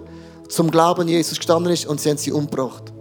zum 0.49 0.69
Glauben 0.69 1.01
an 1.01 1.07
Jesus 1.07 1.37
gestanden 1.37 1.71
ist 1.71 1.85
und 1.85 2.01
sie 2.01 2.09
haben 2.09 2.17
sie 2.17 2.31
umgebracht. 2.31 2.91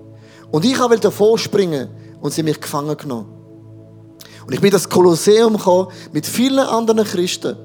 Und 0.52 0.64
ich 0.64 0.78
wollte 0.78 1.00
davor 1.00 1.36
springen 1.38 1.88
und 2.20 2.32
sie 2.32 2.42
haben 2.42 2.46
mich 2.46 2.60
gefangen 2.60 2.96
genommen. 2.96 3.26
Und 4.46 4.54
ich 4.54 4.60
bin 4.60 4.68
in 4.68 4.72
das 4.72 4.88
Kolosseum 4.88 5.56
gekommen 5.56 5.88
mit 6.12 6.26
vielen 6.26 6.60
anderen 6.60 7.04
Christen. 7.04 7.56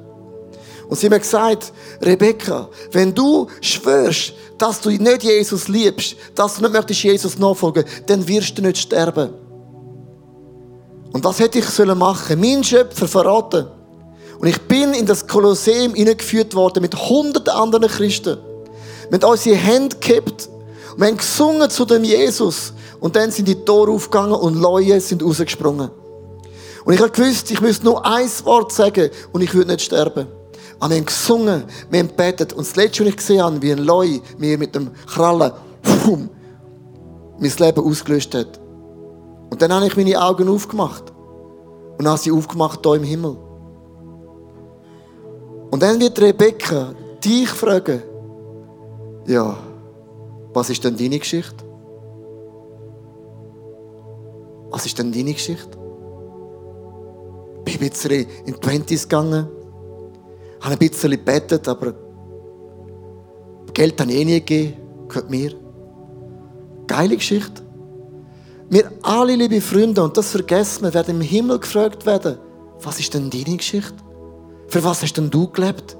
Und 0.87 0.99
sie 0.99 1.07
haben 1.07 1.19
gesagt, 1.19 1.73
Rebecca, 2.01 2.69
wenn 2.91 3.13
du 3.13 3.47
schwörst, 3.61 4.33
dass 4.57 4.81
du 4.81 4.89
nicht 4.89 5.23
Jesus 5.23 5.67
liebst, 5.67 6.15
dass 6.35 6.55
du 6.55 6.61
nicht 6.61 6.73
möchtest 6.73 7.03
Jesus 7.03 7.37
nachfolgen, 7.37 7.83
dann 8.05 8.27
wirst 8.27 8.57
du 8.57 8.61
nicht 8.61 8.77
sterben. 8.77 9.33
Und 11.11 11.23
was 11.23 11.39
hätte 11.39 11.59
ich 11.59 11.65
sollen 11.65 11.97
machen? 11.97 12.39
Mein 12.39 12.63
Schöpfer 12.63 13.07
verraten. 13.07 13.67
Und 14.37 14.47
ich 14.47 14.61
bin 14.63 14.93
in 14.93 15.05
das 15.05 15.25
Kolosseum 15.25 15.93
hineingeführt 15.95 16.53
worden 16.53 16.81
mit 16.81 16.93
hunderten 16.93 17.53
anderen 17.53 17.87
Christen. 17.87 18.38
Haben 19.11 19.23
unsere 19.23 19.55
Hände 19.55 19.95
gekippt. 19.95 20.49
Und 20.93 20.99
wir 20.99 21.07
haben 21.07 21.17
gesungen 21.17 21.69
zu 21.69 21.86
dem 21.86 22.03
Jesus. 22.03 22.73
Und 22.99 23.15
dann 23.15 23.31
sind 23.31 23.47
die 23.47 23.55
Tore 23.55 23.91
aufgegangen 23.91 24.33
und 24.33 24.55
Leute 24.55 24.99
sind 24.99 25.23
rausgesprungen. 25.23 25.89
Und 26.83 26.93
ich 26.93 26.99
habe 26.99 27.11
gewusst, 27.11 27.49
ich 27.49 27.61
müsste 27.61 27.86
nur 27.86 28.05
ein 28.05 28.29
Wort 28.43 28.71
sagen 28.71 29.09
und 29.31 29.41
ich 29.41 29.53
würde 29.53 29.71
nicht 29.71 29.81
sterben. 29.81 30.27
Aber 30.80 30.89
wir 30.89 30.97
haben 30.97 31.05
gesungen, 31.05 31.63
wir 31.89 31.99
haben 31.99 32.07
gebetet. 32.09 32.53
Und 32.53 32.67
das 32.67 32.76
Letzte, 32.76 33.03
was 33.03 33.09
ich 33.09 33.17
gesehen 33.17 33.41
habe, 33.41 33.61
wie 33.61 33.71
ein 33.71 33.80
Leu 33.80 34.19
mir 34.38 34.57
mit 34.57 34.76
dem 34.76 34.91
Krallen 35.07 35.51
mein 37.39 37.51
Leben 37.57 37.84
ausgelöscht 37.84 38.34
hat. 38.36 38.59
Und 39.49 39.61
dann 39.61 39.73
habe 39.73 39.88
ich 39.88 39.95
meine 39.97 40.21
Augen 40.21 40.49
aufgemacht. 40.49 41.11
Und 41.97 42.07
habe 42.07 42.17
sie 42.17 42.32
aufgemacht 42.32 42.80
hier 42.84 42.95
im 42.95 43.03
Himmel. 43.03 43.38
Und 45.71 45.82
dann 45.82 45.99
wird 45.99 46.19
Rebecca 46.19 46.93
dich 47.23 47.49
fragen, 47.49 48.01
ja, 49.28 49.57
was 50.53 50.69
ist 50.69 50.84
denn 50.84 50.95
deine 50.95 51.19
Geschichte? 51.19 51.63
Was 54.69 54.86
ist 54.86 54.97
denn 54.99 55.11
deine 55.11 55.34
Geschichte? 55.34 55.78
Ich 57.65 57.80
bin 57.80 57.89
bisschen 57.89 58.28
in 58.45 58.53
die 58.53 58.59
Twenties 58.59 59.03
gegangen, 59.03 59.47
habe 60.66 60.74
ein 60.76 60.89
bisschen 60.89 61.11
gebetet, 61.11 61.68
aber 61.68 61.93
Geld 63.74 63.99
habe 63.99 64.11
ich 64.11 64.18
eh 64.18 64.26
nie 64.26 64.39
gegeben, 64.39 64.74
gehört 65.07 65.30
mir. 65.30 65.53
Geile 66.88 67.16
Geschichte. 67.16 67.61
Wir 68.70 68.91
alle, 69.03 69.36
liebe 69.36 69.61
Freunde, 69.61 70.03
und 70.03 70.18
das 70.18 70.32
vergessen 70.32 70.84
wir, 70.84 70.93
werden 70.93 71.16
im 71.16 71.22
Himmel 71.22 71.59
gefragt 71.59 72.05
werden, 72.05 72.38
was 72.82 72.99
ist 72.99 73.13
denn 73.13 73.30
deine 73.30 73.57
Geschichte? 73.57 73.95
Für 74.68 74.84
was 74.84 75.03
hast 75.03 75.13
denn 75.13 75.30
du 75.30 75.47
gelebt? 75.47 75.95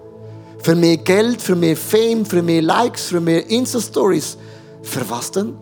Für 0.60 0.76
mehr 0.76 0.98
Geld, 0.98 1.42
für 1.42 1.56
mehr 1.56 1.78
Fame, 1.78 2.26
für 2.26 2.42
mehr 2.42 2.62
Likes, 2.62 3.06
für 3.06 3.22
mehr 3.22 3.48
Insta-Stories. 3.48 4.38
Für 4.82 5.08
was 5.10 5.32
denn? 5.32 5.56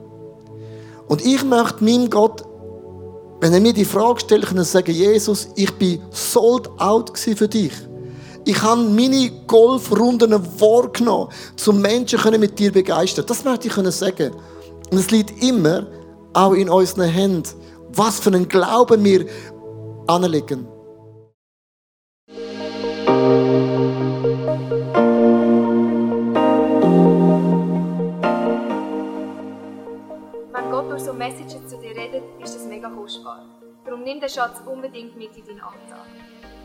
Und 1.07 1.25
ich 1.25 1.43
möchte 1.43 1.83
meinem 1.83 2.09
Gott, 2.09 2.43
wenn 3.41 3.53
er 3.53 3.59
mir 3.59 3.73
die 3.73 3.83
Frage 3.83 4.21
stellt, 4.21 4.45
können 4.45 4.63
sagen, 4.63 4.93
Jesus, 4.93 5.49
ich 5.55 5.71
bin 5.73 6.01
sold 6.11 6.69
out 6.79 7.17
für 7.17 7.47
dich. 7.47 7.73
Ich 8.45 8.61
habe 8.61 8.81
meine 8.81 9.31
Golfrunden 9.47 10.33
wahrgenommen, 10.59 11.29
zum 11.55 11.81
Menschen 11.81 12.39
mit 12.41 12.59
dir 12.59 12.73
begeistern. 12.73 13.25
Das 13.25 13.45
möchte 13.45 13.69
ich 13.69 13.73
sagen. 13.73 14.33
Und 14.91 14.97
es 14.97 15.11
liegt 15.11 15.41
immer 15.41 15.87
auch 16.33 16.51
in 16.51 16.69
unseren 16.69 17.07
Händen, 17.07 17.49
was 17.93 18.19
für 18.19 18.31
einen 18.31 18.49
Glauben 18.49 19.01
wir 19.05 19.25
anlegen. 20.07 20.67
Wenn 30.51 30.69
Gott 30.69 30.91
durch 30.91 31.03
so 31.03 31.13
Messages 31.13 31.65
zu 31.69 31.77
dir 31.77 31.95
redet, 31.95 32.23
ist 32.43 32.55
das 32.55 32.65
mega 32.65 32.89
kostbar. 32.89 33.45
Darum 33.85 34.03
nimm 34.03 34.19
den 34.19 34.29
Schatz 34.29 34.61
unbedingt 34.65 35.15
mit 35.15 35.37
in 35.37 35.45
deinen 35.45 35.61
Alltag. 35.61 36.32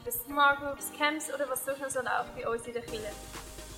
über 0.00 0.12
Smart 0.12 0.60
Groups, 0.60 0.90
Camps 0.96 1.32
oder 1.32 1.48
was 1.48 1.64
sonst 1.64 1.80
noch 1.80 2.04
läuft 2.04 2.34
bei 2.36 2.48
uns 2.48 2.66
in 2.66 2.72
der 2.72 2.82
Kirche. 2.82 3.12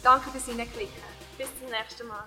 Danke 0.02 0.30
fürs 0.30 0.46
Hineinklicken. 0.46 1.02
Bis 1.36 1.48
zum 1.58 1.68
nächsten 1.70 2.06
Mal. 2.06 2.26